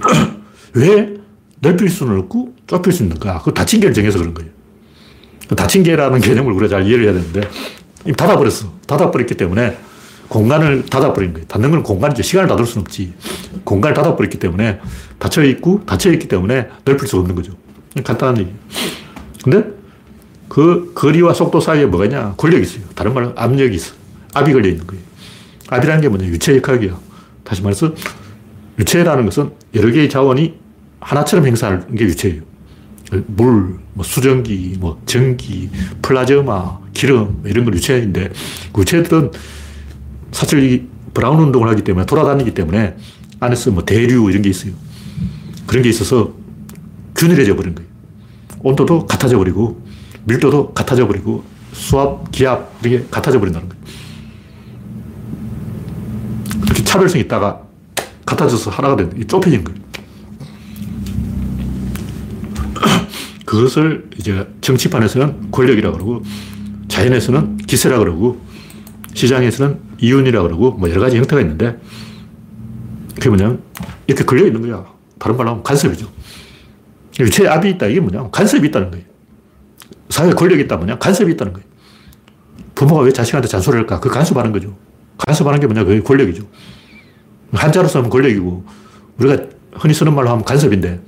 왜 0.74 1.14
넓힐 1.60 1.88
수는 1.88 2.18
없고 2.20 2.54
좁힐 2.66 2.92
수 2.92 3.02
있는가? 3.04 3.42
그 3.42 3.52
닫힌 3.54 3.80
개를 3.80 3.94
정해서 3.94 4.18
그런 4.18 4.34
거예요. 4.34 4.50
그 5.48 5.56
닫힌 5.56 5.82
개라는 5.82 6.20
개념을 6.20 6.52
우리가 6.52 6.68
잘 6.68 6.86
이해를 6.86 7.04
해야 7.04 7.12
되는데 7.14 7.48
닫아버렸어. 8.16 8.72
닫아버렸기 8.86 9.34
때문에 9.34 9.76
공간을 10.28 10.86
닫아버린 10.86 11.32
거예요. 11.32 11.46
닫는 11.46 11.70
건 11.70 11.82
공간이죠. 11.82 12.22
시간을 12.22 12.48
닫을 12.48 12.66
수는 12.66 12.82
없지. 12.82 13.14
공간을 13.64 13.94
닫아버렸기 13.94 14.38
때문에 14.38 14.78
닫혀있고, 15.18 15.84
닫혀있기 15.86 16.28
때문에 16.28 16.68
넓힐 16.84 17.08
수 17.08 17.16
없는 17.18 17.34
거죠. 17.34 17.52
간단한 18.04 18.38
얘기. 18.38 18.50
근데 19.42 19.64
그 20.48 20.92
거리와 20.94 21.34
속도 21.34 21.60
사이에 21.60 21.86
뭐가 21.86 22.06
있냐? 22.06 22.34
권력이 22.36 22.62
있어요. 22.62 22.84
다른 22.94 23.14
말로 23.14 23.32
압력이 23.36 23.76
있어. 23.76 23.94
압이 24.34 24.52
걸려 24.52 24.68
있는 24.68 24.86
거예요. 24.86 25.02
압이라는 25.68 26.00
게 26.00 26.08
뭐냐? 26.08 26.26
유체 26.26 26.56
역학이야. 26.56 26.98
다시 27.44 27.62
말해서 27.62 27.94
유체라는 28.78 29.24
것은 29.24 29.50
여러 29.74 29.90
개의 29.90 30.08
자원이 30.08 30.54
하나처럼 31.00 31.46
행사하는 31.46 31.94
게 31.94 32.04
유체예요. 32.04 32.42
물, 33.26 33.78
뭐 33.94 34.04
수증기, 34.04 34.76
뭐 34.78 35.00
전기, 35.06 35.70
플라즈마, 36.02 36.78
기름 36.92 37.42
이런 37.46 37.64
건 37.64 37.74
유체인데 37.74 38.30
그 38.72 38.82
유체들은 38.82 39.30
사실 40.30 40.62
이 40.62 40.86
브라운 41.14 41.40
운동을 41.40 41.68
하기 41.70 41.82
때문에 41.82 42.04
돌아다니기 42.06 42.52
때문에 42.52 42.96
안에서 43.40 43.70
뭐 43.70 43.84
대류 43.84 44.28
이런 44.30 44.42
게 44.42 44.50
있어요. 44.50 44.72
그런 45.66 45.82
게 45.82 45.88
있어서 45.88 46.32
균일해져 47.16 47.56
버린 47.56 47.74
거예요. 47.74 47.88
온도도 48.60 49.06
같아져 49.06 49.38
버리고 49.38 49.82
밀도도 50.24 50.72
같아져 50.72 51.06
버리고 51.06 51.44
수압, 51.72 52.30
기압 52.30 52.72
이게 52.84 53.04
같아져 53.10 53.38
버린다는 53.38 53.68
거예요. 53.68 53.84
이렇게 56.64 56.84
차별성이 56.84 57.24
있다가 57.24 57.62
같아져서 58.26 58.70
하나가 58.70 58.96
되는 58.96 59.26
좁혀진 59.26 59.64
거예요. 59.64 59.80
그것을 63.46 64.10
이제 64.18 64.46
정치판에서는 64.60 65.50
권력이라고 65.50 65.96
그러고 65.96 66.22
자연에서는 66.88 67.58
기세라 67.58 67.98
그러고 67.98 68.40
시장에서는 69.14 69.78
이윤이라 70.00 70.42
그러고 70.42 70.72
뭐 70.72 70.90
여러 70.90 71.00
가지 71.00 71.16
형태가 71.16 71.40
있는데 71.40 71.78
그게 73.14 73.30
뭐냐면 73.30 73.62
이렇게 74.06 74.24
걸려 74.24 74.46
있는 74.46 74.62
거야. 74.62 74.84
다른 75.18 75.36
말로 75.36 75.50
하면 75.50 75.62
간섭이죠. 75.62 76.08
유체에 77.18 77.48
압이 77.48 77.70
있다. 77.70 77.86
이게 77.86 78.00
뭐냐? 78.00 78.30
간섭이 78.30 78.68
있다는 78.68 78.90
거예요. 78.90 79.04
사회에 80.10 80.32
권력이 80.32 80.62
있다. 80.62 80.76
뭐냐? 80.76 80.98
간섭이 80.98 81.32
있다는 81.32 81.52
거예요. 81.52 81.66
부모가 82.74 83.02
왜 83.02 83.12
자식한테 83.12 83.48
잔소리를 83.48 83.82
할까? 83.82 84.00
그 84.00 84.08
간섭하는 84.08 84.52
거죠. 84.52 84.76
간섭하는 85.18 85.58
게 85.60 85.66
뭐냐? 85.66 85.84
그게 85.84 86.00
권력이죠. 86.00 86.44
한자로 87.52 87.88
쓰면 87.88 88.10
권력이고, 88.10 88.64
우리가 89.18 89.44
흔히 89.72 89.94
쓰는 89.94 90.14
말로 90.14 90.30
하면 90.30 90.44
간섭인데, 90.44 91.00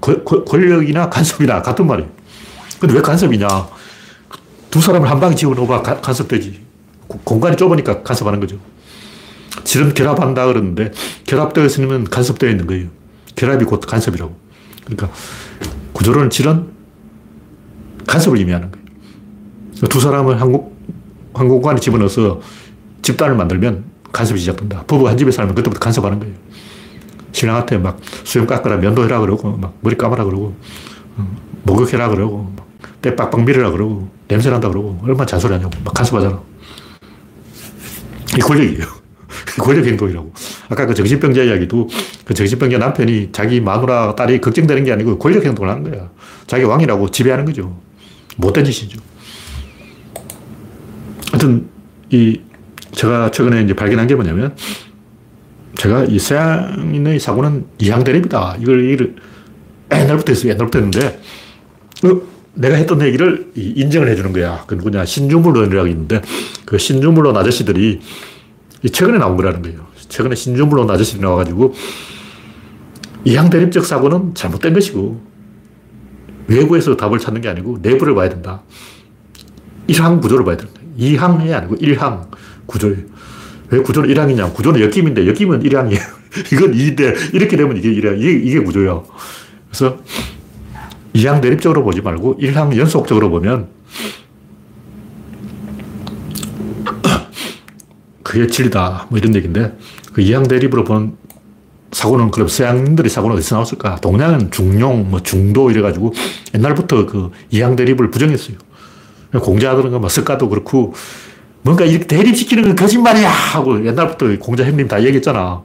권력이나 0.00 1.08
간섭이나 1.08 1.62
같은 1.62 1.86
말이에요. 1.86 2.10
근데 2.78 2.94
왜 2.94 3.00
간섭이냐? 3.00 3.48
두 4.70 4.80
사람을 4.80 5.08
한 5.08 5.20
방에 5.20 5.34
집어넣어봐 5.34 5.82
간섭되지. 6.00 6.60
공간이 7.06 7.56
좁으니까 7.56 8.02
간섭하는 8.02 8.40
거죠. 8.40 8.58
지름 9.62 9.94
결합한다 9.94 10.46
그러는데, 10.46 10.92
결합되어 11.24 11.64
있으면 11.64 12.04
간섭되어 12.04 12.50
있는 12.50 12.66
거예요. 12.66 12.88
결합이 13.36 13.64
곧 13.64 13.80
간섭이라고. 13.80 14.36
그러니까 14.84 15.10
구조론 15.92 16.30
질은 16.30 16.68
간섭을 18.06 18.38
의미하는 18.38 18.70
거예요. 18.70 18.84
두 19.88 20.00
사람을 20.00 20.40
한, 20.40 20.52
한 21.34 21.48
공간에 21.48 21.80
집어넣어서 21.80 22.40
집단을 23.02 23.36
만들면 23.36 23.84
간섭이 24.12 24.38
시작된다. 24.40 24.84
부부 24.86 25.08
한 25.08 25.18
집에 25.18 25.30
살면 25.30 25.54
그때부터 25.54 25.80
간섭하는 25.80 26.20
거예요. 26.20 26.34
신랑한테 27.32 27.78
막 27.78 27.98
수염 28.22 28.46
깎으라 28.46 28.76
면도해라 28.76 29.20
그러고 29.20 29.56
막 29.56 29.76
머리 29.80 29.96
감아라 29.96 30.24
그러고 30.24 30.54
어, 31.16 31.36
목욕해라 31.64 32.08
그러고 32.08 32.54
때 33.02 33.14
빡빡 33.14 33.44
밀으라 33.44 33.70
그러고 33.70 34.08
냄새 34.28 34.50
난다 34.50 34.68
그러고 34.68 34.98
얼마나 35.02 35.26
잔소리하냐고 35.26 35.72
막 35.84 35.92
간섭하잖아. 35.92 36.40
이 38.36 38.40
권력이에요. 38.40 39.03
권력 39.60 39.86
행동이라고. 39.86 40.32
아까 40.68 40.86
그 40.86 40.94
정신병자 40.94 41.42
이야기도 41.42 41.88
그 42.24 42.34
정신병자 42.34 42.78
남편이 42.78 43.30
자기 43.32 43.60
마누라 43.60 44.14
딸이 44.14 44.40
걱정되는 44.40 44.84
게 44.84 44.92
아니고 44.92 45.18
권력 45.18 45.44
행동을 45.44 45.70
하는 45.70 45.90
거야. 45.90 46.10
자기 46.46 46.64
왕이라고 46.64 47.10
지배하는 47.10 47.44
거죠. 47.44 47.78
못된 48.36 48.64
짓이죠. 48.64 49.00
하여튼, 51.30 51.68
이, 52.10 52.40
제가 52.92 53.30
최근에 53.30 53.62
이제 53.62 53.74
발견한 53.74 54.06
게 54.06 54.14
뭐냐면, 54.14 54.54
제가 55.76 56.04
이 56.04 56.18
서양인의 56.18 57.18
사고는 57.18 57.66
이항대립이다. 57.78 58.58
이걸, 58.60 58.92
이걸 58.92 59.16
옛날부터 59.92 60.32
했어요. 60.32 60.52
옛날부터 60.52 60.78
했는데, 60.78 61.20
어, 62.04 62.20
내가 62.54 62.76
했던 62.76 63.02
얘기를 63.02 63.50
인정을 63.56 64.08
해주는 64.08 64.32
거야. 64.32 64.62
그 64.66 64.76
누구냐. 64.76 65.04
신중물론이라고 65.04 65.88
있는데, 65.88 66.20
그 66.64 66.78
신중물론 66.78 67.36
아저씨들이 67.36 68.00
최근에 68.90 69.18
나온 69.18 69.36
거라는 69.36 69.62
거예요. 69.62 69.86
최근에 70.08 70.34
신중물론 70.34 70.90
아저씨들이 70.90 71.22
나와가지고, 71.22 71.74
이항대립적 73.24 73.84
사고는 73.84 74.34
잘못된 74.34 74.74
것이고, 74.74 75.34
외부에서 76.46 76.96
답을 76.96 77.18
찾는 77.18 77.40
게 77.40 77.48
아니고 77.48 77.78
내부를 77.82 78.14
봐야 78.14 78.28
된다. 78.28 78.62
일항 79.86 80.20
구조를 80.20 80.44
봐야 80.44 80.56
된다. 80.56 80.80
이항이 80.96 81.52
아니고 81.52 81.76
일항 81.76 82.30
구조예요. 82.66 82.98
왜 83.70 83.80
구조는 83.80 84.08
일항이냐? 84.10 84.52
구조는 84.52 84.80
역임인데 84.80 85.26
역임은 85.28 85.62
일항이에요. 85.62 86.00
이건 86.52 86.72
2인데 86.72 87.34
이렇게 87.34 87.56
되면 87.56 87.76
이게 87.76 87.90
일항, 87.90 88.18
이게, 88.18 88.32
이게 88.32 88.60
구조야. 88.60 89.02
그래서 89.68 89.98
이항 91.12 91.40
대립적으로 91.40 91.82
보지 91.84 92.00
말고 92.02 92.36
일항 92.40 92.76
연속적으로 92.76 93.30
보면 93.30 93.68
그게 98.34 98.48
진리다. 98.48 99.06
뭐 99.10 99.18
이런 99.18 99.32
얘기인데 99.36 99.78
그 100.12 100.20
이항 100.20 100.42
대립으로 100.48 100.82
본 100.82 101.16
사고는 101.92 102.32
그럼 102.32 102.48
서양인들이 102.48 103.08
사고는 103.08 103.36
어디서 103.36 103.54
나왔을까? 103.54 103.96
동양은 103.96 104.50
중용, 104.50 105.08
뭐 105.08 105.22
중도 105.22 105.70
이래가지고 105.70 106.12
옛날부터 106.52 107.06
그 107.06 107.30
이항 107.50 107.76
대립을 107.76 108.10
부정했어요. 108.10 108.56
공자들은 109.40 110.00
뭐 110.00 110.08
석가도 110.08 110.48
그렇고 110.48 110.94
뭔가 111.62 111.84
이렇게 111.84 112.06
대립시키는 112.08 112.64
건 112.64 112.76
거짓말이야! 112.76 113.30
하고 113.30 113.86
옛날부터 113.86 114.36
공자 114.40 114.64
형님 114.64 114.88
다 114.88 115.00
얘기했잖아. 115.00 115.62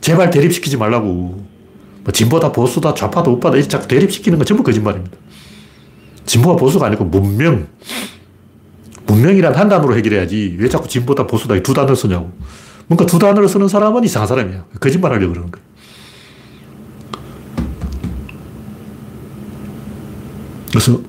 제발 0.00 0.30
대립시키지 0.30 0.76
말라고. 0.76 1.06
뭐 1.06 2.12
진보다 2.12 2.50
보수다 2.50 2.94
좌파다 2.94 3.30
우파다 3.30 3.54
이렇게 3.54 3.68
자꾸 3.68 3.86
대립시키는 3.86 4.38
건 4.38 4.44
전부 4.44 4.64
거짓말입니다. 4.64 5.16
진보가 6.26 6.56
보수가 6.56 6.84
아니고 6.84 7.04
문명. 7.04 7.68
문명이란 9.06 9.54
한 9.54 9.68
단어로 9.68 9.96
해결해야지. 9.96 10.56
왜 10.58 10.68
자꾸 10.68 10.88
진보다 10.88 11.26
보수다 11.26 11.60
두 11.62 11.74
단어를 11.74 11.96
쓰냐고. 11.96 12.32
뭔가 12.86 13.06
두 13.06 13.18
단어를 13.18 13.48
쓰는 13.48 13.68
사람은 13.68 14.04
이상한 14.04 14.26
사람이야. 14.26 14.64
거짓말 14.80 15.12
하려고 15.12 15.32
그러는 15.32 15.50
거야. 15.50 15.62
그래서 20.70 21.00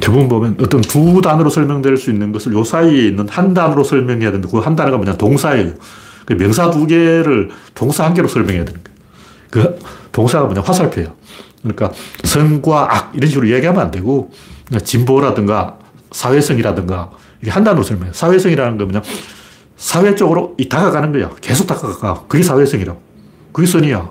대부분 0.00 0.28
보면 0.28 0.56
어떤 0.60 0.80
두 0.80 1.20
단어로 1.20 1.50
설명될 1.50 1.96
수 1.96 2.10
있는 2.10 2.32
것을 2.32 2.52
요 2.52 2.64
사이에 2.64 3.08
있는 3.08 3.28
한 3.28 3.54
단어로 3.54 3.84
설명해야 3.84 4.30
되는데 4.30 4.48
그 4.50 4.58
한 4.58 4.74
단어가 4.74 4.96
뭐냐 4.96 5.16
동사예요. 5.16 5.74
그 6.26 6.34
명사 6.34 6.70
두 6.70 6.86
개를 6.86 7.50
동사 7.74 8.04
한 8.04 8.14
개로 8.14 8.28
설명해야 8.28 8.64
되는 8.64 8.80
거예요. 8.82 8.98
그 9.50 9.78
동사가 10.12 10.46
뭐냐 10.46 10.62
화살표예요. 10.62 11.14
그러니까 11.62 11.92
선과 12.24 12.94
악 12.94 13.12
이런 13.14 13.28
식으로 13.28 13.48
얘기하면 13.50 13.82
안 13.82 13.90
되고 13.90 14.32
진보라든가 14.78 15.78
사회성이라든가 16.12 17.10
이게 17.42 17.50
한 17.50 17.64
단어로 17.64 17.82
설명해. 17.82 18.12
사회성이라는 18.12 18.78
건 18.78 18.88
뭐냐? 18.88 19.02
사회 19.76 20.14
쪽으로 20.14 20.54
이 20.58 20.68
다가가는 20.68 21.12
거야. 21.12 21.30
계속 21.40 21.66
다가가. 21.66 22.24
그게 22.28 22.42
사회성이라고. 22.42 23.00
그게 23.52 23.66
선이야. 23.66 24.10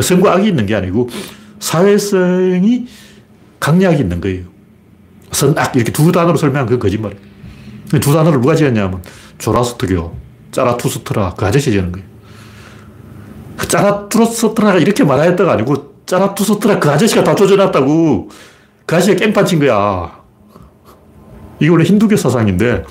선과 0.00 0.34
악이 0.34 0.48
있는 0.48 0.66
게 0.66 0.74
아니고 0.74 1.08
사회성이 1.58 2.86
강약이 3.58 3.98
있는 4.00 4.20
거예요. 4.20 4.44
선악 5.32 5.76
이렇게 5.76 5.92
두 5.92 6.10
단어로 6.10 6.36
설명한 6.36 6.66
그 6.66 6.78
거짓말이에요. 6.78 7.20
두 8.00 8.12
단어를 8.12 8.40
누가 8.40 8.54
지었냐면 8.54 9.02
조라스트교, 9.38 10.16
짜라투스트라 10.52 11.34
그 11.36 11.44
아저씨 11.44 11.72
지은 11.72 11.92
거예요. 11.92 12.06
짜라투스트라가 13.68 14.78
이렇게 14.78 15.04
말하였다가 15.04 15.52
아니고 15.52 15.94
짜라투스트라 16.06 16.78
그 16.78 16.90
아저씨가 16.90 17.24
다 17.24 17.34
조져놨다고 17.34 18.30
그 18.90 18.96
아저씨가 18.96 19.18
깽판 19.18 19.46
친 19.46 19.60
거야. 19.60 20.20
이게 21.60 21.70
원래 21.70 21.84
힌두교 21.84 22.16
사상인데 22.16 22.82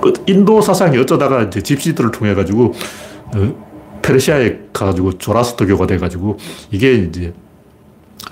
그 0.00 0.14
인도 0.26 0.62
사상이 0.62 0.96
어쩌다가 0.96 1.42
이제 1.42 1.60
집시들을 1.60 2.10
통해 2.10 2.34
가지고 2.34 2.72
어, 3.34 4.00
페르시아에 4.00 4.60
가가지고 4.72 5.18
조라스트교가 5.18 5.86
돼가지고 5.86 6.38
이게 6.70 6.94
이제 6.94 7.34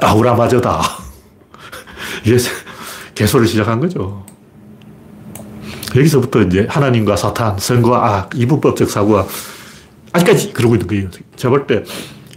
아우라마저다. 0.01 0.81
이게 2.25 2.39
개소를 3.15 3.47
시작한 3.47 3.79
거죠. 3.79 4.25
여기서부터 5.95 6.41
이제 6.41 6.67
하나님과 6.71 7.17
사탄, 7.17 7.59
선과 7.59 8.17
악, 8.17 8.31
이분법적 8.35 8.89
사고가 8.89 9.27
아직까지 10.15 10.55
그러고 10.55 10.75
있는 10.77 10.87
거예요. 10.87 11.11
제가 11.37 11.51
볼 11.51 11.67
때 11.67 11.85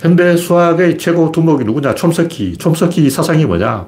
현대 0.05 0.37
수학의 0.37 0.99
최고 0.99 1.31
두목이 1.31 1.63
누구냐? 1.63 1.95
촘스키. 1.95 2.57
촘스키 2.57 3.09
사상이 3.09 3.43
뭐냐? 3.43 3.87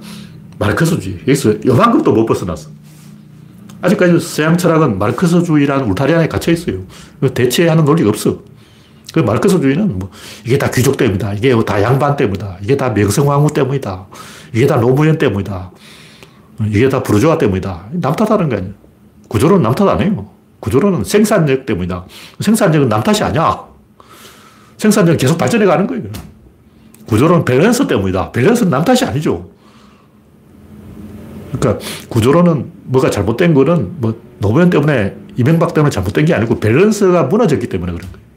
마르크스주의. 0.57 1.19
여기서 1.19 1.53
요만큼도 1.63 2.11
못 2.11 2.25
벗어났어. 2.25 2.71
아직까지 3.83 4.19
서양 4.19 4.57
철학은 4.57 4.97
마르크스주의라는 4.97 5.87
울타리 5.91 6.15
안에 6.15 6.27
갇혀 6.27 6.51
있어요. 6.51 6.79
대체하는 7.35 7.85
논리가 7.85 8.09
없어. 8.09 8.39
그 9.13 9.19
마르크스주의는 9.19 9.99
뭐 9.99 10.09
이게 10.43 10.57
다 10.57 10.71
귀족 10.71 10.97
때문이다. 10.97 11.33
이게 11.35 11.55
다 11.63 11.83
양반 11.83 12.15
때문이다. 12.15 12.57
이게 12.63 12.75
다 12.75 12.89
명성황후 12.89 13.53
때문이다. 13.53 14.07
이게 14.53 14.65
다 14.65 14.79
노무현 14.79 15.19
때문이다. 15.19 15.71
이게 16.65 16.89
다 16.89 17.03
부르주아 17.03 17.37
때문이다. 17.37 17.89
남 17.91 18.15
탓하는 18.15 18.49
거 18.49 18.57
아니야. 18.57 18.71
구조론은 19.27 19.61
남탓 19.61 19.87
안 19.87 20.01
해요. 20.01 20.27
구조론은 20.61 21.03
생산력 21.03 21.67
때문이다. 21.67 22.05
생산력은 22.39 22.89
남 22.89 23.03
탓이 23.03 23.23
아니야. 23.23 23.67
생산력은 24.77 25.17
계속 25.17 25.37
발전해 25.37 25.65
가는 25.65 25.85
거예요. 25.87 26.03
구조론은 27.07 27.45
밸런스 27.45 27.87
때문이다. 27.87 28.31
밸런스는 28.31 28.69
남 28.69 28.83
탓이 28.83 29.05
아니죠. 29.05 29.49
그러니까 31.51 31.83
구조론은 32.09 32.71
뭐가 32.83 33.09
잘못된 33.09 33.53
거는 33.53 33.93
뭐 33.97 34.19
노무현 34.39 34.69
때문에 34.69 35.15
이명박 35.35 35.73
때문에 35.73 35.89
잘못된 35.89 36.25
게 36.25 36.33
아니고 36.33 36.59
밸런스가 36.59 37.23
무너졌기 37.23 37.67
때문에 37.67 37.93
그런 37.93 38.11
거예요. 38.11 38.27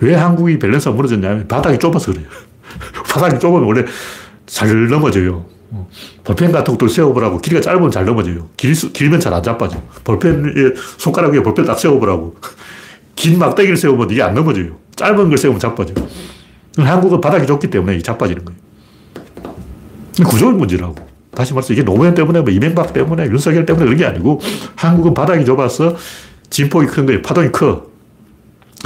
왜 0.00 0.14
한국이 0.14 0.58
밸런스가 0.58 0.94
무너졌냐면 0.94 1.48
바닥이 1.48 1.78
좁아서 1.78 2.12
그래요. 2.12 2.26
바닥이 3.08 3.38
좁으면 3.38 3.64
원래 3.64 3.84
잘 4.46 4.88
넘어져요. 4.88 5.46
어. 5.70 5.88
볼펜 6.22 6.52
같은 6.52 6.74
것들 6.74 6.88
세워보라고. 6.88 7.40
길이가 7.40 7.60
짧으면 7.60 7.90
잘 7.90 8.04
넘어져요. 8.04 8.48
길, 8.56 8.74
길면 8.74 9.20
잘 9.20 9.32
안 9.32 9.42
자빠져. 9.42 9.82
볼펜, 10.04 10.54
손가락 10.98 11.32
위에 11.32 11.42
볼펜 11.42 11.64
딱 11.64 11.78
세워보라고. 11.78 12.36
긴 13.16 13.38
막대기를 13.38 13.76
세우면 13.76 14.10
이게 14.10 14.22
안 14.22 14.34
넘어져요. 14.34 14.76
짧은 14.94 15.28
걸 15.28 15.36
세우면 15.38 15.58
자빠져. 15.58 15.94
한국은 16.78 17.20
바닥이 17.20 17.46
좁기 17.46 17.70
때문에 17.70 17.98
자빠지는 18.00 18.44
거예요. 18.44 18.60
구조의 20.28 20.54
문제라고. 20.54 20.94
다시 21.34 21.52
말해서 21.52 21.72
이게 21.74 21.82
노무현 21.82 22.14
때문에, 22.14 22.40
뭐 22.40 22.50
이명박 22.50 22.92
때문에, 22.94 23.24
윤석열 23.26 23.66
때문에 23.66 23.84
그런 23.84 23.98
게 23.98 24.06
아니고 24.06 24.40
한국은 24.74 25.12
바닥이 25.12 25.44
좁아서 25.44 25.96
진폭이 26.48 26.86
큰 26.86 27.04
거예요. 27.06 27.20
파동이 27.22 27.50
커. 27.52 27.86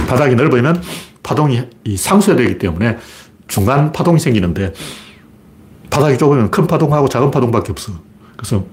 바닥이 0.09 0.35
넓으면 0.35 0.83
파동이 1.23 1.63
상쇄되기 1.97 2.59
때문에 2.59 2.97
중간 3.47 3.93
파동이 3.93 4.19
생기는데 4.19 4.73
바닥이 5.91 6.19
좁으면 6.19 6.51
큰 6.51 6.67
파동하고 6.67 7.09
작은 7.09 7.31
파동밖에 7.31 7.71
없어. 7.73 7.93
그래서 8.37 8.65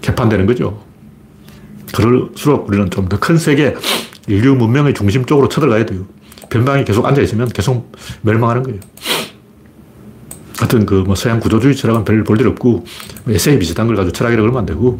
개판되는 0.00 0.46
거죠. 0.46 0.82
그럴수록 1.92 2.68
우리는 2.68 2.88
좀 2.90 3.08
더 3.08 3.18
큰 3.18 3.36
세계, 3.38 3.74
인류 4.26 4.54
문명의 4.54 4.94
중심 4.94 5.24
쪽으로 5.24 5.48
쳐들어가야 5.48 5.86
돼요. 5.86 6.06
변방에 6.50 6.84
계속 6.84 7.06
앉아있으면 7.06 7.48
계속 7.48 7.92
멸망하는 8.22 8.62
거예요. 8.62 8.80
하여튼 10.58 10.86
그 10.86 11.02
뭐 11.04 11.14
서양 11.14 11.38
구조주의 11.40 11.76
철학은 11.76 12.04
별 12.04 12.24
볼 12.24 12.40
일 12.40 12.46
없고 12.48 12.84
에세이 13.28 13.58
비슷한 13.58 13.86
걸 13.86 13.96
가지고 13.96 14.12
철학이라고 14.12 14.42
그러면 14.44 14.60
안 14.60 14.66
되고 14.66 14.98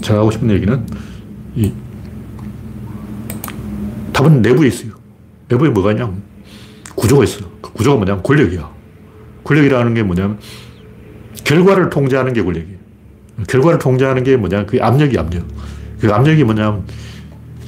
제가 0.00 0.20
하고 0.20 0.30
싶은 0.30 0.50
얘기는 0.50 0.86
이 1.56 1.72
답은 4.12 4.42
내부에 4.42 4.68
있어요. 4.68 4.92
내부에 5.48 5.68
뭐가 5.70 5.92
있냐 5.92 6.10
구조가 6.94 7.24
있어. 7.24 7.40
그 7.60 7.72
구조가 7.72 7.96
뭐냐면 7.96 8.22
권력이야. 8.22 8.70
권력이라는 9.44 9.94
게 9.94 10.02
뭐냐면 10.02 10.38
결과를 11.44 11.90
통제하는 11.90 12.32
게 12.32 12.42
권력이에요. 12.42 12.78
결과를 13.48 13.78
통제하는 13.78 14.22
게 14.24 14.36
뭐냐면 14.36 14.66
그 14.66 14.78
압력이 14.80 15.18
압력. 15.18 15.44
그 16.00 16.12
압력이 16.12 16.44
뭐냐면 16.44 16.84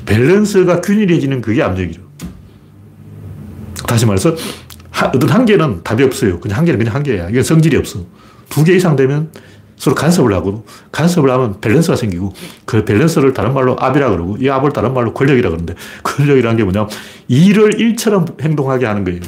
밸런스가 0.06 0.80
균일해지는 0.80 1.40
그게 1.40 1.62
압력이죠. 1.62 2.00
다시 3.86 4.06
말해서 4.06 4.34
어떤 5.14 5.28
한계는 5.28 5.82
답이 5.82 6.02
없어요. 6.04 6.38
그냥 6.40 6.58
한계는 6.58 6.78
그냥 6.78 6.94
한계야. 6.94 7.28
이게 7.30 7.42
성질이 7.42 7.76
없어. 7.76 8.00
두 8.48 8.64
개 8.64 8.74
이상 8.74 8.96
되면 8.96 9.30
서로 9.76 9.96
간섭을 9.96 10.32
하고 10.34 10.64
간섭을 10.92 11.30
하면 11.30 11.60
밸런스가 11.60 11.96
생기고 11.96 12.32
그 12.66 12.84
밸런스를 12.84 13.32
다른 13.32 13.52
말로 13.54 13.76
압이라 13.80 14.10
그러고 14.10 14.36
이 14.38 14.48
압을 14.48 14.72
다른 14.72 14.94
말로 14.94 15.12
권력이라 15.12 15.48
그러는데 15.48 15.74
권력이라는 16.04 16.56
게 16.56 16.62
뭐냐면 16.62 16.88
일을 17.28 17.80
일처럼 17.80 18.26
행동하게 18.40 18.86
하는 18.86 19.04
거예요. 19.04 19.20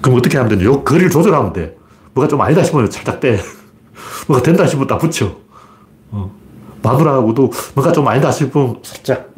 그럼 0.00 0.18
어떻게 0.18 0.36
하면 0.36 0.50
되냐? 0.50 0.64
요 0.64 0.84
거리를 0.84 1.10
조절하면 1.10 1.52
돼. 1.54 1.74
뭐가 2.12 2.28
좀 2.28 2.40
아니다 2.40 2.62
싶으면 2.62 2.90
살짝 2.90 3.18
떼. 3.20 3.40
뭐가 4.28 4.42
된다 4.42 4.66
싶으면 4.66 4.86
딱 4.86 4.98
붙여. 4.98 5.38
어. 6.10 6.30
마누라하고도 6.84 7.50
뭐가 7.74 7.92
좀 7.92 8.06
아니다 8.06 8.30
싶으면 8.30 8.76
살짝 8.82 9.32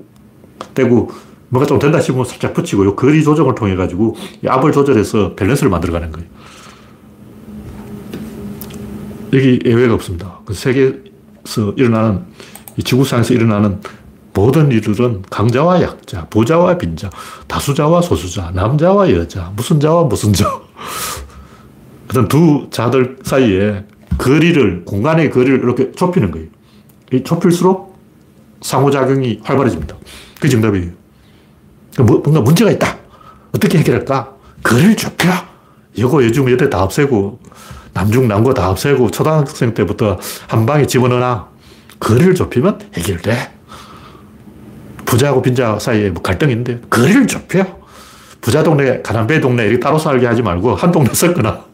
떼고 0.74 1.10
뭐가 1.48 1.66
좀 1.66 1.78
된다 1.78 2.00
싶으면 2.00 2.24
살짝 2.24 2.52
붙이고 2.52 2.84
요 2.84 2.96
거리 2.96 3.22
조정을 3.22 3.54
통해 3.54 3.76
가지고 3.76 4.16
압을 4.46 4.72
조절해서 4.72 5.34
밸런스를 5.36 5.70
만들어가는 5.70 6.10
거예요. 6.12 6.28
여기 9.32 9.58
예외가 9.64 9.94
없습니다. 9.94 10.40
그 10.44 10.54
세계에서 10.54 11.72
일어나는 11.76 12.24
이 12.76 12.82
지구상에서 12.82 13.34
일어나는 13.34 13.80
모든 14.34 14.70
일들은 14.70 15.22
강자와 15.30 15.80
약자, 15.80 16.26
부자와 16.26 16.76
빈자, 16.76 17.08
다수자와 17.46 18.02
소수자, 18.02 18.50
남자와 18.54 19.10
여자, 19.12 19.50
무슨 19.56 19.80
자와 19.80 20.04
무슨 20.04 20.32
자. 20.32 20.60
어떤 22.10 22.28
두 22.28 22.68
자들 22.70 23.16
사이에 23.22 23.84
거리를, 24.18 24.84
공간의 24.84 25.30
거리를 25.30 25.58
이렇게 25.58 25.90
좁히는 25.92 26.30
거예요. 26.30 26.48
이 27.12 27.22
좁힐수록 27.22 27.96
상호작용이 28.62 29.40
활발해집니다. 29.44 29.96
그게 30.36 30.48
정답이에요. 30.48 30.90
뭐, 31.98 32.18
뭔가 32.18 32.40
문제가 32.40 32.70
있다. 32.70 32.98
어떻게 33.54 33.78
해결할까? 33.78 34.34
거리를 34.62 34.96
좁혀. 34.96 35.28
여고, 35.98 36.24
여중, 36.24 36.50
여대 36.50 36.68
다 36.68 36.82
없애고, 36.82 37.38
남중, 37.92 38.28
남고 38.28 38.54
다 38.54 38.70
없애고, 38.70 39.10
초등학생 39.10 39.72
때부터 39.72 40.18
한 40.48 40.66
방에 40.66 40.86
집어넣어놔. 40.86 41.48
거리를 42.00 42.34
좁히면 42.34 42.80
해결돼. 42.94 43.56
부자하고 45.06 45.40
빈자 45.40 45.78
사이에 45.78 46.10
뭐 46.10 46.22
갈등이 46.22 46.52
있는데 46.52 46.80
거리를 46.90 47.26
좁혀. 47.26 47.64
부자 48.40 48.62
동네, 48.62 49.00
가난배 49.02 49.40
동네 49.40 49.64
이렇게 49.64 49.80
따로 49.80 49.98
살게 49.98 50.26
하지 50.26 50.42
말고 50.42 50.74
한 50.74 50.92
동네 50.92 51.14
섞거나. 51.14 51.64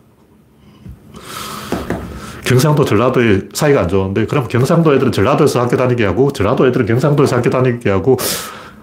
경상도, 2.53 2.85
전라도의 2.85 3.49
사이가 3.55 3.81
안 3.81 3.89
좋은데 3.89 4.27
그럼 4.27 4.47
경상도 4.47 4.95
애들은 4.95 5.11
전라도에서 5.11 5.63
학교 5.63 5.77
다니게 5.77 6.05
하고 6.05 6.31
전라도 6.31 6.67
애들은 6.67 6.85
경상도에서 6.85 7.37
학교 7.37 7.49
다니게 7.49 7.89
하고 7.91 8.19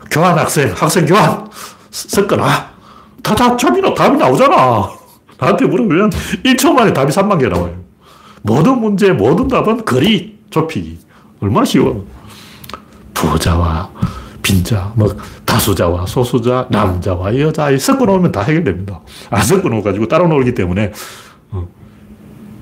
교환 0.10 0.38
학생, 0.38 0.74
학생 0.76 1.06
교환 1.06 1.48
섞거나. 1.92 2.70
다, 3.22 3.36
다 3.36 3.56
답이, 3.56 3.82
답이 3.96 4.18
나오잖아. 4.18 4.90
나한테 5.38 5.66
물으면 5.66 6.10
1초 6.44 6.74
만에 6.74 6.94
답이 6.94 7.12
3만 7.12 7.40
개 7.40 7.48
나와요. 7.48 7.76
모든 8.42 8.80
문제, 8.80 9.12
모든 9.12 9.48
답은 9.48 9.86
거리 9.86 10.40
좁히기. 10.50 10.98
얼마나 11.42 11.66
쉬워. 11.66 12.06
부자와 13.14 13.92
빈자, 14.42 14.94
뭐 14.96 15.16
다수자와 15.46 16.08
소수자, 16.08 16.66
남자와 16.72 17.38
여자 17.38 17.78
섞어 17.78 18.06
놓으면 18.06 18.32
다 18.32 18.42
해결됩니다. 18.42 19.00
안 19.30 19.44
섞어 19.44 19.70
놓아가지고 19.70 20.08
따로 20.08 20.28
놀기 20.28 20.56
때문에 20.56 20.92
어. 21.52 21.68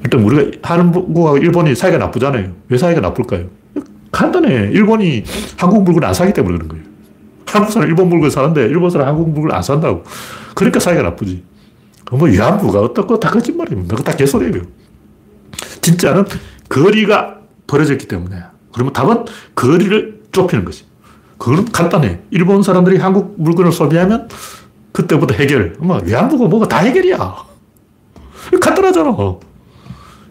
일단 0.08 0.22
우리가 0.22 0.58
한국하고 0.64 1.38
일본이 1.38 1.76
사이가 1.76 1.98
나쁘잖아요. 1.98 2.52
왜 2.70 2.78
사이가 2.78 3.02
나쁠까요? 3.02 3.48
간단해. 4.12 4.70
일본이 4.72 5.26
한국 5.58 5.84
물건 5.84 6.06
안 6.06 6.14
사기 6.14 6.32
때문에 6.32 6.56
그런 6.56 6.70
거예요. 6.70 6.84
한국 7.46 7.72
사람 7.72 7.90
일본 7.90 8.08
물건 8.08 8.30
사는데 8.30 8.66
일본 8.68 8.90
사람 8.90 9.10
한국 9.10 9.30
물건 9.30 9.52
안 9.52 9.62
산다고. 9.62 10.04
그러니까 10.56 10.80
사이가 10.80 11.02
나쁘지. 11.02 11.44
뭐 12.12 12.30
위안부가 12.30 12.80
어떻고 12.80 13.20
다 13.20 13.30
거짓말입니다. 13.30 13.98
그거 13.98 14.10
다 14.10 14.16
개소리예요. 14.16 14.64
진짜는 15.82 16.26
거리가 16.70 17.40
벌어졌기 17.68 18.08
때문에. 18.08 18.38
그러면 18.72 18.94
답은 18.94 19.26
거리를 19.56 20.22
좁히는 20.32 20.64
것이. 20.64 20.86
그건 21.38 21.66
간단해. 21.66 22.20
일본 22.32 22.64
사람들이 22.64 22.98
한국 22.98 23.36
물건을 23.38 23.74
소비하면 23.74 24.30
그때부터 24.94 25.34
해결. 25.34 25.76
뭐 25.80 26.00
위안부가 26.02 26.48
뭐가 26.48 26.68
다 26.70 26.78
해결이야. 26.78 27.36
간단하잖아. 28.62 29.38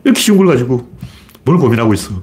이렇게 0.07 0.21
쉬운 0.21 0.39
걸 0.39 0.47
가지고 0.47 0.89
뭘 1.45 1.59
고민하고 1.59 1.93
있어. 1.95 2.15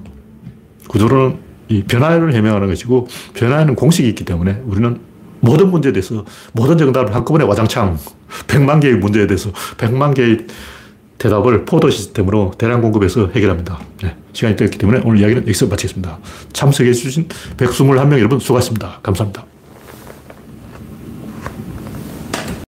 구조론은 0.88 1.38
이 1.68 1.82
변화를 1.82 2.34
해명하는 2.34 2.68
것이고 2.68 3.06
변화에는 3.34 3.74
공식이 3.74 4.08
있기 4.08 4.24
때문에 4.24 4.62
우리는 4.64 4.98
모든 5.40 5.70
문제에 5.70 5.92
대해서 5.92 6.24
모든 6.52 6.78
정답을 6.78 7.14
한꺼번에 7.14 7.44
와장창 7.44 7.98
100만 8.46 8.80
개의 8.80 8.96
문제에 8.96 9.26
대해서 9.26 9.52
100만 9.76 10.14
개의 10.14 10.46
대답을 11.18 11.66
포도 11.66 11.90
시스템으로 11.90 12.52
대량 12.56 12.80
공급해서 12.80 13.30
해결합니다. 13.34 13.78
네, 14.02 14.16
시간이 14.32 14.56
됐기 14.56 14.78
때문에 14.78 15.02
오늘 15.04 15.20
이야기는 15.20 15.42
여기서 15.42 15.66
마치겠습니다. 15.66 16.18
참석해 16.54 16.92
주신 16.92 17.28
121명 17.58 18.18
여러분 18.18 18.38
수고하셨습니다. 18.38 19.00
감사합니다. 19.02 19.53